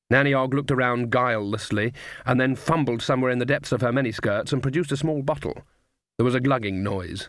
Nanny 0.08 0.32
Ogg 0.32 0.54
looked 0.54 0.70
around 0.70 1.10
guilelessly, 1.10 1.92
and 2.24 2.40
then 2.40 2.54
fumbled 2.54 3.02
somewhere 3.02 3.32
in 3.32 3.40
the 3.40 3.44
depths 3.44 3.72
of 3.72 3.80
her 3.80 3.90
many 3.90 4.12
skirts 4.12 4.52
and 4.52 4.62
produced 4.62 4.92
a 4.92 4.96
small 4.96 5.22
bottle. 5.22 5.62
There 6.16 6.24
was 6.24 6.36
a 6.36 6.40
glugging 6.40 6.84
noise. 6.84 7.28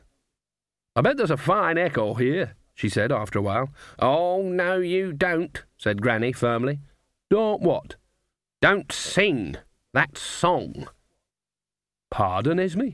I 0.95 1.01
bet 1.01 1.17
there's 1.17 1.31
a 1.31 1.37
fine 1.37 1.79
echo 1.79 2.13
here, 2.13 2.55
she 2.75 2.87
said 2.87 3.11
after 3.11 3.39
a 3.39 3.41
while. 3.41 3.69
Oh, 3.97 4.43
no, 4.43 4.77
you 4.77 5.11
don't, 5.11 5.63
said 5.75 6.03
Granny 6.03 6.33
firmly. 6.33 6.81
Don't 7.31 7.63
what? 7.63 7.95
Don't 8.62 8.91
sing 8.91 9.57
that 9.91 10.20
song. 10.20 10.88
Pardon, 12.12 12.59
Esme? 12.59 12.89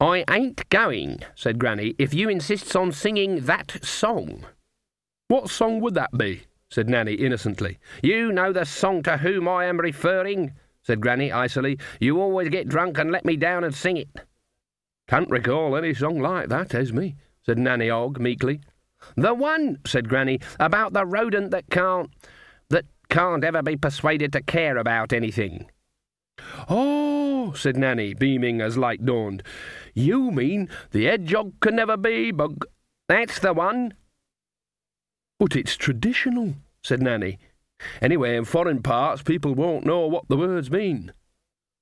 I 0.00 0.24
ain't 0.30 0.66
going, 0.70 1.18
said 1.34 1.58
Granny, 1.58 1.94
if 1.98 2.14
you 2.14 2.30
insists 2.30 2.74
on 2.74 2.92
singing 2.92 3.40
that 3.42 3.84
song. 3.84 4.46
What 5.26 5.50
song 5.50 5.80
would 5.80 5.94
that 5.94 6.16
be? 6.16 6.44
said 6.70 6.88
Nanny 6.88 7.14
innocently. 7.14 7.78
You 8.02 8.32
know 8.32 8.52
the 8.52 8.64
song 8.64 9.02
to 9.02 9.18
whom 9.18 9.48
I 9.48 9.66
am 9.66 9.80
referring, 9.80 10.54
said 10.82 11.02
Granny 11.02 11.30
icily. 11.30 11.78
You 12.00 12.20
always 12.20 12.48
get 12.48 12.68
drunk 12.68 12.96
and 12.96 13.10
let 13.10 13.26
me 13.26 13.36
down 13.36 13.64
and 13.64 13.74
sing 13.74 13.98
it. 13.98 14.08
Can't 15.08 15.30
recall 15.30 15.76
any 15.76 15.92
song 15.92 16.20
like 16.20 16.48
that, 16.48 16.74
Esme, 16.74 17.08
said 17.44 17.58
Nanny 17.58 17.90
Ogg 17.90 18.18
meekly. 18.18 18.60
The 19.16 19.34
one, 19.34 19.78
said 19.86 20.08
Granny, 20.08 20.40
about 20.58 20.94
the 20.94 21.04
rodent 21.04 21.50
that 21.50 21.68
can't 21.70 22.10
can't 23.08 23.44
ever 23.44 23.62
be 23.62 23.76
persuaded 23.76 24.32
to 24.32 24.42
care 24.42 24.76
about 24.76 25.12
anything. 25.12 25.70
Oh, 26.68 27.52
said 27.54 27.76
Nanny, 27.76 28.14
beaming 28.14 28.60
as 28.60 28.78
light 28.78 29.04
dawned. 29.04 29.42
You 29.94 30.30
mean 30.30 30.68
the 30.90 31.06
hedgehog 31.06 31.58
can 31.60 31.76
never 31.76 31.96
be 31.96 32.30
bug. 32.30 32.64
That's 33.08 33.38
the 33.38 33.52
one. 33.52 33.94
But 35.38 35.56
it's 35.56 35.76
traditional, 35.76 36.54
said 36.82 37.02
Nanny. 37.02 37.38
Anyway, 38.02 38.36
in 38.36 38.44
foreign 38.44 38.82
parts, 38.82 39.22
people 39.22 39.54
won't 39.54 39.86
know 39.86 40.06
what 40.06 40.28
the 40.28 40.36
words 40.36 40.70
mean. 40.70 41.12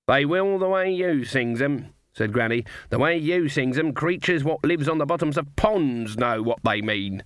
They 0.07 0.25
will 0.25 0.59
the 0.59 0.69
way 0.69 0.93
you 0.93 1.25
sings 1.25 1.61
'em, 1.61 1.95
said 2.13 2.33
Granny. 2.33 2.65
The 2.91 2.99
way 2.99 3.17
you 3.17 3.49
sings 3.49 3.79
'em, 3.79 3.93
creatures 3.93 4.45
what 4.45 4.65
lives 4.65 4.89
on 4.89 4.99
the 4.99 5.07
bottoms 5.07 5.37
of 5.37 5.57
ponds 5.57 6.17
know 6.17 6.43
what 6.43 6.61
they 6.63 6.81
mean. 6.81 7.25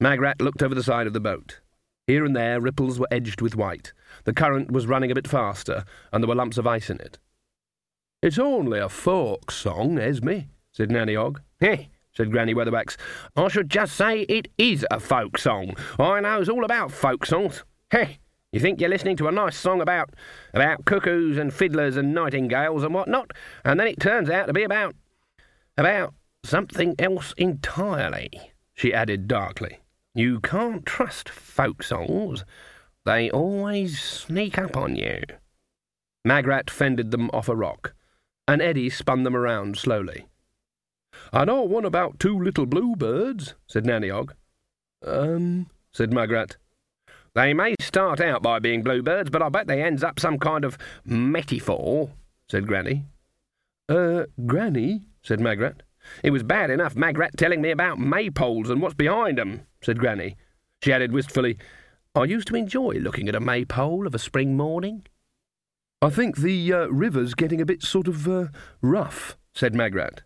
Magrat 0.00 0.40
looked 0.40 0.62
over 0.62 0.74
the 0.74 0.82
side 0.82 1.06
of 1.06 1.12
the 1.12 1.20
boat. 1.20 1.60
Here 2.06 2.24
and 2.24 2.36
there, 2.36 2.60
ripples 2.60 2.98
were 2.98 3.08
edged 3.10 3.40
with 3.40 3.56
white. 3.56 3.92
The 4.24 4.34
current 4.34 4.70
was 4.70 4.86
running 4.86 5.10
a 5.10 5.14
bit 5.14 5.26
faster, 5.26 5.84
and 6.12 6.22
there 6.22 6.28
were 6.28 6.34
lumps 6.34 6.58
of 6.58 6.66
ice 6.66 6.90
in 6.90 7.00
it. 7.00 7.18
It's 8.22 8.38
only 8.38 8.78
a 8.78 8.88
folk 8.88 9.50
song, 9.50 9.98
Esme, 9.98 10.40
said 10.72 10.90
Nanny 10.90 11.16
Ogg. 11.16 11.40
Eh, 11.60 11.84
said 12.12 12.30
Granny 12.30 12.54
Weatherwax. 12.54 12.96
I 13.36 13.48
should 13.48 13.70
just 13.70 13.96
say 13.96 14.20
it 14.22 14.48
is 14.56 14.86
a 14.90 15.00
folk 15.00 15.38
song. 15.38 15.74
I 15.98 16.20
knows 16.20 16.48
all 16.48 16.64
about 16.64 16.92
folk 16.92 17.26
songs. 17.26 17.64
Heh, 17.90 18.14
you 18.52 18.60
think 18.60 18.80
you're 18.80 18.90
listening 18.90 19.16
to 19.16 19.28
a 19.28 19.32
nice 19.32 19.56
song 19.56 19.80
about 19.80 20.14
about 20.52 20.84
cuckoos 20.84 21.38
and 21.38 21.52
fiddlers 21.52 21.96
and 21.96 22.14
nightingales 22.14 22.84
and 22.84 22.94
what 22.94 23.08
not, 23.08 23.32
and 23.64 23.80
then 23.80 23.86
it 23.86 23.98
turns 23.98 24.30
out 24.30 24.46
to 24.46 24.52
be 24.52 24.62
about 24.62 24.94
about 25.76 26.14
something 26.44 26.94
else 26.98 27.34
entirely, 27.36 28.30
she 28.74 28.94
added 28.94 29.26
darkly. 29.26 29.80
You 30.14 30.40
can't 30.40 30.86
trust 30.86 31.28
songs. 31.82 32.44
They 33.04 33.30
always 33.30 34.00
sneak 34.00 34.56
up 34.58 34.76
on 34.76 34.96
you. 34.96 35.22
Magrat 36.24 36.70
fended 36.70 37.10
them 37.10 37.30
off 37.32 37.48
a 37.48 37.56
rock. 37.56 37.94
and 38.46 38.60
Eddie 38.60 38.90
spun 38.90 39.22
them 39.22 39.34
around 39.34 39.78
slowly. 39.78 40.26
I 41.32 41.46
know 41.46 41.62
one 41.62 41.86
about 41.86 42.18
two 42.18 42.38
little 42.38 42.66
bluebirds, 42.66 43.54
said 43.66 43.86
Nanny 43.86 44.10
Ogg. 44.10 44.34
Um, 45.02 45.70
said 45.92 46.12
Magrat. 46.12 46.56
They 47.34 47.54
may 47.54 47.74
start 47.80 48.20
out 48.20 48.42
by 48.42 48.58
being 48.58 48.82
bluebirds, 48.82 49.30
but 49.30 49.42
I 49.42 49.48
bet 49.48 49.66
they 49.66 49.82
ends 49.82 50.04
up 50.04 50.20
some 50.20 50.38
kind 50.38 50.64
of 50.64 50.76
metaphor, 51.04 52.10
said 52.48 52.66
Granny. 52.66 53.06
Uh, 53.88 54.24
Granny, 54.46 55.06
said 55.22 55.40
Magrat. 55.40 55.82
It 56.22 56.30
was 56.30 56.42
bad 56.42 56.70
enough 56.70 56.94
Magrat 56.94 57.36
telling 57.36 57.62
me 57.62 57.70
about 57.70 57.98
maypoles 57.98 58.68
and 58.68 58.82
what's 58.82 58.94
behind 58.94 59.38
'em," 59.38 59.62
said 59.84 59.98
Granny. 59.98 60.36
She 60.82 60.92
added 60.92 61.12
wistfully, 61.12 61.58
I 62.14 62.24
used 62.24 62.48
to 62.48 62.56
enjoy 62.56 62.94
looking 63.00 63.28
at 63.28 63.34
a 63.34 63.40
maypole 63.40 64.06
of 64.06 64.14
a 64.14 64.18
spring 64.18 64.56
morning. 64.56 65.06
I 66.00 66.10
think 66.10 66.36
the 66.36 66.72
uh, 66.72 66.86
river's 66.86 67.34
getting 67.34 67.60
a 67.60 67.66
bit 67.66 67.82
sort 67.82 68.08
of 68.08 68.28
uh, 68.28 68.46
rough, 68.82 69.36
said 69.54 69.74
Magrat. 69.74 70.22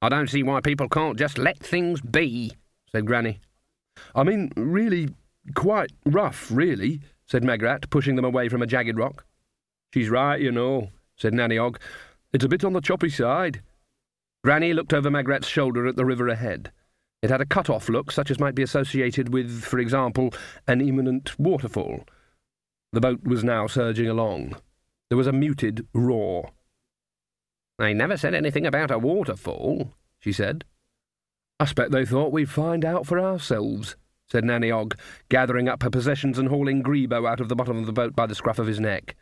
I 0.00 0.08
don't 0.08 0.30
see 0.30 0.42
why 0.42 0.60
people 0.60 0.88
can't 0.88 1.18
just 1.18 1.38
let 1.38 1.58
things 1.58 2.00
be, 2.00 2.52
said 2.90 3.06
Granny. 3.06 3.40
I 4.14 4.24
mean, 4.24 4.52
really, 4.56 5.10
quite 5.54 5.92
rough, 6.04 6.50
really, 6.50 7.00
said 7.26 7.44
Magrat, 7.44 7.90
pushing 7.90 8.16
them 8.16 8.24
away 8.24 8.48
from 8.48 8.62
a 8.62 8.66
jagged 8.66 8.96
rock. 8.96 9.24
She's 9.92 10.08
right, 10.08 10.40
you 10.40 10.52
know, 10.52 10.90
said 11.16 11.34
Nanny 11.34 11.58
Ogg. 11.58 11.78
It's 12.32 12.44
a 12.44 12.48
bit 12.48 12.64
on 12.64 12.72
the 12.72 12.80
choppy 12.80 13.10
side. 13.10 13.62
Granny 14.44 14.72
looked 14.72 14.94
over 14.94 15.10
Magrat's 15.10 15.48
shoulder 15.48 15.86
at 15.86 15.96
the 15.96 16.04
river 16.04 16.28
ahead. 16.28 16.72
It 17.22 17.30
had 17.30 17.40
a 17.40 17.46
cut-off 17.46 17.88
look, 17.88 18.12
such 18.12 18.30
as 18.30 18.38
might 18.38 18.54
be 18.54 18.62
associated 18.62 19.32
with, 19.32 19.62
for 19.62 19.78
example, 19.78 20.32
an 20.66 20.80
imminent 20.80 21.38
waterfall. 21.38 22.04
The 22.92 23.00
boat 23.00 23.24
was 23.24 23.42
now 23.42 23.66
surging 23.66 24.08
along. 24.08 24.56
There 25.08 25.18
was 25.18 25.26
a 25.26 25.32
muted 25.32 25.86
roar. 25.92 26.50
They 27.78 27.92
never 27.94 28.16
said 28.16 28.34
anything 28.34 28.66
about 28.66 28.90
a 28.90 28.98
waterfall, 28.98 29.94
she 30.20 30.32
said. 30.32 30.64
I 31.60 31.64
expect 31.64 31.90
they 31.90 32.04
thought 32.04 32.32
we'd 32.32 32.50
find 32.50 32.84
out 32.84 33.06
for 33.06 33.18
ourselves, 33.18 33.96
said 34.30 34.44
Nanny 34.44 34.70
Ogg, 34.70 34.96
gathering 35.28 35.68
up 35.68 35.82
her 35.82 35.90
possessions 35.90 36.38
and 36.38 36.48
hauling 36.48 36.82
Grebo 36.82 37.28
out 37.28 37.40
of 37.40 37.48
the 37.48 37.56
bottom 37.56 37.78
of 37.78 37.86
the 37.86 37.92
boat 37.92 38.14
by 38.14 38.26
the 38.26 38.34
scruff 38.34 38.58
of 38.58 38.66
his 38.66 38.78
neck. 38.78 39.16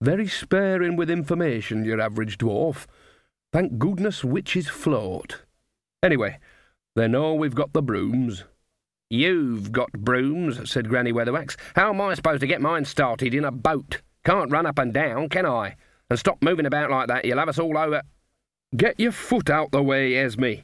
Very 0.00 0.26
sparing 0.26 0.96
with 0.96 1.10
information, 1.10 1.84
your 1.84 2.00
average 2.00 2.38
dwarf. 2.38 2.86
Thank 3.52 3.78
goodness 3.78 4.24
witches 4.24 4.68
float. 4.68 5.42
Anyway, 6.02 6.38
they 6.94 7.08
know 7.08 7.26
oh, 7.26 7.34
we've 7.34 7.54
got 7.54 7.72
the 7.72 7.82
brooms. 7.82 8.44
You've 9.08 9.72
got 9.72 9.92
brooms, 9.92 10.70
said 10.70 10.88
Granny 10.88 11.12
Weatherwax. 11.12 11.56
How 11.74 11.90
am 11.90 12.00
I 12.00 12.14
supposed 12.14 12.40
to 12.40 12.46
get 12.46 12.60
mine 12.60 12.84
started 12.84 13.34
in 13.34 13.44
a 13.44 13.50
boat? 13.50 14.02
Can't 14.24 14.50
run 14.50 14.66
up 14.66 14.78
and 14.78 14.92
down, 14.92 15.28
can 15.28 15.46
I? 15.46 15.76
And 16.10 16.18
stop 16.18 16.42
moving 16.42 16.66
about 16.66 16.90
like 16.90 17.08
that, 17.08 17.24
you'll 17.24 17.38
have 17.38 17.48
us 17.48 17.58
all 17.58 17.76
over. 17.78 18.02
Get 18.76 19.00
your 19.00 19.12
foot 19.12 19.50
out 19.50 19.70
the 19.70 19.82
way, 19.82 20.16
Esme. 20.16 20.62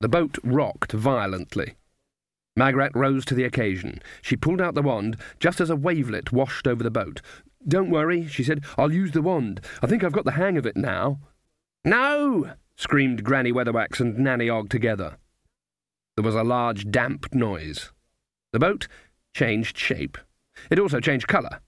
The 0.00 0.08
boat 0.08 0.38
rocked 0.42 0.92
violently. 0.92 1.74
Magrat 2.56 2.94
rose 2.94 3.24
to 3.26 3.34
the 3.34 3.44
occasion. 3.44 4.02
She 4.20 4.36
pulled 4.36 4.60
out 4.60 4.74
the 4.74 4.82
wand 4.82 5.16
just 5.40 5.60
as 5.60 5.70
a 5.70 5.76
wavelet 5.76 6.32
washed 6.32 6.66
over 6.66 6.82
the 6.82 6.90
boat. 6.90 7.20
Don't 7.66 7.90
worry, 7.90 8.26
she 8.26 8.44
said. 8.44 8.64
I'll 8.76 8.92
use 8.92 9.12
the 9.12 9.22
wand. 9.22 9.60
I 9.80 9.86
think 9.86 10.02
I've 10.02 10.12
got 10.12 10.24
the 10.24 10.32
hang 10.32 10.58
of 10.58 10.66
it 10.66 10.76
now. 10.76 11.20
No! 11.84 12.52
screamed 12.76 13.24
Granny 13.24 13.52
Weatherwax 13.52 14.00
and 14.00 14.18
Nanny 14.18 14.48
Ogg 14.48 14.68
together. 14.68 15.18
There 16.16 16.24
was 16.24 16.34
a 16.34 16.44
large 16.44 16.90
damp 16.90 17.34
noise. 17.34 17.90
The 18.52 18.58
boat 18.58 18.86
changed 19.34 19.78
shape. 19.78 20.18
It 20.70 20.78
also 20.78 21.00
changed 21.00 21.28
colour. 21.28 21.60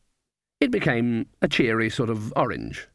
It 0.61 0.71
became 0.71 1.27
a 1.41 1.49
cheery 1.49 1.91
sort 1.91 2.11
of 2.11 2.33
orange. 2.37 2.89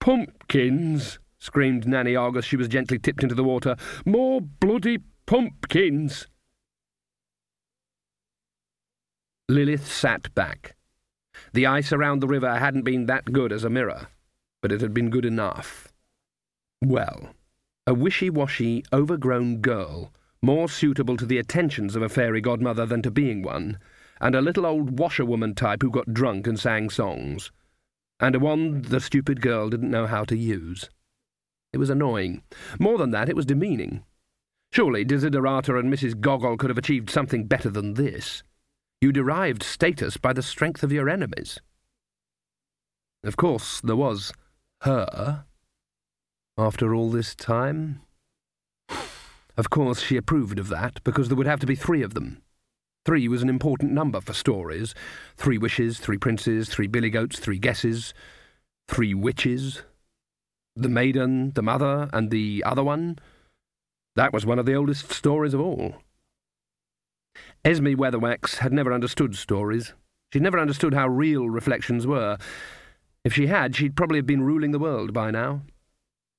Pumpkins! 0.00 1.18
screamed 1.38 1.86
Nanny 1.86 2.16
Ogg 2.16 2.36
as 2.36 2.44
she 2.44 2.56
was 2.56 2.68
gently 2.68 2.98
tipped 2.98 3.22
into 3.22 3.34
the 3.34 3.44
water. 3.44 3.76
More 4.04 4.40
bloody 4.40 4.98
pumpkins! 5.26 6.28
Lilith 9.48 9.86
sat 9.86 10.34
back. 10.34 10.76
The 11.52 11.66
ice 11.66 11.92
around 11.92 12.20
the 12.20 12.26
river 12.26 12.58
hadn't 12.58 12.82
been 12.82 13.06
that 13.06 13.32
good 13.32 13.52
as 13.52 13.64
a 13.64 13.70
mirror, 13.70 14.08
but 14.62 14.72
it 14.72 14.80
had 14.80 14.94
been 14.94 15.10
good 15.10 15.24
enough. 15.24 15.92
Well, 16.82 17.34
a 17.86 17.94
wishy-washy, 17.94 18.84
overgrown 18.92 19.58
girl, 19.58 20.12
more 20.46 20.68
suitable 20.68 21.16
to 21.16 21.26
the 21.26 21.38
attentions 21.38 21.96
of 21.96 22.02
a 22.02 22.08
fairy 22.08 22.40
godmother 22.40 22.86
than 22.86 23.02
to 23.02 23.10
being 23.10 23.42
one, 23.42 23.78
and 24.20 24.36
a 24.36 24.40
little 24.40 24.64
old 24.64 25.00
washerwoman 25.00 25.56
type 25.56 25.82
who 25.82 25.90
got 25.90 26.14
drunk 26.14 26.46
and 26.46 26.58
sang 26.58 26.88
songs, 26.88 27.50
and 28.20 28.36
a 28.36 28.38
wand 28.38 28.84
the 28.84 29.00
stupid 29.00 29.40
girl 29.40 29.68
didn't 29.68 29.90
know 29.90 30.06
how 30.06 30.24
to 30.24 30.36
use. 30.36 30.88
It 31.72 31.78
was 31.78 31.90
annoying. 31.90 32.44
More 32.78 32.96
than 32.96 33.10
that, 33.10 33.28
it 33.28 33.34
was 33.34 33.44
demeaning. 33.44 34.04
Surely 34.72 35.04
Desiderata 35.04 35.76
and 35.78 35.92
Mrs. 35.92 36.20
Gogol 36.20 36.56
could 36.56 36.70
have 36.70 36.78
achieved 36.78 37.10
something 37.10 37.46
better 37.46 37.68
than 37.68 37.94
this. 37.94 38.44
You 39.00 39.10
derived 39.10 39.64
status 39.64 40.16
by 40.16 40.32
the 40.32 40.42
strength 40.42 40.84
of 40.84 40.92
your 40.92 41.08
enemies. 41.08 41.58
Of 43.24 43.36
course, 43.36 43.80
there 43.80 43.96
was 43.96 44.32
her 44.82 45.44
after 46.56 46.94
all 46.94 47.10
this 47.10 47.34
time? 47.34 48.05
Of 49.56 49.70
course, 49.70 50.00
she 50.00 50.16
approved 50.16 50.58
of 50.58 50.68
that, 50.68 51.02
because 51.04 51.28
there 51.28 51.36
would 51.36 51.46
have 51.46 51.60
to 51.60 51.66
be 51.66 51.74
three 51.74 52.02
of 52.02 52.14
them. 52.14 52.42
Three 53.06 53.28
was 53.28 53.42
an 53.42 53.48
important 53.48 53.92
number 53.92 54.20
for 54.20 54.32
stories. 54.32 54.94
Three 55.36 55.58
wishes, 55.58 55.98
three 55.98 56.18
princes, 56.18 56.68
three 56.68 56.88
billy 56.88 57.08
goats, 57.08 57.38
three 57.38 57.58
guesses, 57.58 58.12
three 58.88 59.14
witches. 59.14 59.82
The 60.74 60.88
maiden, 60.88 61.52
the 61.54 61.62
mother, 61.62 62.10
and 62.12 62.30
the 62.30 62.62
other 62.66 62.82
one. 62.82 63.18
That 64.16 64.32
was 64.32 64.44
one 64.44 64.58
of 64.58 64.66
the 64.66 64.74
oldest 64.74 65.12
stories 65.12 65.54
of 65.54 65.60
all. 65.60 65.94
Esme 67.64 67.94
Weatherwax 67.94 68.56
had 68.56 68.72
never 68.72 68.92
understood 68.92 69.36
stories. 69.36 69.92
She'd 70.32 70.42
never 70.42 70.58
understood 70.58 70.94
how 70.94 71.08
real 71.08 71.48
reflections 71.48 72.06
were. 72.06 72.38
If 73.24 73.32
she 73.34 73.46
had, 73.46 73.74
she'd 73.74 73.96
probably 73.96 74.18
have 74.18 74.26
been 74.26 74.42
ruling 74.42 74.72
the 74.72 74.78
world 74.78 75.12
by 75.12 75.30
now. 75.30 75.62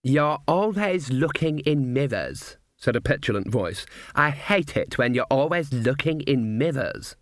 You're 0.03 0.39
always 0.47 1.11
looking 1.11 1.59
in 1.59 1.93
mirrors, 1.93 2.57
said 2.77 2.95
a 2.95 3.01
petulant 3.01 3.49
voice. 3.49 3.85
I 4.15 4.29
hate 4.29 4.77
it 4.77 4.97
when 4.97 5.13
you're 5.13 5.25
always 5.25 5.73
looking 5.73 6.21
in 6.21 6.57
mirrors. 6.57 7.15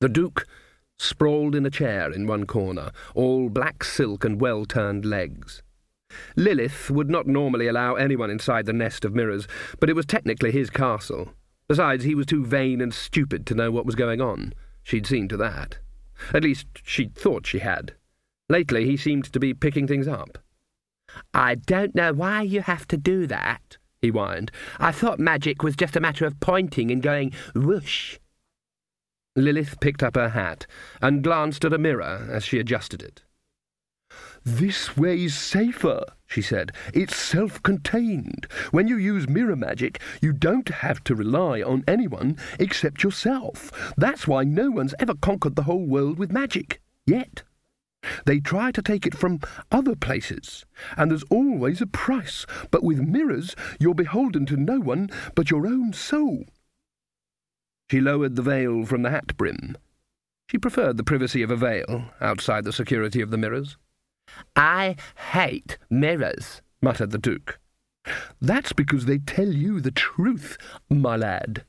The 0.00 0.08
Duke 0.08 0.46
sprawled 0.98 1.54
in 1.54 1.64
a 1.64 1.70
chair 1.70 2.10
in 2.10 2.26
one 2.26 2.46
corner, 2.46 2.90
all 3.14 3.48
black 3.48 3.84
silk 3.84 4.24
and 4.24 4.40
well-turned 4.40 5.04
legs. 5.04 5.62
Lilith 6.36 6.90
would 6.90 7.08
not 7.08 7.26
normally 7.26 7.68
allow 7.68 7.94
anyone 7.94 8.30
inside 8.30 8.66
the 8.66 8.72
nest 8.72 9.04
of 9.04 9.14
mirrors, 9.14 9.46
but 9.78 9.88
it 9.88 9.96
was 9.96 10.06
technically 10.06 10.50
his 10.50 10.68
castle. 10.68 11.32
Besides, 11.68 12.04
he 12.04 12.14
was 12.14 12.26
too 12.26 12.44
vain 12.44 12.80
and 12.80 12.92
stupid 12.92 13.46
to 13.46 13.54
know 13.54 13.70
what 13.70 13.86
was 13.86 13.94
going 13.94 14.20
on. 14.20 14.52
She'd 14.82 15.06
seen 15.06 15.28
to 15.28 15.36
that. 15.36 15.78
At 16.34 16.42
least, 16.42 16.66
she'd 16.82 17.14
thought 17.14 17.46
she 17.46 17.60
had. 17.60 17.94
Lately, 18.48 18.84
he 18.84 18.96
seemed 18.96 19.32
to 19.32 19.38
be 19.38 19.54
picking 19.54 19.86
things 19.86 20.08
up. 20.08 20.38
I 21.34 21.54
don't 21.54 21.94
know 21.94 22.12
why 22.12 22.42
you 22.42 22.62
have 22.62 22.86
to 22.88 22.96
do 22.96 23.26
that, 23.26 23.78
he 24.00 24.08
whined. 24.08 24.50
I 24.78 24.92
thought 24.92 25.20
magic 25.20 25.62
was 25.62 25.76
just 25.76 25.96
a 25.96 26.00
matter 26.00 26.26
of 26.26 26.40
pointing 26.40 26.90
and 26.90 27.02
going 27.02 27.32
whoosh. 27.54 28.18
Lilith 29.36 29.80
picked 29.80 30.02
up 30.02 30.16
her 30.16 30.30
hat 30.30 30.66
and 31.00 31.22
glanced 31.22 31.64
at 31.64 31.72
a 31.72 31.78
mirror 31.78 32.28
as 32.30 32.44
she 32.44 32.58
adjusted 32.58 33.02
it. 33.02 33.22
This 34.44 34.96
way's 34.96 35.36
safer, 35.36 36.02
she 36.26 36.42
said. 36.42 36.72
It's 36.94 37.14
self-contained. 37.14 38.46
When 38.70 38.88
you 38.88 38.96
use 38.96 39.28
mirror 39.28 39.54
magic, 39.54 40.00
you 40.20 40.32
don't 40.32 40.68
have 40.68 41.04
to 41.04 41.14
rely 41.14 41.62
on 41.62 41.84
anyone 41.86 42.38
except 42.58 43.02
yourself. 43.02 43.70
That's 43.96 44.26
why 44.26 44.44
no 44.44 44.70
one's 44.70 44.94
ever 44.98 45.14
conquered 45.14 45.56
the 45.56 45.64
whole 45.64 45.86
world 45.86 46.18
with 46.18 46.32
magic. 46.32 46.80
Yet. 47.06 47.42
They 48.24 48.40
try 48.40 48.70
to 48.72 48.82
take 48.82 49.06
it 49.06 49.14
from 49.14 49.40
other 49.70 49.94
places, 49.94 50.64
and 50.96 51.10
there's 51.10 51.24
always 51.24 51.80
a 51.80 51.86
price. 51.86 52.46
But 52.70 52.82
with 52.82 53.00
mirrors, 53.00 53.54
you're 53.78 53.94
beholden 53.94 54.46
to 54.46 54.56
no 54.56 54.80
one 54.80 55.10
but 55.34 55.50
your 55.50 55.66
own 55.66 55.92
soul. 55.92 56.44
She 57.90 58.00
lowered 58.00 58.36
the 58.36 58.42
veil 58.42 58.84
from 58.86 59.02
the 59.02 59.10
hat 59.10 59.36
brim. 59.36 59.76
She 60.50 60.58
preferred 60.58 60.96
the 60.96 61.04
privacy 61.04 61.42
of 61.42 61.50
a 61.50 61.56
veil 61.56 62.06
outside 62.20 62.64
the 62.64 62.72
security 62.72 63.20
of 63.20 63.30
the 63.30 63.38
mirrors. 63.38 63.76
I 64.56 64.96
hate 65.32 65.78
mirrors, 65.90 66.62
muttered 66.80 67.10
the 67.10 67.18
Duke. 67.18 67.58
That's 68.40 68.72
because 68.72 69.04
they 69.04 69.18
tell 69.18 69.48
you 69.48 69.80
the 69.80 69.90
truth, 69.90 70.56
my 70.88 71.16
lad. 71.16 71.64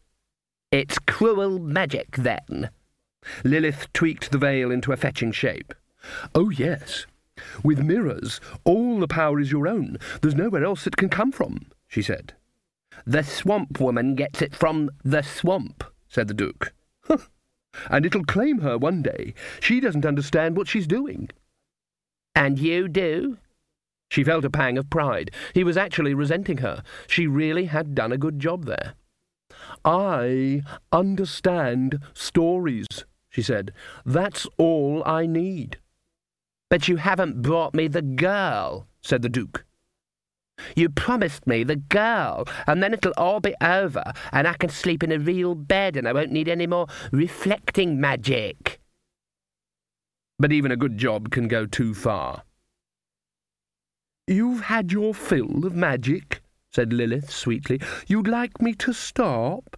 It's 0.71 0.99
cruel 0.99 1.59
magic, 1.59 2.15
then. 2.15 2.69
Lilith 3.43 3.91
tweaked 3.93 4.31
the 4.31 4.37
veil 4.37 4.71
into 4.71 4.91
a 4.91 4.97
fetching 4.97 5.31
shape. 5.31 5.73
Oh, 6.33 6.49
yes. 6.49 7.05
With 7.63 7.79
mirrors, 7.83 8.39
all 8.63 8.99
the 8.99 9.07
power 9.07 9.39
is 9.39 9.51
your 9.51 9.67
own. 9.67 9.97
There's 10.21 10.35
nowhere 10.35 10.63
else 10.63 10.85
it 10.85 10.97
can 10.97 11.09
come 11.09 11.31
from, 11.31 11.67
she 11.87 12.01
said. 12.01 12.33
The 13.05 13.23
swamp 13.23 13.79
woman 13.79 14.15
gets 14.15 14.41
it 14.41 14.55
from 14.55 14.89
the 15.03 15.21
swamp, 15.21 15.83
said 16.07 16.27
the 16.27 16.33
Duke. 16.33 16.73
and 17.89 18.05
it'll 18.05 18.25
claim 18.25 18.59
her 18.59 18.77
one 18.77 19.01
day. 19.01 19.33
She 19.59 19.79
doesn't 19.79 20.05
understand 20.05 20.55
what 20.55 20.67
she's 20.67 20.87
doing. 20.87 21.29
And 22.35 22.59
you 22.59 22.87
do? 22.87 23.37
She 24.09 24.23
felt 24.23 24.45
a 24.45 24.49
pang 24.49 24.77
of 24.77 24.89
pride. 24.89 25.31
He 25.53 25.63
was 25.63 25.77
actually 25.77 26.13
resenting 26.13 26.57
her. 26.57 26.83
She 27.07 27.27
really 27.27 27.65
had 27.65 27.95
done 27.95 28.11
a 28.11 28.17
good 28.17 28.39
job 28.39 28.65
there. 28.65 28.93
I 29.85 30.63
understand 30.91 31.99
stories, 32.13 32.87
she 33.29 33.41
said. 33.41 33.71
That's 34.05 34.47
all 34.57 35.01
I 35.05 35.25
need. 35.25 35.77
But 36.71 36.87
you 36.87 36.95
haven't 36.95 37.41
brought 37.41 37.73
me 37.73 37.89
the 37.89 38.01
girl, 38.01 38.87
said 39.01 39.23
the 39.23 39.27
Duke. 39.27 39.65
You 40.73 40.87
promised 40.87 41.45
me 41.45 41.65
the 41.65 41.75
girl, 41.75 42.47
and 42.65 42.81
then 42.81 42.93
it'll 42.93 43.11
all 43.17 43.41
be 43.41 43.53
over, 43.59 44.13
and 44.31 44.47
I 44.47 44.53
can 44.53 44.69
sleep 44.69 45.03
in 45.03 45.11
a 45.11 45.19
real 45.19 45.53
bed, 45.53 45.97
and 45.97 46.07
I 46.07 46.13
won't 46.13 46.31
need 46.31 46.47
any 46.47 46.67
more 46.67 46.87
reflecting 47.11 47.99
magic. 47.99 48.79
But 50.39 50.53
even 50.53 50.71
a 50.71 50.77
good 50.77 50.97
job 50.97 51.29
can 51.29 51.49
go 51.49 51.65
too 51.65 51.93
far. 51.93 52.43
You've 54.25 54.61
had 54.61 54.93
your 54.93 55.13
fill 55.13 55.65
of 55.65 55.75
magic, 55.75 56.41
said 56.71 56.93
Lilith 56.93 57.29
sweetly. 57.29 57.81
You'd 58.07 58.29
like 58.29 58.61
me 58.61 58.75
to 58.75 58.93
stop? 58.93 59.75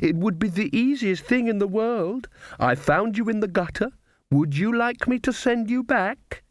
It 0.00 0.16
would 0.16 0.38
be 0.38 0.48
the 0.48 0.74
easiest 0.74 1.24
thing 1.24 1.48
in 1.48 1.58
the 1.58 1.68
world. 1.68 2.28
I 2.58 2.76
found 2.76 3.18
you 3.18 3.28
in 3.28 3.40
the 3.40 3.46
gutter. 3.46 3.90
Would 4.30 4.56
you 4.56 4.76
like 4.76 5.08
me 5.08 5.18
to 5.20 5.32
send 5.32 5.70
you 5.70 5.82
back? 5.82 6.44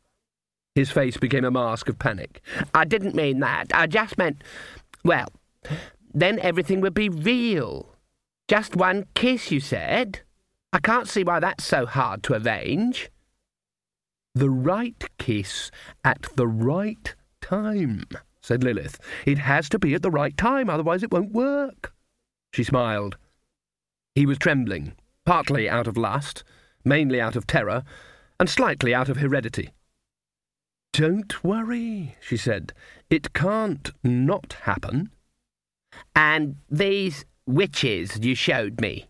His 0.75 0.91
face 0.91 1.17
became 1.17 1.45
a 1.45 1.51
mask 1.51 1.89
of 1.89 1.97
panic. 1.97 2.41
I 2.73 2.85
didn't 2.85 3.15
mean 3.15 3.39
that. 3.39 3.67
I 3.73 3.87
just 3.87 4.17
meant, 4.17 4.43
well, 5.03 5.27
then 6.13 6.39
everything 6.39 6.81
would 6.81 6.93
be 6.93 7.09
real. 7.09 7.95
Just 8.47 8.75
one 8.75 9.05
kiss, 9.13 9.51
you 9.51 9.59
said. 9.59 10.21
I 10.73 10.79
can't 10.79 11.07
see 11.07 11.23
why 11.23 11.39
that's 11.39 11.63
so 11.63 11.85
hard 11.85 12.23
to 12.23 12.33
arrange. 12.33 13.09
The 14.35 14.49
right 14.49 15.03
kiss 15.17 15.71
at 16.03 16.27
the 16.35 16.47
right 16.47 17.15
time, 17.41 18.03
said 18.41 18.63
Lilith. 18.63 18.99
It 19.25 19.37
has 19.39 19.69
to 19.69 19.79
be 19.79 19.93
at 19.93 20.01
the 20.01 20.11
right 20.11 20.37
time, 20.37 20.69
otherwise 20.69 21.01
it 21.01 21.11
won't 21.11 21.31
work. 21.31 21.93
She 22.53 22.63
smiled. 22.63 23.17
He 24.15 24.25
was 24.25 24.37
trembling, 24.37 24.93
partly 25.25 25.69
out 25.69 25.87
of 25.87 25.97
lust, 25.97 26.43
mainly 26.89 27.21
out 27.21 27.35
of 27.35 27.45
terror, 27.45 27.83
and 28.39 28.49
slightly 28.49 28.93
out 28.93 29.09
of 29.09 29.17
heredity. 29.17 29.69
Don't 30.91 31.43
worry, 31.43 32.15
she 32.19 32.35
said. 32.35 32.73
It 33.11 33.31
can't 33.33 33.91
not 34.03 34.53
happen. 34.63 35.11
And 36.15 36.55
these 36.69 37.25
witches 37.45 38.19
you 38.21 38.33
showed 38.33 38.81
me? 38.81 39.05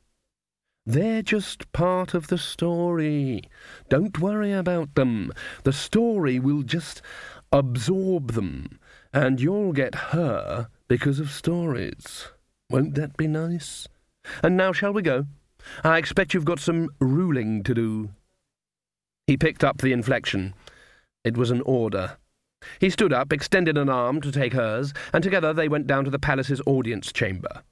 They're 0.86 1.22
just 1.22 1.72
part 1.72 2.14
of 2.14 2.28
the 2.28 2.38
story. 2.38 3.44
Don't 3.88 4.20
worry 4.20 4.52
about 4.52 4.96
them. 4.96 5.32
The 5.64 5.74
story 5.74 6.38
will 6.38 6.64
just 6.64 7.02
absorb 7.52 8.34
them, 8.34 8.80
and 9.14 9.40
you'll 9.40 9.72
get 9.72 9.96
her 10.14 10.68
because 10.88 11.20
of 11.20 11.32
stories. 11.32 12.28
Won't 12.70 12.96
that 12.96 13.16
be 13.16 13.28
nice? 13.28 13.88
And 14.44 14.58
now 14.58 14.74
shall 14.74 14.92
we 14.92 15.02
go? 15.02 15.28
I 15.84 15.98
expect 15.98 16.34
you've 16.34 16.46
got 16.46 16.60
some 16.60 16.90
ruling 17.00 17.64
to 17.64 17.74
do. 17.74 18.10
He 19.28 19.38
picked 19.38 19.64
up 19.64 19.80
the 19.80 19.92
inflection. 19.92 20.54
It 21.24 21.38
was 21.38 21.52
an 21.52 21.62
order. 21.62 22.18
He 22.80 22.90
stood 22.90 23.14
up, 23.14 23.32
extended 23.32 23.78
an 23.78 23.90
arm 23.90 24.22
to 24.22 24.32
take 24.32 24.54
hers, 24.54 24.94
and 25.14 25.24
together 25.24 25.54
they 25.54 25.70
went 25.70 25.88
down 25.88 26.06
to 26.06 26.12
the 26.12 26.20
palace's 26.20 26.62
audience 26.66 27.12
chamber. 27.12 27.64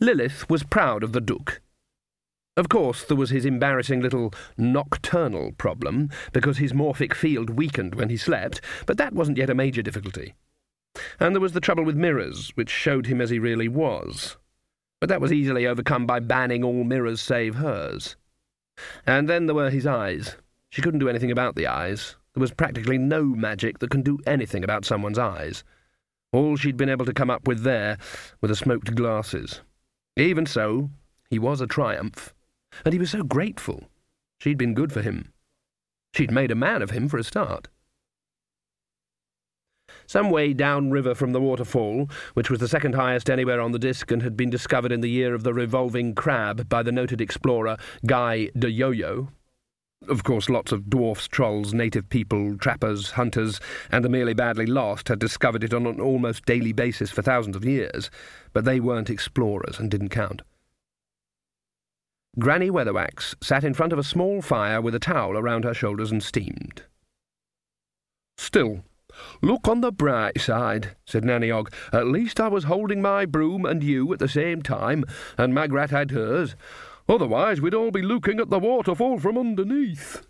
Lilith 0.00 0.48
was 0.48 0.62
proud 0.62 1.02
of 1.02 1.12
the 1.12 1.20
Duke. 1.20 1.60
Of 2.56 2.68
course, 2.70 3.04
there 3.04 3.16
was 3.16 3.30
his 3.30 3.44
embarrassing 3.44 4.00
little 4.00 4.32
nocturnal 4.56 5.52
problem, 5.58 6.08
because 6.32 6.56
his 6.56 6.72
morphic 6.72 7.12
field 7.12 7.50
weakened 7.50 7.94
when 7.94 8.08
he 8.08 8.16
slept, 8.16 8.62
but 8.86 8.96
that 8.96 9.12
wasn't 9.12 9.36
yet 9.36 9.50
a 9.50 9.54
major 9.54 9.82
difficulty. 9.82 10.34
And 11.20 11.34
there 11.34 11.40
was 11.42 11.52
the 11.52 11.60
trouble 11.60 11.84
with 11.84 11.96
mirrors, 11.96 12.52
which 12.54 12.70
showed 12.70 13.06
him 13.06 13.20
as 13.20 13.28
he 13.28 13.38
really 13.38 13.68
was. 13.68 14.38
But 15.00 15.08
that 15.08 15.20
was 15.20 15.32
easily 15.32 15.66
overcome 15.66 16.06
by 16.06 16.20
banning 16.20 16.64
all 16.64 16.84
mirrors 16.84 17.20
save 17.20 17.56
hers. 17.56 18.16
And 19.06 19.28
then 19.28 19.46
there 19.46 19.54
were 19.54 19.70
his 19.70 19.86
eyes. 19.86 20.36
She 20.70 20.82
couldn't 20.82 21.00
do 21.00 21.08
anything 21.08 21.30
about 21.30 21.54
the 21.54 21.66
eyes. 21.66 22.16
There 22.34 22.40
was 22.40 22.52
practically 22.52 22.98
no 22.98 23.22
magic 23.24 23.78
that 23.78 23.90
can 23.90 24.02
do 24.02 24.18
anything 24.26 24.62
about 24.62 24.84
someone's 24.84 25.18
eyes. 25.18 25.64
All 26.32 26.56
she'd 26.56 26.76
been 26.76 26.90
able 26.90 27.06
to 27.06 27.14
come 27.14 27.30
up 27.30 27.46
with 27.46 27.62
there 27.62 27.98
were 28.40 28.48
the 28.48 28.56
smoked 28.56 28.94
glasses. 28.94 29.62
Even 30.16 30.44
so, 30.44 30.90
he 31.30 31.38
was 31.38 31.60
a 31.60 31.66
triumph, 31.66 32.34
and 32.84 32.92
he 32.92 32.98
was 32.98 33.10
so 33.10 33.22
grateful. 33.22 33.84
She'd 34.38 34.58
been 34.58 34.74
good 34.74 34.92
for 34.92 35.02
him. 35.02 35.32
She'd 36.14 36.30
made 36.30 36.50
a 36.50 36.54
man 36.54 36.82
of 36.82 36.90
him 36.90 37.08
for 37.08 37.18
a 37.18 37.24
start. 37.24 37.68
Some 40.06 40.30
way 40.30 40.52
downriver 40.52 41.14
from 41.14 41.32
the 41.32 41.40
waterfall, 41.40 42.08
which 42.34 42.50
was 42.50 42.60
the 42.60 42.68
second 42.68 42.94
highest 42.94 43.28
anywhere 43.28 43.60
on 43.60 43.72
the 43.72 43.78
Disc 43.78 44.10
and 44.10 44.22
had 44.22 44.36
been 44.36 44.50
discovered 44.50 44.92
in 44.92 45.00
the 45.00 45.10
year 45.10 45.34
of 45.34 45.42
the 45.42 45.52
revolving 45.54 46.14
crab 46.14 46.68
by 46.68 46.82
the 46.82 46.92
noted 46.92 47.20
explorer 47.20 47.76
Guy 48.06 48.50
de 48.58 48.68
Yoyo. 48.68 49.28
Of 50.08 50.22
course, 50.22 50.48
lots 50.48 50.72
of 50.72 50.88
dwarfs, 50.88 51.26
trolls, 51.26 51.74
native 51.74 52.08
people, 52.08 52.56
trappers, 52.58 53.12
hunters, 53.12 53.60
and 53.90 54.04
the 54.04 54.08
merely 54.08 54.34
badly 54.34 54.66
lost 54.66 55.08
had 55.08 55.18
discovered 55.18 55.64
it 55.64 55.74
on 55.74 55.86
an 55.86 56.00
almost 56.00 56.44
daily 56.44 56.72
basis 56.72 57.10
for 57.10 57.22
thousands 57.22 57.56
of 57.56 57.64
years, 57.64 58.10
but 58.52 58.64
they 58.64 58.78
weren't 58.78 59.10
explorers 59.10 59.80
and 59.80 59.90
didn't 59.90 60.10
count. 60.10 60.42
Granny 62.38 62.70
Weatherwax 62.70 63.34
sat 63.42 63.64
in 63.64 63.72
front 63.72 63.94
of 63.94 63.98
a 63.98 64.04
small 64.04 64.42
fire 64.42 64.80
with 64.80 64.94
a 64.94 65.00
towel 65.00 65.38
around 65.38 65.64
her 65.64 65.72
shoulders 65.72 66.12
and 66.12 66.22
steamed. 66.22 66.82
Still, 68.36 68.84
Look 69.42 69.68
on 69.68 69.80
the 69.80 69.92
bright 69.92 70.40
side, 70.40 70.96
said 71.04 71.24
Nanny 71.24 71.50
Ogg. 71.50 71.72
At 71.92 72.06
least 72.06 72.40
I 72.40 72.48
was 72.48 72.64
holding 72.64 73.02
my 73.02 73.26
broom 73.26 73.64
and 73.64 73.82
you 73.82 74.12
at 74.12 74.18
the 74.18 74.28
same 74.28 74.62
time, 74.62 75.04
and 75.36 75.54
Magrat 75.54 75.90
had 75.90 76.10
hers. 76.10 76.56
Otherwise 77.08 77.60
we'd 77.60 77.74
all 77.74 77.90
be 77.90 78.02
looking 78.02 78.40
at 78.40 78.50
the 78.50 78.58
waterfall 78.58 79.18
from 79.18 79.38
underneath. 79.38 80.26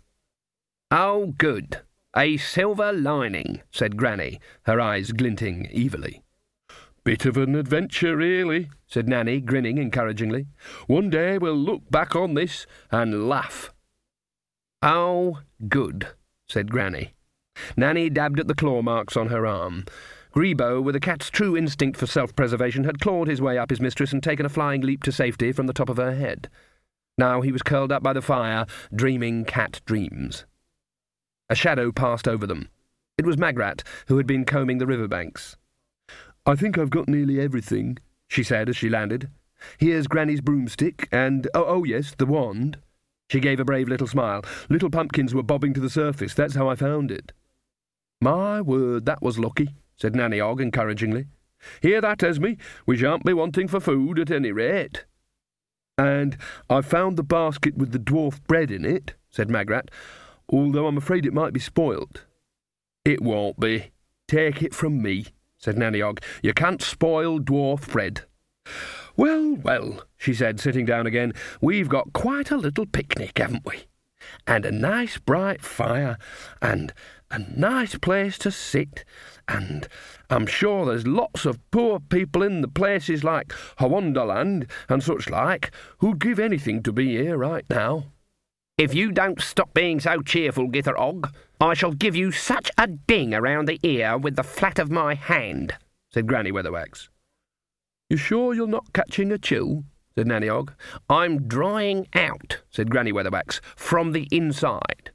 Oh, 0.91 1.33
good. 1.37 1.81
A 2.15 2.37
silver 2.37 2.93
lining, 2.93 3.61
said 3.71 3.97
Granny, 3.97 4.39
her 4.63 4.79
eyes 4.79 5.11
glinting 5.11 5.67
evilly. 5.73 6.23
Bit 7.03 7.25
of 7.25 7.37
an 7.37 7.55
adventure, 7.55 8.17
really, 8.17 8.69
said 8.85 9.07
Nanny, 9.07 9.39
grinning 9.39 9.77
encouragingly. 9.77 10.47
One 10.87 11.09
day 11.09 11.37
we'll 11.37 11.55
look 11.55 11.89
back 11.89 12.15
on 12.15 12.33
this 12.33 12.65
and 12.91 13.29
laugh. 13.29 13.71
Oh, 14.81 15.39
good, 15.67 16.07
said 16.47 16.71
Granny. 16.71 17.13
Nanny 17.75 18.09
dabbed 18.09 18.39
at 18.39 18.47
the 18.47 18.55
claw 18.55 18.81
marks 18.81 19.17
on 19.17 19.27
her 19.27 19.45
arm. 19.45 19.85
Grebo, 20.33 20.83
with 20.83 20.95
a 20.95 20.99
cat's 20.99 21.29
true 21.29 21.57
instinct 21.57 21.97
for 21.97 22.05
self-preservation, 22.05 22.83
had 22.83 22.99
clawed 22.99 23.27
his 23.27 23.41
way 23.41 23.57
up 23.57 23.69
his 23.69 23.81
mistress 23.81 24.13
and 24.13 24.21
taken 24.21 24.45
a 24.45 24.49
flying 24.49 24.81
leap 24.81 25.01
to 25.03 25.11
safety 25.11 25.51
from 25.51 25.67
the 25.67 25.73
top 25.73 25.89
of 25.89 25.97
her 25.97 26.15
head. 26.15 26.49
Now 27.17 27.41
he 27.41 27.51
was 27.51 27.63
curled 27.63 27.91
up 27.91 28.03
by 28.03 28.13
the 28.13 28.21
fire, 28.21 28.65
dreaming 28.93 29.45
cat 29.45 29.81
dreams. 29.85 30.45
A 31.49 31.55
shadow 31.55 31.91
passed 31.91 32.27
over 32.27 32.45
them. 32.45 32.69
It 33.17 33.25
was 33.25 33.37
Magrat, 33.37 33.83
who 34.07 34.17
had 34.17 34.27
been 34.27 34.45
combing 34.45 34.77
the 34.77 34.85
river 34.85 35.07
banks. 35.07 35.57
I 36.45 36.55
think 36.55 36.77
I've 36.77 36.91
got 36.91 37.07
nearly 37.07 37.39
everything, 37.39 37.97
she 38.27 38.43
said 38.43 38.69
as 38.69 38.77
she 38.77 38.89
landed. 38.89 39.29
Here's 39.79 40.05
Granny's 40.05 40.41
broomstick, 40.41 41.09
and, 41.11 41.47
oh, 41.55 41.65
oh 41.65 41.83
yes, 41.83 42.13
the 42.15 42.27
wand. 42.27 42.77
She 43.29 43.39
gave 43.39 43.59
a 43.59 43.65
brave 43.65 43.89
little 43.89 44.07
smile. 44.07 44.45
Little 44.69 44.91
pumpkins 44.91 45.33
were 45.33 45.41
bobbing 45.41 45.73
to 45.73 45.79
the 45.79 45.89
surface. 45.89 46.33
That's 46.35 46.55
how 46.55 46.69
I 46.69 46.75
found 46.75 47.11
it. 47.11 47.33
My 48.19 48.61
word, 48.61 49.05
that 49.05 49.21
was 49.21 49.37
lucky, 49.37 49.75
said 49.95 50.15
Nanny 50.15 50.39
Ogg 50.39 50.59
encouragingly. 50.59 51.27
Hear 51.81 52.01
that, 52.01 52.23
Esme? 52.23 52.53
We 52.85 52.97
shan't 52.97 53.23
be 53.23 53.33
wanting 53.33 53.67
for 53.67 53.79
food 53.79 54.19
at 54.19 54.31
any 54.31 54.51
rate. 54.51 55.05
And 55.97 56.37
I 56.69 56.81
found 56.81 57.17
the 57.17 57.23
basket 57.23 57.77
with 57.77 57.91
the 57.91 57.99
dwarf 57.99 58.41
bread 58.47 58.71
in 58.71 58.85
it, 58.85 59.13
said 59.29 59.49
Magrat, 59.49 59.89
although 60.49 60.87
I'm 60.87 60.97
afraid 60.97 61.25
it 61.25 61.33
might 61.33 61.53
be 61.53 61.59
spoilt. 61.59 62.25
It 63.05 63.21
won't 63.21 63.59
be. 63.59 63.91
Take 64.27 64.61
it 64.61 64.73
from 64.73 65.01
me, 65.01 65.27
said 65.57 65.77
Nanny 65.77 66.01
Ogg. 66.01 66.21
You 66.41 66.53
can't 66.53 66.81
spoil 66.81 67.39
dwarf 67.39 67.91
bread. 67.91 68.21
Well, 69.15 69.55
well, 69.55 70.03
she 70.17 70.33
said, 70.33 70.59
sitting 70.59 70.85
down 70.85 71.07
again, 71.07 71.33
we've 71.61 71.89
got 71.89 72.13
quite 72.13 72.51
a 72.51 72.57
little 72.57 72.85
picnic, 72.85 73.37
haven't 73.37 73.65
we? 73.65 73.85
And 74.45 74.65
a 74.65 74.71
nice 74.71 75.17
bright 75.17 75.61
fire, 75.61 76.17
and 76.61 76.93
a 77.29 77.39
nice 77.39 77.97
place 77.97 78.37
to 78.39 78.51
sit, 78.51 79.03
and 79.47 79.87
I'm 80.29 80.45
sure 80.45 80.85
there's 80.85 81.07
lots 81.07 81.45
of 81.45 81.59
poor 81.71 81.99
people 81.99 82.43
in 82.43 82.61
the 82.61 82.67
places 82.67 83.23
like 83.23 83.53
Howondaland 83.79 84.69
and 84.89 85.03
such 85.03 85.29
like 85.29 85.71
who'd 85.99 86.19
give 86.19 86.39
anything 86.39 86.83
to 86.83 86.91
be 86.91 87.17
here 87.17 87.37
right 87.37 87.65
now. 87.69 88.05
If 88.77 88.93
you 88.93 89.11
don't 89.11 89.41
stop 89.41 89.73
being 89.73 89.99
so 89.99 90.21
cheerful, 90.21 90.69
Gytha 90.69 90.97
Ogg, 90.97 91.33
I 91.59 91.73
shall 91.73 91.93
give 91.93 92.15
you 92.15 92.31
such 92.31 92.69
a 92.77 92.87
ding 92.87 93.33
around 93.33 93.67
the 93.67 93.79
ear 93.83 94.17
with 94.17 94.35
the 94.35 94.43
flat 94.43 94.77
of 94.79 94.91
my 94.91 95.15
hand, 95.15 95.73
said 96.11 96.27
Granny 96.27 96.51
Weatherwax. 96.51 97.09
You 98.09 98.17
sure 98.17 98.53
you're 98.53 98.67
not 98.67 98.93
catching 98.93 99.31
a 99.31 99.37
chill? 99.37 99.83
Said 100.17 100.25
Nanny 100.25 100.49
Ogg. 100.49 100.73
I'm 101.11 101.47
drying 101.47 102.07
out, 102.15 102.63
said 102.71 102.89
Granny 102.89 103.13
Weatherwax, 103.13 103.61
from 103.75 104.13
the 104.13 104.27
inside. 104.31 105.11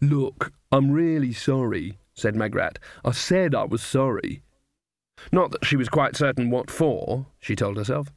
Look, 0.00 0.54
I'm 0.72 0.90
really 0.90 1.34
sorry, 1.34 1.98
said 2.14 2.34
Magrat. 2.34 2.78
I 3.04 3.10
said 3.10 3.54
I 3.54 3.64
was 3.64 3.82
sorry. 3.82 4.40
Not 5.30 5.50
that 5.50 5.66
she 5.66 5.76
was 5.76 5.90
quite 5.90 6.16
certain 6.16 6.48
what 6.48 6.70
for, 6.70 7.26
she 7.38 7.54
told 7.54 7.76
herself. 7.76 8.10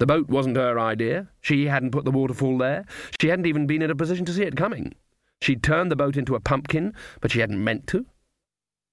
The 0.00 0.06
boat 0.06 0.28
wasn't 0.28 0.56
her 0.56 0.80
idea. 0.80 1.28
She 1.40 1.66
hadn't 1.66 1.92
put 1.92 2.04
the 2.04 2.10
waterfall 2.10 2.58
there. 2.58 2.84
She 3.20 3.28
hadn't 3.28 3.46
even 3.46 3.68
been 3.68 3.82
in 3.82 3.90
a 3.90 3.94
position 3.94 4.24
to 4.24 4.32
see 4.32 4.42
it 4.42 4.56
coming. 4.56 4.94
She'd 5.40 5.62
turned 5.62 5.92
the 5.92 5.96
boat 5.96 6.16
into 6.16 6.34
a 6.34 6.40
pumpkin, 6.40 6.92
but 7.20 7.30
she 7.30 7.38
hadn't 7.38 7.62
meant 7.62 7.86
to. 7.86 8.04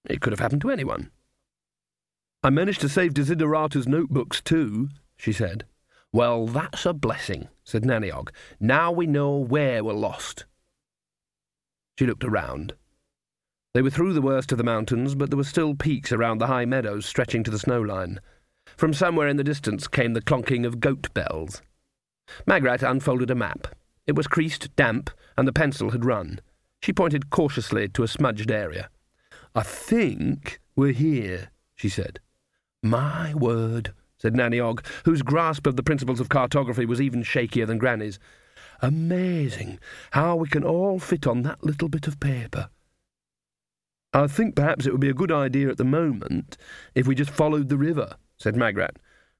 It 0.05 0.21
could 0.21 0.33
have 0.33 0.39
happened 0.39 0.61
to 0.61 0.69
anyone. 0.69 1.09
I 2.43 2.51
managed 2.51 2.81
to 2.81 2.89
save 2.89 3.15
Desiderata's 3.15 3.87
notebooks 3.87 4.39
too, 4.39 4.89
she 5.17 5.33
said. 5.33 5.65
Well, 6.13 6.45
that's 6.45 6.85
a 6.85 6.93
blessing, 6.93 7.49
said 7.63 7.83
Nanny 7.83 8.11
Ogg. 8.11 8.31
Now 8.59 8.91
we 8.91 9.07
know 9.07 9.35
where 9.35 9.83
we're 9.83 9.93
lost. 9.93 10.45
She 11.97 12.05
looked 12.05 12.23
around. 12.23 12.75
They 13.73 13.81
were 13.81 13.89
through 13.89 14.13
the 14.13 14.21
worst 14.21 14.51
of 14.51 14.59
the 14.59 14.63
mountains, 14.63 15.15
but 15.15 15.31
there 15.31 15.37
were 15.37 15.43
still 15.43 15.73
peaks 15.73 16.11
around 16.11 16.37
the 16.37 16.47
high 16.47 16.65
meadows 16.65 17.07
stretching 17.07 17.43
to 17.43 17.51
the 17.51 17.57
snow 17.57 17.81
line. 17.81 18.19
From 18.77 18.93
somewhere 18.93 19.27
in 19.27 19.37
the 19.37 19.43
distance 19.43 19.87
came 19.87 20.13
the 20.13 20.21
clonking 20.21 20.67
of 20.67 20.79
goat 20.79 21.11
bells. 21.15 21.63
Magrat 22.45 22.83
unfolded 22.83 23.31
a 23.31 23.35
map. 23.35 23.67
It 24.05 24.15
was 24.15 24.27
creased, 24.27 24.75
damp, 24.75 25.09
and 25.35 25.47
the 25.47 25.53
pencil 25.53 25.89
had 25.89 26.05
run. 26.05 26.41
She 26.83 26.93
pointed 26.93 27.31
cautiously 27.31 27.87
to 27.89 28.03
a 28.03 28.07
smudged 28.07 28.51
area. 28.51 28.89
I 29.55 29.63
think 29.63 30.59
we're 30.75 30.93
here, 30.93 31.49
she 31.75 31.89
said. 31.89 32.19
My 32.83 33.33
word, 33.33 33.93
said 34.23 34.37
Nanny 34.37 34.57
Ogg, 34.57 34.85
whose 35.03 35.21
grasp 35.21 35.67
of 35.67 35.75
the 35.75 35.83
principles 35.83 36.21
of 36.21 36.29
cartography 36.29 36.85
was 36.85 37.01
even 37.01 37.23
shakier 37.23 37.67
than 37.67 37.77
Granny's. 37.77 38.19
Amazing 38.81 39.79
how 40.11 40.37
we 40.37 40.47
can 40.47 40.63
all 40.63 40.97
fit 40.97 41.27
on 41.27 41.41
that 41.41 41.61
little 41.61 41.89
bit 41.89 42.07
of 42.07 42.21
paper. 42.21 42.69
I 44.13 44.27
think 44.27 44.55
perhaps 44.55 44.85
it 44.85 44.93
would 44.93 45.01
be 45.01 45.09
a 45.09 45.13
good 45.13 45.31
idea 45.31 45.67
at 45.67 45.75
the 45.75 45.83
moment 45.83 46.55
if 46.95 47.05
we 47.05 47.15
just 47.15 47.31
followed 47.31 47.67
the 47.67 47.75
river, 47.75 48.15
said 48.37 48.55
Magrat, 48.55 48.95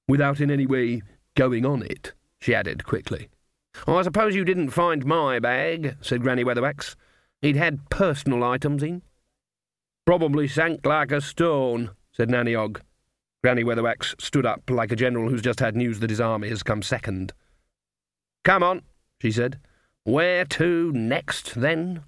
without 0.06 0.42
in 0.42 0.52
any 0.52 0.66
way 0.66 1.02
going 1.36 1.66
on 1.66 1.82
it, 1.84 2.12
she 2.42 2.54
added 2.54 2.84
quickly. 2.84 3.30
Oh, 3.88 3.96
I 3.96 4.02
suppose 4.02 4.36
you 4.36 4.44
didn't 4.44 4.72
find 4.72 5.06
my 5.06 5.40
bag, 5.40 5.96
said 6.02 6.24
Granny 6.24 6.44
Weatherwax. 6.44 6.98
It 7.42 7.56
had 7.56 7.90
personal 7.90 8.44
items 8.44 8.84
in. 8.84 9.02
Probably 10.06 10.50
sank 10.50 10.86
like 10.86 11.14
a 11.14 11.22
stone, 11.22 11.92
said 12.12 12.30
Nanny 12.30 12.54
Ogg. 12.54 12.82
Granny 13.44 13.64
Weatherwax 13.64 14.20
stood 14.22 14.46
up 14.46 14.70
like 14.70 14.94
a 14.94 14.96
general 14.96 15.30
who's 15.30 15.42
just 15.42 15.60
had 15.60 15.76
news 15.76 16.00
that 16.00 16.10
his 16.10 16.22
army 16.22 16.48
has 16.48 16.64
come 16.64 16.82
second. 16.82 17.34
Come 18.46 18.64
on, 18.64 18.84
she 19.22 19.32
said. 19.32 19.60
Where 20.06 20.46
to 20.46 20.94
next, 20.94 21.60
then? 21.60 22.04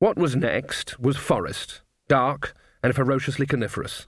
What 0.00 0.18
was 0.18 0.36
next 0.36 0.98
was 0.98 1.16
forest, 1.16 1.80
dark 2.08 2.54
and 2.82 2.94
ferociously 2.94 3.46
coniferous. 3.46 4.06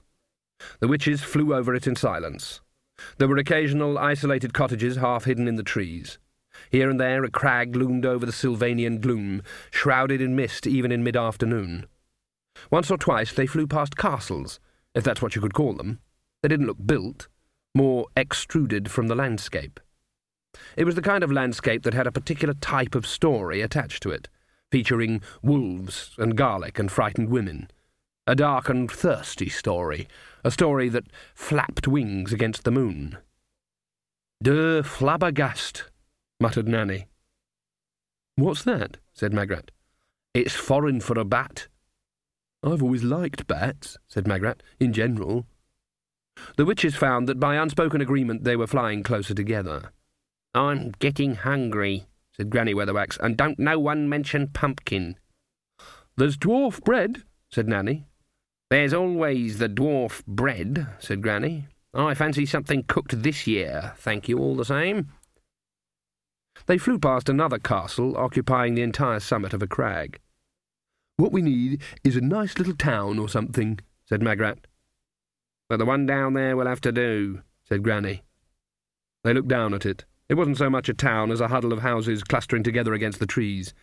The 0.79 0.87
witches 0.87 1.21
flew 1.21 1.55
over 1.55 1.73
it 1.73 1.87
in 1.87 1.95
silence. 1.95 2.61
There 3.17 3.27
were 3.27 3.37
occasional 3.37 3.97
isolated 3.97 4.53
cottages 4.53 4.97
half 4.97 5.25
hidden 5.25 5.47
in 5.47 5.55
the 5.55 5.63
trees. 5.63 6.19
Here 6.69 6.89
and 6.89 6.99
there 6.99 7.23
a 7.23 7.31
crag 7.31 7.75
loomed 7.75 8.05
over 8.05 8.25
the 8.25 8.31
Sylvanian 8.31 9.01
gloom, 9.01 9.41
shrouded 9.71 10.21
in 10.21 10.35
mist 10.35 10.67
even 10.67 10.91
in 10.91 11.03
mid-afternoon. 11.03 11.87
Once 12.69 12.91
or 12.91 12.97
twice 12.97 13.33
they 13.33 13.47
flew 13.47 13.65
past 13.65 13.97
castles, 13.97 14.59
if 14.95 15.03
that's 15.03 15.21
what 15.21 15.35
you 15.35 15.41
could 15.41 15.53
call 15.53 15.73
them. 15.73 15.99
They 16.41 16.49
didn't 16.49 16.67
look 16.67 16.83
built, 16.85 17.27
more 17.75 18.07
extruded 18.15 18.89
from 18.89 19.07
the 19.07 19.15
landscape. 19.15 19.79
It 20.77 20.85
was 20.85 20.95
the 20.95 21.01
kind 21.01 21.23
of 21.23 21.31
landscape 21.31 21.83
that 21.83 21.93
had 21.93 22.07
a 22.07 22.11
particular 22.11 22.53
type 22.53 22.95
of 22.95 23.05
story 23.05 23.61
attached 23.61 24.01
to 24.03 24.11
it, 24.11 24.29
featuring 24.71 25.21
wolves 25.41 26.11
and 26.17 26.37
garlic 26.37 26.79
and 26.79 26.91
frightened 26.91 27.29
women. 27.29 27.69
A 28.25 28.35
dark 28.35 28.69
and 28.69 28.89
thirsty 28.89 29.49
story, 29.49 30.07
a 30.43 30.49
story 30.49 30.89
that 30.89 31.11
flapped 31.35 31.87
wings 31.87 32.33
against 32.33 32.63
the 32.63 32.71
moon. 32.71 33.17
De 34.41 34.81
flabbergast, 34.81 35.83
muttered 36.39 36.67
Nanny. 36.67 37.07
What's 38.35 38.63
that? 38.63 38.97
said 39.13 39.33
Magrat. 39.33 39.71
It's 40.33 40.53
foreign 40.53 40.99
for 40.99 41.17
a 41.19 41.23
bat. 41.23 41.67
I've 42.65 42.81
always 42.81 43.03
liked 43.03 43.45
bats, 43.45 43.97
said 44.07 44.27
Magrat, 44.27 44.63
in 44.79 44.91
general. 44.91 45.45
The 46.57 46.65
witches 46.65 46.95
found 46.95 47.29
that 47.29 47.39
by 47.39 47.55
unspoken 47.55 48.01
agreement 48.01 48.43
they 48.43 48.55
were 48.55 48.65
flying 48.65 49.03
closer 49.03 49.35
together. 49.35 49.91
I'm 50.55 50.91
getting 50.97 51.35
hungry, 51.35 52.07
said 52.35 52.49
Granny 52.49 52.73
Weatherwax, 52.73 53.19
and 53.19 53.37
don't 53.37 53.59
no 53.59 53.79
one 53.79 54.09
mention 54.09 54.47
pumpkin. 54.47 55.15
There's 56.17 56.37
dwarf 56.37 56.83
bread, 56.83 57.23
said 57.51 57.67
Nanny. 57.67 58.07
There's 58.71 58.93
always 58.93 59.59
the 59.59 59.69
dwarf 59.69 60.25
bread, 60.25 60.87
said 60.97 61.21
Granny. 61.21 61.67
I 61.93 62.15
fancy 62.15 62.47
something 62.47 62.83
cooked 62.83 63.21
this 63.21 63.45
year, 63.45 63.93
thank 63.97 64.27
you 64.27 64.39
all 64.39 64.55
the 64.55 64.65
same. 64.65 65.11
They 66.65 66.79
flew 66.79 66.97
past 66.97 67.29
another 67.29 67.59
castle 67.59 68.17
occupying 68.17 68.73
the 68.73 68.81
entire 68.81 69.19
summit 69.19 69.53
of 69.53 69.61
a 69.61 69.67
crag. 69.67 70.19
What 71.17 71.31
we 71.31 71.41
need 71.41 71.81
is 72.03 72.15
a 72.15 72.21
nice 72.21 72.57
little 72.57 72.75
town 72.75 73.19
or 73.19 73.29
something, 73.29 73.79
said 74.05 74.21
Magrat. 74.21 74.67
But 75.69 75.79
the 75.79 75.85
one 75.85 76.05
down 76.05 76.33
there 76.33 76.57
will 76.57 76.67
have 76.67 76.81
to 76.81 76.91
do, 76.91 77.41
said 77.63 77.83
Granny. 77.83 78.23
They 79.23 79.33
looked 79.33 79.47
down 79.47 79.73
at 79.73 79.85
it. 79.85 80.05
It 80.27 80.35
wasn't 80.35 80.57
so 80.57 80.69
much 80.69 80.89
a 80.89 80.93
town 80.93 81.31
as 81.31 81.39
a 81.39 81.47
huddle 81.47 81.71
of 81.71 81.79
houses 81.79 82.23
clustering 82.23 82.63
together 82.63 82.93
against 82.93 83.19
the 83.19 83.25
trees. 83.25 83.73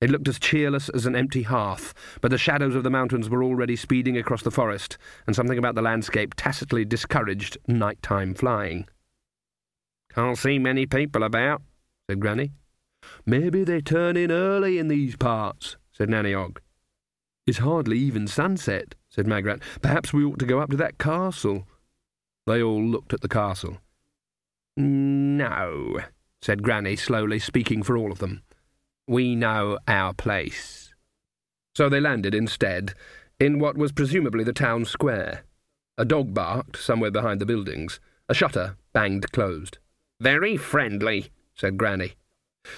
It 0.00 0.10
looked 0.10 0.28
as 0.28 0.38
cheerless 0.38 0.88
as 0.88 1.06
an 1.06 1.16
empty 1.16 1.42
hearth, 1.42 1.94
but 2.20 2.30
the 2.30 2.38
shadows 2.38 2.74
of 2.74 2.84
the 2.84 2.90
mountains 2.90 3.28
were 3.28 3.44
already 3.44 3.76
speeding 3.76 4.16
across 4.16 4.42
the 4.42 4.50
forest, 4.50 4.98
and 5.26 5.36
something 5.36 5.58
about 5.58 5.74
the 5.74 5.82
landscape 5.82 6.34
tacitly 6.34 6.84
discouraged 6.84 7.58
night-time 7.66 8.34
flying. 8.34 8.86
Can't 10.14 10.38
see 10.38 10.58
many 10.58 10.86
people 10.86 11.22
about, 11.22 11.62
said 12.08 12.20
Granny. 12.20 12.52
Maybe 13.26 13.62
they 13.62 13.80
turn 13.80 14.16
in 14.16 14.30
early 14.30 14.78
in 14.78 14.88
these 14.88 15.16
parts, 15.16 15.76
said 16.00 16.08
Nanny 16.08 16.32
Ogg. 16.32 16.62
It's 17.46 17.58
hardly 17.58 17.98
even 17.98 18.26
sunset, 18.26 18.94
said 19.10 19.26
Magrat. 19.26 19.60
Perhaps 19.82 20.14
we 20.14 20.24
ought 20.24 20.38
to 20.38 20.46
go 20.46 20.58
up 20.58 20.70
to 20.70 20.76
that 20.78 20.96
castle. 20.96 21.66
They 22.46 22.62
all 22.62 22.82
looked 22.82 23.12
at 23.12 23.20
the 23.20 23.28
castle. 23.28 23.82
No, 24.78 26.00
said 26.40 26.62
Granny 26.62 26.96
slowly, 26.96 27.38
speaking 27.38 27.82
for 27.82 27.98
all 27.98 28.10
of 28.10 28.18
them. 28.18 28.42
We 29.06 29.34
know 29.36 29.78
our 29.86 30.14
place. 30.14 30.94
So 31.74 31.90
they 31.90 32.00
landed 32.00 32.34
instead 32.34 32.94
in 33.38 33.58
what 33.58 33.76
was 33.76 33.92
presumably 33.92 34.42
the 34.42 34.54
town 34.54 34.86
square. 34.86 35.44
A 35.98 36.06
dog 36.06 36.32
barked 36.32 36.78
somewhere 36.78 37.10
behind 37.10 37.42
the 37.42 37.46
buildings. 37.46 38.00
A 38.26 38.32
shutter 38.32 38.78
banged 38.94 39.32
closed. 39.32 39.76
Very 40.18 40.56
friendly, 40.56 41.28
said 41.54 41.76
Granny. 41.76 42.14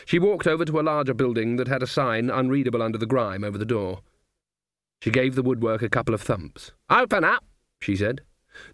She 0.04 0.18
walked 0.18 0.46
over 0.46 0.64
to 0.64 0.80
a 0.80 0.82
larger 0.82 1.14
building 1.14 1.56
that 1.56 1.68
had 1.68 1.82
a 1.82 1.86
sign 1.86 2.30
unreadable 2.30 2.82
under 2.82 2.98
the 2.98 3.06
grime 3.06 3.44
over 3.44 3.58
the 3.58 3.64
door. 3.64 4.00
She 5.00 5.10
gave 5.10 5.34
the 5.34 5.42
woodwork 5.42 5.82
a 5.82 5.88
couple 5.88 6.14
of 6.14 6.22
thumps. 6.22 6.72
Open 6.88 7.24
up, 7.24 7.44
she 7.80 7.96
said. 7.96 8.20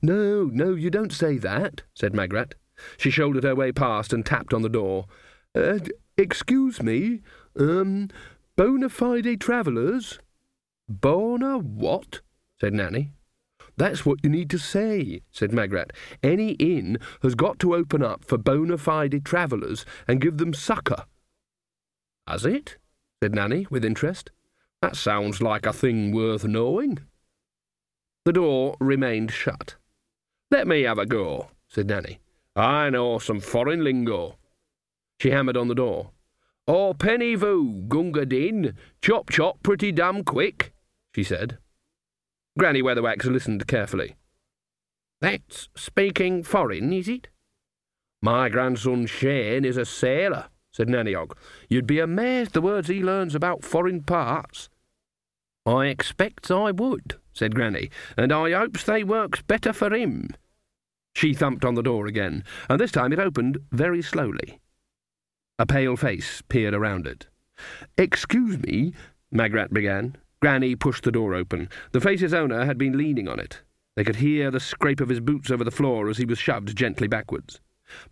No, 0.03 0.45
no, 0.45 0.75
you 0.75 0.91
don't 0.91 1.13
say 1.13 1.39
that, 1.39 1.83
said 1.95 2.15
Magrat. 2.15 2.55
She 2.97 3.11
shouldered 3.11 3.45
her 3.45 3.55
way 3.55 3.73
past 3.73 4.13
and 4.13 4.25
tapped 4.25 4.53
on 4.53 4.63
the 4.63 4.69
door. 4.69 5.07
Uh, 5.55 5.79
excuse 6.17 6.83
me, 6.83 7.23
um, 7.59 8.09
bona 8.57 8.89
fide 8.89 9.41
travellers? 9.41 10.19
Bona 10.89 11.59
what? 11.59 12.21
said 12.61 12.75
Nanny. 12.75 13.13
That's 13.79 14.05
what 14.05 14.19
you 14.25 14.29
need 14.29 14.51
to 14.51 14.59
say, 14.59 15.23
said 15.31 15.53
Magrat. 15.53 15.93
Any 16.21 16.51
inn 16.53 16.99
has 17.23 17.37
got 17.37 17.61
to 17.61 17.77
open 17.77 18.03
up 18.03 18.25
for 18.25 18.37
bona 18.37 18.77
fide 18.77 19.25
travellers 19.25 19.87
and 20.09 20.21
give 20.21 20.39
them 20.39 20.53
succor. 20.53 21.05
Has 22.27 22.45
it? 22.45 22.77
said 23.23 23.37
Nanny, 23.37 23.69
with 23.71 23.85
interest. 23.85 24.33
That 24.83 24.97
sounds 24.97 25.41
like 25.41 25.65
a 25.65 25.73
thing 25.73 26.13
worth 26.13 26.45
knowing. 26.45 26.99
The 28.25 28.33
door 28.33 28.77
remained 28.81 29.31
shut. 29.31 29.77
Let 30.51 30.67
me 30.67 30.83
have 30.83 30.99
a 30.99 31.07
go, 31.07 31.51
said 31.69 31.87
Nanny. 31.87 32.19
I 32.57 32.91
know 32.91 33.21
some 33.21 33.39
foreign 33.39 33.85
lingo. 33.85 34.39
She 35.21 35.31
hammered 35.31 35.57
on 35.57 35.69
the 35.69 35.75
door. 35.77 36.11
Oh, 36.67 36.95
penny 36.95 37.37
voo, 37.37 37.85
gunga 37.87 38.27
din, 38.27 38.75
chop 39.01 39.31
chop 39.31 39.63
pretty 39.63 39.93
damn 39.93 40.25
quick, 40.25 40.73
she 41.15 41.23
said. 41.23 41.59
Granny 42.59 42.83
Weatherwax 42.83 43.25
listened 43.25 43.69
carefully. 43.69 44.17
That's 45.21 45.69
speaking 45.77 46.43
foreign, 46.43 46.93
is 46.93 47.09
it? 47.09 47.29
My 48.21 48.49
grandson 48.49 49.07
Shane 49.07 49.65
is 49.65 49.77
a 49.77 49.85
sailor, 49.85 50.49
said 50.73 50.89
Nanny 50.89 51.15
Ogg. 51.15 51.37
You'd 51.69 51.87
be 51.87 52.01
amazed 52.01 52.55
the 52.55 52.61
words 52.61 52.89
he 52.89 53.01
learns 53.01 53.37
about 53.37 53.63
foreign 53.63 54.03
parts. 54.03 54.69
I 55.65 55.87
expects 55.87 56.51
I 56.51 56.73
would, 56.73 57.15
said 57.33 57.55
Granny, 57.55 57.91
and 58.17 58.33
I 58.33 58.51
hopes 58.51 58.83
they 58.83 59.05
works 59.05 59.41
better 59.41 59.73
for 59.73 59.95
him. 59.95 60.31
She 61.15 61.35
thumped 61.35 61.65
on 61.65 61.77
the 61.77 61.83
door 61.83 62.09
again, 62.09 62.43
and 62.69 62.81
this 62.81 62.91
time 62.91 63.13
it 63.13 63.21
opened 63.21 63.59
very 63.71 64.03
slowly. 64.03 64.59
A 65.61 65.67
pale 65.67 65.97
face 65.97 66.43
peered 66.49 66.75
around 66.75 67.07
it. 67.07 67.29
Excuse 67.97 68.59
me, 68.59 68.95
Magrat 69.31 69.73
began. 69.73 70.17
Granny 70.41 70.77
pushed 70.77 71.05
the 71.05 71.13
door 71.13 71.35
open. 71.35 71.69
The 71.93 72.01
face's 72.01 72.33
owner 72.33 72.65
had 72.65 72.79
been 72.79 72.97
leaning 72.97 73.29
on 73.29 73.41
it. 73.41 73.63
They 73.97 74.05
could 74.05 74.17
hear 74.17 74.51
the 74.51 74.61
scrape 74.61 75.01
of 75.01 75.09
his 75.09 75.19
boots 75.19 75.51
over 75.51 75.65
the 75.65 75.73
floor 75.73 76.09
as 76.09 76.19
he 76.19 76.25
was 76.25 76.39
shoved 76.39 76.77
gently 76.77 77.09
backwards. 77.09 77.61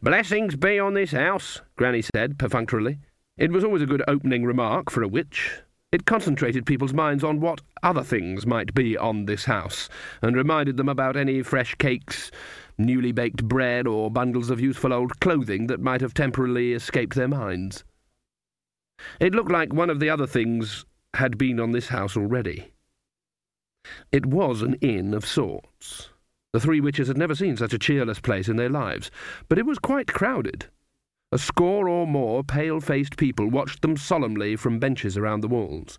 Blessings 0.03 0.57
be 0.57 0.81
on 0.81 0.95
this 0.95 1.13
house, 1.13 1.61
Granny 1.77 2.03
said 2.03 2.39
perfunctorily. 2.39 2.99
It 3.37 3.53
was 3.53 3.63
always 3.63 3.83
a 3.83 3.87
good 3.87 4.03
opening 4.09 4.45
remark 4.45 4.91
for 4.91 5.03
a 5.03 5.09
witch. 5.09 5.61
It 5.93 6.05
concentrated 6.05 6.67
people's 6.67 6.93
minds 6.93 7.23
on 7.23 7.41
what 7.41 7.61
other 7.83 8.03
things 8.03 8.45
might 8.45 8.75
be 8.75 8.97
on 8.97 9.27
this 9.27 9.45
house, 9.45 9.89
and 10.21 10.35
reminded 10.35 10.77
them 10.77 10.89
about 10.89 11.17
any 11.17 11.43
fresh 11.43 11.77
cakes, 11.77 12.33
newly 12.77 13.13
baked 13.13 13.45
bread, 13.45 13.87
or 13.87 14.11
bundles 14.11 14.51
of 14.51 14.61
useful 14.61 14.93
old 14.93 15.21
clothing 15.21 15.69
that 15.69 15.81
might 15.81 16.01
have 16.01 16.15
temporarily 16.15 16.73
escaped 16.73 17.15
their 17.15 17.29
minds. 17.29 17.85
It 19.21 19.35
looked 19.35 19.53
like 19.53 19.73
one 19.73 19.91
of 19.91 20.01
the 20.01 20.11
other 20.11 20.27
things 20.27 20.85
had 21.17 21.37
been 21.37 21.61
on 21.61 21.73
this 21.73 21.89
house 21.89 22.17
already. 22.17 22.73
It 24.11 24.27
was 24.27 24.63
an 24.63 24.75
inn 24.81 25.15
of 25.15 25.27
sorts. 25.27 26.11
The 26.53 26.61
three 26.61 26.81
witches 26.81 27.09
had 27.09 27.19
never 27.19 27.35
seen 27.35 27.57
such 27.57 27.75
a 27.75 27.79
cheerless 27.79 28.21
place 28.21 28.49
in 28.49 28.57
their 28.57 28.71
lives, 28.71 29.11
but 29.49 29.59
it 29.59 29.67
was 29.67 29.79
quite 29.79 30.07
crowded. 30.07 30.67
A 31.33 31.39
score 31.39 31.89
or 31.89 32.07
more 32.07 32.43
pale-faced 32.45 33.17
people 33.17 33.51
watched 33.51 33.83
them 33.83 33.97
solemnly 33.97 34.57
from 34.57 34.79
benches 34.79 35.17
around 35.17 35.41
the 35.41 35.49
walls. 35.49 35.99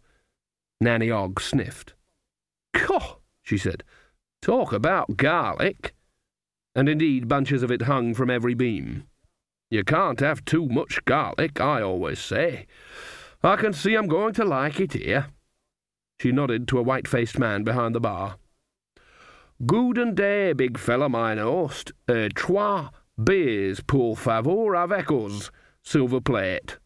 Nanny 0.79 1.11
Ogg 1.11 1.41
sniffed. 1.41 1.93
Cough, 2.73 3.17
she 3.43 3.57
said. 3.57 3.83
Talk 4.41 4.71
about 4.71 5.17
garlic. 5.17 5.93
And 6.75 6.87
indeed 6.87 7.27
bunches 7.27 7.63
of 7.63 7.71
it 7.71 7.83
hung 7.83 8.13
from 8.13 8.29
every 8.29 8.53
beam. 8.53 9.03
You 9.69 9.83
can't 9.83 10.19
have 10.21 10.45
too 10.45 10.67
much 10.67 11.03
garlic, 11.05 11.59
I 11.59 11.81
always 11.81 12.19
say. 12.19 12.67
I 13.43 13.55
can 13.55 13.73
see 13.73 13.95
I'm 13.95 14.07
going 14.07 14.33
to 14.35 14.45
like 14.45 14.79
it 14.79 14.93
here. 14.93 15.27
She 16.19 16.31
nodded 16.31 16.67
to 16.69 16.79
a 16.79 16.83
white-faced 16.83 17.37
man 17.37 17.63
behind 17.63 17.93
the 17.93 17.99
bar. 17.99 18.37
Guten 19.65 20.15
day, 20.15 20.53
big 20.53 20.77
fella, 20.77 21.09
mine 21.09 21.37
host. 21.37 21.91
Uh, 22.07 22.29
trois 22.33 22.89
beers, 23.21 23.79
pour 23.81 24.17
favor, 24.17 24.75
avec 24.75 25.11
us. 25.11 25.51
Silver 25.83 26.21
plate. 26.21 26.77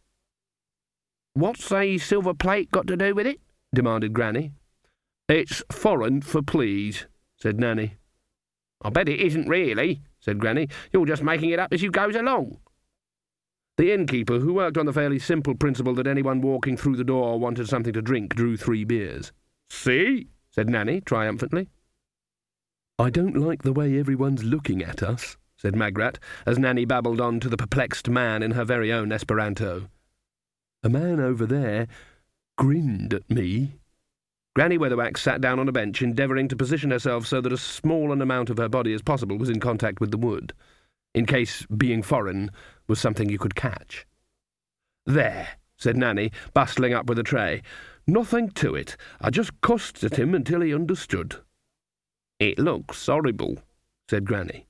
What's 1.34 1.72
a 1.72 1.98
silver 1.98 2.34
plate 2.34 2.72
got 2.72 2.88
to 2.88 2.98
do 2.98 3.16
with 3.16 3.26
it? 3.26 3.40
demanded 3.74 4.14
Granny. 4.14 4.52
It's 5.30 5.64
foreign 5.72 6.22
for 6.22 6.42
please, 6.42 7.08
said 7.38 7.58
Nanny. 7.58 7.96
I 8.82 8.90
bet 8.90 9.08
it 9.08 9.22
isn't 9.22 9.48
really, 9.48 10.02
said 10.20 10.40
Granny. 10.40 10.68
You're 10.92 11.06
just 11.06 11.24
making 11.24 11.52
it 11.52 11.60
up 11.60 11.72
as 11.72 11.82
you 11.82 11.90
goes 11.90 12.16
along. 12.16 12.58
The 13.78 13.94
innkeeper, 13.94 14.40
who 14.40 14.54
worked 14.54 14.78
on 14.78 14.86
the 14.86 14.94
fairly 14.94 15.20
simple 15.20 15.56
principle 15.56 15.94
that 15.96 16.08
anyone 16.08 16.42
walking 16.42 16.78
through 16.78 16.98
the 16.98 17.04
door 17.04 17.40
wanted 17.40 17.68
something 17.68 17.94
to 17.94 18.02
drink, 18.02 18.36
drew 18.36 18.58
three 18.58 18.84
beers. 18.84 19.32
See? 19.70 20.28
said 20.52 20.70
Nanny 20.70 21.02
triumphantly. 21.02 21.70
I 23.00 23.10
don't 23.10 23.38
like 23.38 23.64
the 23.64 23.74
way 23.74 23.98
everyone's 23.98 24.44
looking 24.44 24.84
at 24.84 25.02
us, 25.02 25.38
said 25.56 25.76
Magrat, 25.76 26.20
as 26.46 26.60
Nanny 26.60 26.86
babbled 26.86 27.22
on 27.22 27.40
to 27.40 27.50
the 27.50 27.58
perplexed 27.58 28.10
man 28.10 28.44
in 28.44 28.52
her 28.52 28.66
very 28.66 28.92
own 28.92 29.12
Esperanto. 29.12 29.88
A 30.84 30.90
man 30.90 31.20
over 31.20 31.46
there 31.46 31.88
grinned 32.58 33.14
at 33.14 33.30
me. 33.30 33.76
Granny 34.54 34.78
Weatherwax 34.78 35.20
sat 35.20 35.40
down 35.40 35.60
on 35.60 35.70
a 35.70 35.72
bench, 35.72 36.02
endeavouring 36.02 36.48
to 36.50 36.56
position 36.56 36.92
herself 36.92 37.26
so 37.26 37.40
that 37.40 37.54
as 37.54 37.62
small 37.62 38.12
an 38.12 38.22
amount 38.22 38.50
of 38.50 38.58
her 38.58 38.68
body 38.68 38.94
as 38.94 39.02
possible 39.02 39.38
was 39.38 39.50
in 39.50 39.60
contact 39.60 40.02
with 40.02 40.12
the 40.12 40.18
wood, 40.18 40.54
in 41.16 41.26
case 41.26 41.66
being 41.78 42.04
foreign 42.04 42.52
was 42.92 43.00
something 43.00 43.30
you 43.30 43.38
could 43.38 43.56
catch. 43.56 44.06
There, 45.06 45.48
said 45.78 45.96
Nanny, 45.96 46.30
bustling 46.54 46.94
up 46.94 47.08
with 47.08 47.18
a 47.18 47.24
tray. 47.24 47.62
Nothing 48.06 48.50
to 48.50 48.76
it. 48.76 48.98
I 49.22 49.30
just 49.30 49.62
cussed 49.62 50.04
at 50.04 50.20
him 50.20 50.36
until 50.36 50.60
he 50.60 50.76
understood. 50.76 51.38
It 52.38 52.60
looks 52.60 53.06
horrible, 53.06 53.60
said 54.10 54.26
Granny. 54.26 54.68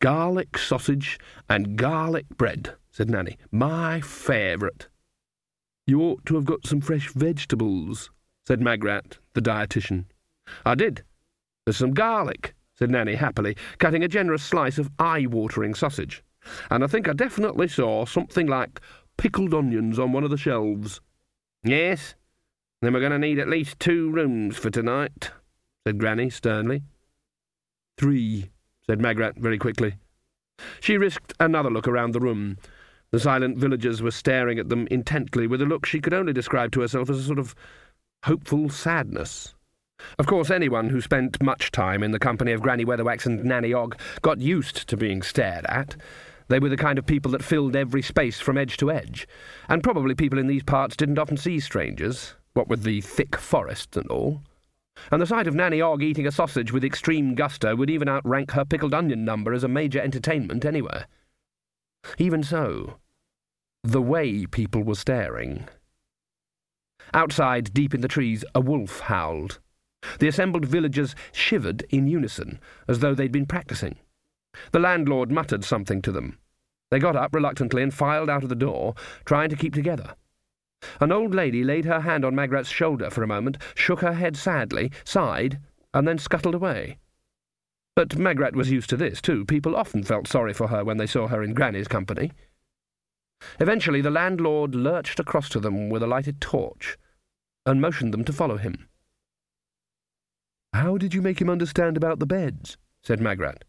Garlic 0.00 0.58
sausage 0.58 1.20
and 1.48 1.76
garlic 1.76 2.26
bread, 2.30 2.74
said 2.90 3.08
Nanny. 3.08 3.38
My 3.52 4.00
favourite. 4.00 4.88
You 5.86 6.02
ought 6.02 6.26
to 6.26 6.34
have 6.34 6.46
got 6.46 6.66
some 6.66 6.80
fresh 6.80 7.10
vegetables, 7.10 8.10
said 8.44 8.60
Magrat, 8.60 9.18
the 9.34 9.40
dietitian. 9.40 10.06
I 10.66 10.74
did. 10.74 11.04
There's 11.64 11.76
some 11.76 11.94
garlic, 11.94 12.54
said 12.74 12.90
Nanny 12.90 13.14
happily, 13.14 13.56
cutting 13.78 14.02
a 14.02 14.08
generous 14.08 14.42
slice 14.42 14.78
of 14.78 14.90
eye-watering 14.98 15.76
sausage. 15.76 16.24
And 16.70 16.82
I 16.84 16.86
think 16.86 17.08
I 17.08 17.12
definitely 17.12 17.68
saw 17.68 18.04
something 18.04 18.46
like 18.46 18.80
pickled 19.16 19.54
onions 19.54 19.98
on 19.98 20.12
one 20.12 20.24
of 20.24 20.30
the 20.30 20.36
shelves. 20.36 21.00
Yes, 21.62 22.14
then 22.80 22.94
we're 22.94 23.00
going 23.00 23.12
to 23.12 23.18
need 23.18 23.38
at 23.38 23.48
least 23.48 23.78
two 23.78 24.10
rooms 24.10 24.56
for 24.56 24.70
tonight, 24.70 25.30
said 25.86 25.98
Granny 25.98 26.30
sternly. 26.30 26.82
Three, 27.98 28.50
said 28.86 29.00
Magrat 29.00 29.36
very 29.36 29.58
quickly. 29.58 29.96
She 30.80 30.96
risked 30.96 31.34
another 31.38 31.70
look 31.70 31.86
around 31.86 32.12
the 32.12 32.20
room. 32.20 32.56
The 33.10 33.20
silent 33.20 33.58
villagers 33.58 34.00
were 34.00 34.10
staring 34.10 34.58
at 34.58 34.68
them 34.68 34.86
intently 34.90 35.46
with 35.46 35.60
a 35.60 35.66
look 35.66 35.84
she 35.84 36.00
could 36.00 36.14
only 36.14 36.32
describe 36.32 36.72
to 36.72 36.80
herself 36.80 37.10
as 37.10 37.18
a 37.18 37.22
sort 37.22 37.38
of 37.38 37.54
hopeful 38.24 38.68
sadness. 38.68 39.54
Of 40.18 40.26
course, 40.26 40.50
anyone 40.50 40.88
who 40.88 41.00
spent 41.00 41.42
much 41.42 41.70
time 41.70 42.02
in 42.02 42.12
the 42.12 42.18
company 42.18 42.52
of 42.52 42.62
Granny 42.62 42.84
Weatherwax 42.84 43.26
and 43.26 43.44
Nanny 43.44 43.74
Ogg 43.74 43.98
got 44.22 44.40
used 44.40 44.88
to 44.88 44.96
being 44.96 45.20
stared 45.20 45.66
at. 45.66 45.96
They 46.50 46.58
were 46.58 46.68
the 46.68 46.76
kind 46.76 46.98
of 46.98 47.06
people 47.06 47.30
that 47.30 47.44
filled 47.44 47.76
every 47.76 48.02
space 48.02 48.40
from 48.40 48.58
edge 48.58 48.76
to 48.78 48.90
edge, 48.90 49.28
and 49.68 49.84
probably 49.84 50.16
people 50.16 50.36
in 50.36 50.48
these 50.48 50.64
parts 50.64 50.96
didn't 50.96 51.20
often 51.20 51.36
see 51.36 51.60
strangers, 51.60 52.34
what 52.54 52.66
with 52.66 52.82
the 52.82 53.00
thick 53.02 53.36
forests 53.36 53.96
and 53.96 54.08
all. 54.08 54.42
And 55.12 55.22
the 55.22 55.26
sight 55.26 55.46
of 55.46 55.54
Nanny 55.54 55.80
Ogg 55.80 56.02
eating 56.02 56.26
a 56.26 56.32
sausage 56.32 56.72
with 56.72 56.84
extreme 56.84 57.36
gusto 57.36 57.76
would 57.76 57.88
even 57.88 58.08
outrank 58.08 58.50
her 58.50 58.64
pickled 58.64 58.92
onion 58.92 59.24
number 59.24 59.52
as 59.52 59.62
a 59.62 59.68
major 59.68 60.00
entertainment 60.00 60.64
anywhere. 60.64 61.06
Even 62.18 62.42
so, 62.42 62.96
the 63.84 64.02
way 64.02 64.44
people 64.44 64.82
were 64.82 64.96
staring. 64.96 65.68
Outside, 67.14 67.72
deep 67.72 67.94
in 67.94 68.00
the 68.00 68.08
trees, 68.08 68.44
a 68.56 68.60
wolf 68.60 68.98
howled. 68.98 69.60
The 70.18 70.26
assembled 70.26 70.64
villagers 70.64 71.14
shivered 71.30 71.84
in 71.90 72.08
unison, 72.08 72.58
as 72.88 72.98
though 72.98 73.14
they'd 73.14 73.30
been 73.30 73.46
practicing. 73.46 73.98
The 74.72 74.80
landlord 74.80 75.30
muttered 75.30 75.62
something 75.62 76.02
to 76.02 76.10
them. 76.10 76.39
They 76.90 76.98
got 76.98 77.16
up 77.16 77.34
reluctantly 77.34 77.82
and 77.82 77.94
filed 77.94 78.28
out 78.28 78.42
of 78.42 78.48
the 78.48 78.54
door, 78.54 78.94
trying 79.24 79.48
to 79.50 79.56
keep 79.56 79.74
together. 79.74 80.14
An 81.00 81.12
old 81.12 81.34
lady 81.34 81.62
laid 81.62 81.84
her 81.84 82.00
hand 82.00 82.24
on 82.24 82.34
Magrat's 82.34 82.70
shoulder 82.70 83.10
for 83.10 83.22
a 83.22 83.28
moment, 83.28 83.58
shook 83.74 84.00
her 84.00 84.14
head 84.14 84.36
sadly, 84.36 84.90
sighed, 85.04 85.58
and 85.92 86.08
then 86.08 86.18
scuttled 86.18 86.54
away. 86.54 86.98
But 87.94 88.16
Magrat 88.16 88.56
was 88.56 88.70
used 88.70 88.88
to 88.90 88.96
this, 88.96 89.20
too. 89.20 89.44
People 89.44 89.76
often 89.76 90.02
felt 90.02 90.26
sorry 90.26 90.52
for 90.52 90.68
her 90.68 90.84
when 90.84 90.96
they 90.96 91.06
saw 91.06 91.28
her 91.28 91.42
in 91.42 91.54
Granny's 91.54 91.88
company. 91.88 92.32
Eventually 93.58 94.00
the 94.00 94.10
landlord 94.10 94.74
lurched 94.74 95.20
across 95.20 95.48
to 95.50 95.60
them 95.60 95.90
with 95.90 96.02
a 96.02 96.06
lighted 96.06 96.40
torch, 96.40 96.96
and 97.66 97.80
motioned 97.80 98.14
them 98.14 98.24
to 98.24 98.32
follow 98.32 98.56
him. 98.56 98.88
How 100.72 100.96
did 100.96 101.14
you 101.14 101.22
make 101.22 101.40
him 101.40 101.50
understand 101.50 101.96
about 101.96 102.20
the 102.20 102.26
beds? 102.26 102.76
said 103.02 103.20
Magrat. 103.20 103.64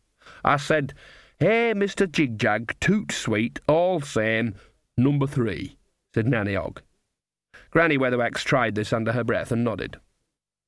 I 0.46 0.58
said, 0.58 0.94
Hey, 1.42 1.74
Mr. 1.76 2.06
Jigjag, 2.06 2.76
toot 2.80 3.12
sweet, 3.12 3.60
all 3.68 4.00
same, 4.00 4.54
number 4.96 5.26
three, 5.26 5.76
said 6.14 6.28
Nanny 6.28 6.56
Ogg. 6.56 6.84
Granny 7.72 7.98
Weatherwax 7.98 8.44
tried 8.44 8.76
this 8.76 8.94
under 8.94 9.12
her 9.14 9.24
breath 9.24 9.52
and 9.52 9.64
nodded. 9.64 10.00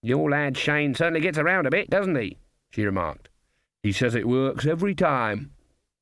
Your 0.01 0.31
lad 0.31 0.57
Shane 0.57 0.95
certainly 0.95 1.19
gets 1.19 1.37
around 1.37 1.67
a 1.67 1.69
bit, 1.69 1.91
doesn't 1.91 2.15
he? 2.15 2.39
she 2.71 2.83
remarked. 2.85 3.29
He 3.83 3.91
says 3.91 4.15
it 4.15 4.27
works 4.27 4.65
every 4.65 4.95
time, 4.95 5.51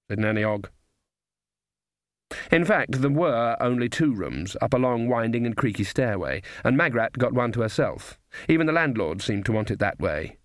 said 0.09 0.19
Nanny 0.19 0.45
Ogg. 0.45 0.69
In 2.49 2.63
fact, 2.63 3.01
there 3.01 3.11
were 3.11 3.57
only 3.59 3.89
two 3.89 4.13
rooms, 4.13 4.55
up 4.61 4.73
a 4.73 4.77
long, 4.77 5.09
winding 5.09 5.45
and 5.45 5.57
creaky 5.57 5.83
stairway, 5.83 6.43
and 6.63 6.77
Magrat 6.77 7.17
got 7.17 7.33
one 7.33 7.51
to 7.51 7.61
herself. 7.61 8.17
Even 8.47 8.67
the 8.67 8.71
landlord 8.71 9.21
seemed 9.21 9.45
to 9.47 9.51
want 9.51 9.69
it 9.69 9.79
that 9.79 9.99
way. 9.99 10.37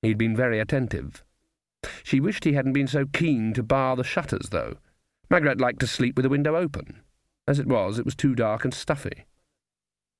He'd 0.00 0.16
been 0.16 0.36
very 0.36 0.60
attentive. 0.60 1.24
She 2.02 2.20
wished 2.20 2.44
he 2.44 2.54
hadn't 2.54 2.72
been 2.72 2.88
so 2.88 3.06
keen 3.06 3.52
to 3.54 3.62
bar 3.62 3.96
the 3.96 4.04
shutters, 4.04 4.48
though. 4.50 4.76
Magrat 5.30 5.60
liked 5.60 5.80
to 5.80 5.86
sleep 5.86 6.16
with 6.16 6.24
the 6.24 6.30
window 6.30 6.56
open. 6.56 7.02
As 7.46 7.58
it 7.58 7.66
was, 7.66 7.98
it 7.98 8.04
was 8.04 8.14
too 8.14 8.34
dark 8.34 8.64
and 8.64 8.74
stuffy. 8.74 9.24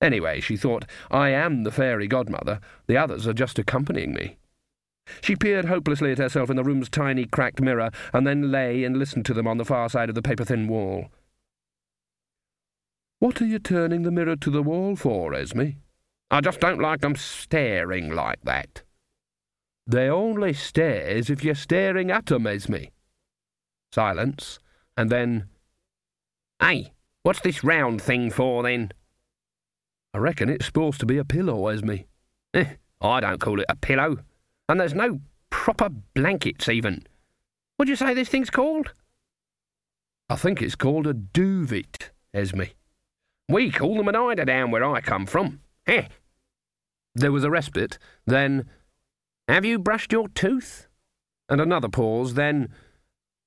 Anyway, 0.00 0.40
she 0.40 0.56
thought, 0.56 0.84
I 1.10 1.30
am 1.30 1.64
the 1.64 1.72
fairy 1.72 2.06
godmother. 2.06 2.60
The 2.86 2.96
others 2.96 3.26
are 3.26 3.32
just 3.32 3.58
accompanying 3.58 4.14
me. 4.14 4.38
She 5.20 5.34
peered 5.34 5.64
hopelessly 5.64 6.12
at 6.12 6.18
herself 6.18 6.50
in 6.50 6.56
the 6.56 6.64
room's 6.64 6.88
tiny 6.88 7.24
cracked 7.24 7.60
mirror, 7.60 7.90
and 8.12 8.26
then 8.26 8.52
lay 8.52 8.84
and 8.84 8.96
listened 8.96 9.26
to 9.26 9.34
them 9.34 9.46
on 9.46 9.58
the 9.58 9.64
far 9.64 9.88
side 9.88 10.08
of 10.08 10.14
the 10.14 10.22
paper-thin 10.22 10.68
wall. 10.68 11.08
What 13.18 13.42
are 13.42 13.46
you 13.46 13.58
turning 13.58 14.02
the 14.02 14.12
mirror 14.12 14.36
to 14.36 14.50
the 14.50 14.62
wall 14.62 14.94
for, 14.94 15.34
Esme? 15.34 15.70
I 16.30 16.40
just 16.40 16.60
don't 16.60 16.80
like 16.80 17.00
them 17.00 17.16
staring 17.16 18.10
like 18.10 18.40
that. 18.44 18.82
They 19.88 20.10
only 20.10 20.52
stares 20.52 21.30
if 21.30 21.42
you're 21.42 21.54
staring 21.54 22.10
at 22.10 22.30
'em, 22.30 22.46
Esme. 22.46 22.90
Silence, 23.90 24.58
and 24.98 25.08
then, 25.08 25.48
Hey, 26.60 26.92
what's 27.22 27.40
this 27.40 27.64
round 27.64 28.02
thing 28.02 28.30
for, 28.30 28.62
then? 28.62 28.92
I 30.12 30.18
reckon 30.18 30.50
it's 30.50 30.66
supposed 30.66 31.00
to 31.00 31.06
be 31.06 31.16
a 31.16 31.24
pillow, 31.24 31.68
Esme. 31.68 32.04
Eh, 32.52 32.74
I 33.00 33.20
don't 33.20 33.40
call 33.40 33.60
it 33.60 33.66
a 33.70 33.76
pillow. 33.76 34.18
And 34.68 34.78
there's 34.78 34.92
no 34.92 35.20
proper 35.48 35.88
blankets, 35.88 36.68
even. 36.68 37.06
What'd 37.76 37.88
you 37.88 37.96
say 37.96 38.12
this 38.12 38.28
thing's 38.28 38.50
called? 38.50 38.92
I 40.28 40.36
think 40.36 40.60
it's 40.60 40.74
called 40.74 41.06
a 41.06 41.14
duvet, 41.14 42.10
Esme. 42.34 42.64
We 43.48 43.70
call 43.70 43.96
them 43.96 44.08
an 44.08 44.16
eider 44.16 44.44
down 44.44 44.70
where 44.70 44.84
I 44.84 45.00
come 45.00 45.24
from. 45.24 45.60
Eh? 45.86 46.08
There 47.14 47.32
was 47.32 47.44
a 47.44 47.50
respite, 47.50 47.98
then, 48.26 48.68
Have 49.48 49.64
you 49.64 49.78
brushed 49.78 50.12
your 50.12 50.28
tooth? 50.28 50.88
and 51.48 51.60
another 51.60 51.88
pause, 51.88 52.34
then, 52.34 52.68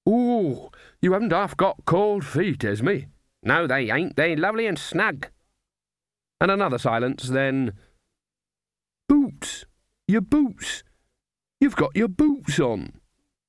Ooh, 0.09 0.69
you 1.01 1.13
haven't 1.13 1.31
half 1.31 1.55
got 1.55 1.85
cold 1.85 2.25
feet, 2.25 2.63
Esme. 2.63 3.05
No, 3.43 3.67
they 3.67 3.91
ain't. 3.91 4.15
They're 4.15 4.35
lovely 4.35 4.67
and 4.67 4.77
snug. 4.77 5.27
And 6.39 6.49
another 6.49 6.79
silence, 6.79 7.27
then, 7.27 7.73
Boots, 9.07 9.65
your 10.07 10.21
boots. 10.21 10.83
You've 11.59 11.75
got 11.75 11.95
your 11.95 12.07
boots 12.07 12.59
on. 12.59 12.93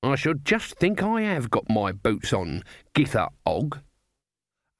I 0.03 0.16
should 0.16 0.44
just 0.44 0.74
think 0.74 1.03
I 1.03 1.22
have 1.22 1.50
got 1.50 1.70
my 1.70 1.92
boots 1.92 2.32
on, 2.32 2.62
Gytha 2.94 3.28
Ogg. 3.46 3.78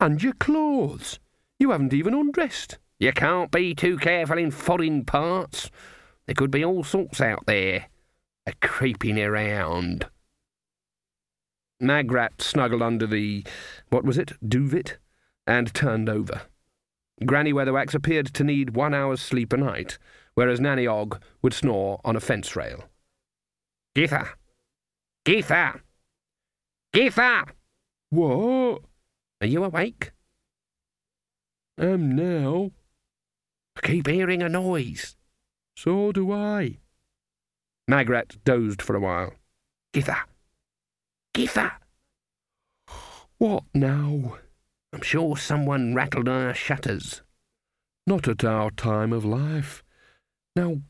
And 0.01 0.23
your 0.23 0.35
clothes. 0.35 1.21
You 1.59 1.71
haven't 1.71 1.95
even 1.95 2.13
undressed. 2.13 2.79
You 2.99 3.13
can't 3.13 3.51
be 3.51 3.75
too 3.75 3.97
careful 3.97 4.37
in 4.37 4.51
foreign 4.51 5.05
parts. 5.05 5.71
There 6.27 6.35
could 6.35 6.51
be 6.51 6.65
all 6.65 6.85
sorts 6.85 7.21
out 7.21 7.47
there, 7.47 7.87
a 8.47 8.53
creeping 8.61 9.21
around. 9.21 10.07
Magrat 11.81 12.41
snuggled 12.41 12.83
under 12.83 13.07
the, 13.07 13.45
what 13.91 14.05
was 14.05 14.17
it, 14.17 14.33
duvet, 14.47 14.99
and 15.47 15.75
turned 15.75 16.09
over. 16.09 16.43
Granny 17.27 17.53
Weatherwax 17.53 17.95
appeared 17.95 18.27
to 18.35 18.45
need 18.45 18.77
one 18.77 18.95
hour's 18.95 19.21
sleep 19.21 19.53
a 19.53 19.57
night, 19.57 19.99
whereas 20.35 20.61
Nanny 20.61 20.87
Ogg 20.87 21.21
would 21.43 21.55
snore 21.55 22.01
on 22.05 22.17
a 22.17 22.21
fence 22.21 22.55
rail. 22.57 22.85
Gytha! 23.95 24.29
Gytha! 25.25 25.81
Gytha! 26.95 27.49
What? 28.11 28.83
Are 29.41 29.47
you 29.47 29.65
awake? 29.65 30.13
Um, 31.79 31.89
Am 31.89 32.17
now. 32.17 32.71
I 33.77 33.87
keep 33.87 34.07
hearing 34.07 34.43
a 34.43 34.49
noise. 34.49 35.17
So 35.83 36.13
do 36.13 36.31
I. 36.31 36.79
Magrat 37.89 38.37
dozed 38.45 38.81
for 38.81 38.95
a 38.95 39.01
while. 39.01 39.33
Gytha! 39.93 40.17
Gytha! 41.35 41.73
What 43.39 43.65
now? 43.75 44.37
I'm 44.93 45.03
sure 45.03 45.37
someone 45.37 45.93
rattled 45.93 46.29
on 46.29 46.41
our 46.41 46.55
shutters. 46.55 47.23
Not 48.07 48.29
at 48.29 48.45
our 48.45 48.71
time 48.71 49.13
of 49.13 49.25
life. 49.25 49.83
Now, 50.55 50.83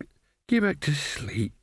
get 0.47 0.63
back 0.63 0.81
to 0.81 0.93
sleep. 0.93 1.55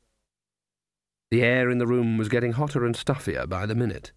The 1.29 1.43
air 1.43 1.69
in 1.69 1.77
the 1.77 1.85
room 1.85 2.17
was 2.17 2.29
getting 2.29 2.53
hotter 2.53 2.83
and 2.83 2.95
stuffier 2.95 3.45
by 3.45 3.67
the 3.67 3.75
minute. 3.75 4.11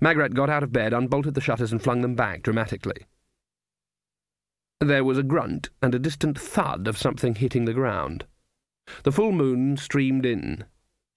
Magrat 0.00 0.34
got 0.34 0.50
out 0.50 0.64
of 0.64 0.72
bed, 0.72 0.92
unbolted 0.92 1.34
the 1.34 1.40
shutters, 1.40 1.70
and 1.70 1.80
flung 1.80 2.00
them 2.00 2.16
back 2.16 2.42
dramatically. 2.42 3.06
There 4.80 5.04
was 5.04 5.18
a 5.18 5.22
grunt 5.22 5.70
and 5.80 5.94
a 5.94 6.00
distant 6.00 6.36
thud 6.36 6.88
of 6.88 6.98
something 6.98 7.36
hitting 7.36 7.64
the 7.64 7.72
ground. 7.72 8.26
The 9.02 9.12
full 9.12 9.32
moon 9.32 9.76
streamed 9.76 10.24
in. 10.24 10.64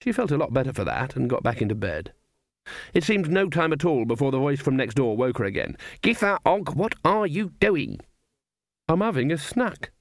She 0.01 0.11
felt 0.11 0.31
a 0.31 0.37
lot 0.37 0.53
better 0.53 0.73
for 0.73 0.83
that 0.85 1.15
and 1.15 1.29
got 1.29 1.43
back 1.43 1.61
into 1.61 1.75
bed. 1.75 2.13
It 2.93 3.03
seemed 3.03 3.29
no 3.29 3.49
time 3.49 3.73
at 3.73 3.85
all 3.85 4.05
before 4.05 4.31
the 4.31 4.39
voice 4.39 4.59
from 4.59 4.75
next 4.75 4.95
door 4.95 5.17
woke 5.17 5.39
her 5.39 5.45
again. 5.45 5.75
Gytha 6.01 6.37
Ogg, 6.45 6.75
what 6.75 6.95
are 7.03 7.27
you 7.27 7.51
doing? 7.59 7.99
I'm 8.87 9.01
having 9.01 9.31
a 9.31 9.37
snack. 9.37 9.91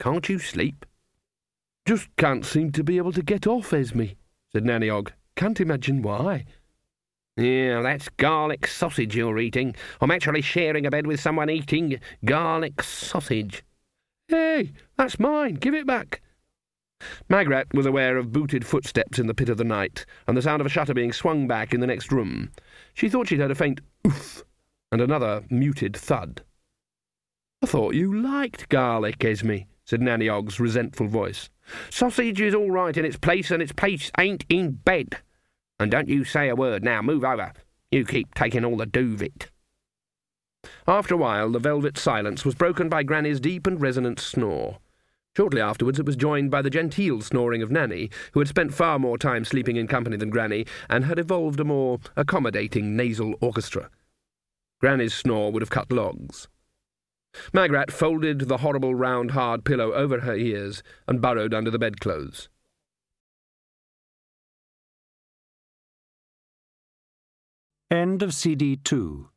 Can't 0.00 0.28
you 0.28 0.38
sleep? 0.38 0.84
Just 1.86 2.08
can't 2.16 2.44
seem 2.44 2.72
to 2.72 2.84
be 2.84 2.98
able 2.98 3.12
to 3.12 3.22
get 3.22 3.46
off, 3.46 3.72
Esme, 3.72 4.04
said 4.52 4.64
Nanny 4.64 4.90
Ogg. 4.90 5.12
Can't 5.36 5.60
imagine 5.60 6.02
why. 6.02 6.44
Yeah, 7.36 7.82
that's 7.82 8.08
garlic 8.08 8.66
sausage 8.66 9.14
you're 9.16 9.38
eating. 9.38 9.76
I'm 10.00 10.10
actually 10.10 10.42
sharing 10.42 10.86
a 10.86 10.90
bed 10.90 11.06
with 11.06 11.20
someone 11.20 11.48
eating 11.48 12.00
garlic 12.24 12.82
sausage. 12.82 13.62
Hey, 14.26 14.72
that's 14.96 15.20
mine. 15.20 15.54
Give 15.54 15.74
it 15.74 15.86
back. 15.86 16.20
Magrat 17.28 17.72
was 17.72 17.86
aware 17.86 18.16
of 18.16 18.32
booted 18.32 18.66
footsteps 18.66 19.18
in 19.18 19.26
the 19.26 19.34
pit 19.34 19.48
of 19.48 19.56
the 19.56 19.64
night, 19.64 20.04
and 20.26 20.36
the 20.36 20.42
sound 20.42 20.60
of 20.60 20.66
a 20.66 20.70
shutter 20.70 20.94
being 20.94 21.12
swung 21.12 21.46
back 21.46 21.72
in 21.72 21.80
the 21.80 21.86
next 21.86 22.10
room. 22.10 22.50
She 22.94 23.08
thought 23.08 23.28
she'd 23.28 23.40
heard 23.40 23.50
a 23.50 23.54
faint 23.54 23.80
oof, 24.06 24.42
and 24.90 25.00
another 25.00 25.44
muted 25.50 25.96
thud. 25.96 26.42
I 27.62 27.66
thought 27.66 27.94
you 27.94 28.14
liked 28.14 28.68
garlic, 28.68 29.24
Esme, 29.24 29.58
said 29.84 30.00
Nanny 30.00 30.28
Ogg's 30.28 30.60
resentful 30.60 31.08
voice. 31.08 31.50
Sausage 31.90 32.40
is 32.40 32.54
all 32.54 32.70
right 32.70 32.96
in 32.96 33.04
its 33.04 33.16
place, 33.16 33.50
and 33.50 33.62
its 33.62 33.72
place 33.72 34.10
ain't 34.18 34.44
in 34.48 34.72
bed. 34.72 35.18
And 35.78 35.90
don't 35.90 36.08
you 36.08 36.24
say 36.24 36.48
a 36.48 36.56
word 36.56 36.82
now. 36.82 37.02
Move 37.02 37.24
over. 37.24 37.52
You 37.90 38.04
keep 38.04 38.34
taking 38.34 38.64
all 38.64 38.76
the 38.76 38.86
duvet. 38.86 39.50
After 40.86 41.14
a 41.14 41.18
while, 41.18 41.50
the 41.50 41.58
velvet 41.58 41.96
silence 41.96 42.44
was 42.44 42.54
broken 42.54 42.88
by 42.88 43.02
Granny's 43.02 43.40
deep 43.40 43.66
and 43.66 43.80
resonant 43.80 44.18
snore. 44.18 44.78
Shortly 45.38 45.60
afterwards, 45.60 46.00
it 46.00 46.04
was 46.04 46.16
joined 46.16 46.50
by 46.50 46.62
the 46.62 46.68
genteel 46.68 47.20
snoring 47.20 47.62
of 47.62 47.70
Nanny, 47.70 48.10
who 48.32 48.40
had 48.40 48.48
spent 48.48 48.74
far 48.74 48.98
more 48.98 49.16
time 49.16 49.44
sleeping 49.44 49.76
in 49.76 49.86
company 49.86 50.16
than 50.16 50.30
Granny, 50.30 50.66
and 50.90 51.04
had 51.04 51.16
evolved 51.16 51.60
a 51.60 51.64
more 51.64 52.00
accommodating 52.16 52.96
nasal 52.96 53.36
orchestra. 53.40 53.88
Granny's 54.80 55.14
snore 55.14 55.52
would 55.52 55.62
have 55.62 55.70
cut 55.70 55.92
logs. 55.92 56.48
Magrat 57.52 57.92
folded 57.92 58.48
the 58.48 58.56
horrible 58.56 58.96
round 58.96 59.30
hard 59.30 59.64
pillow 59.64 59.92
over 59.92 60.22
her 60.22 60.34
ears 60.34 60.82
and 61.06 61.22
burrowed 61.22 61.54
under 61.54 61.70
the 61.70 61.78
bedclothes. 61.78 62.48
End 67.92 68.24
of 68.24 68.34
CD 68.34 68.74
2 68.74 69.28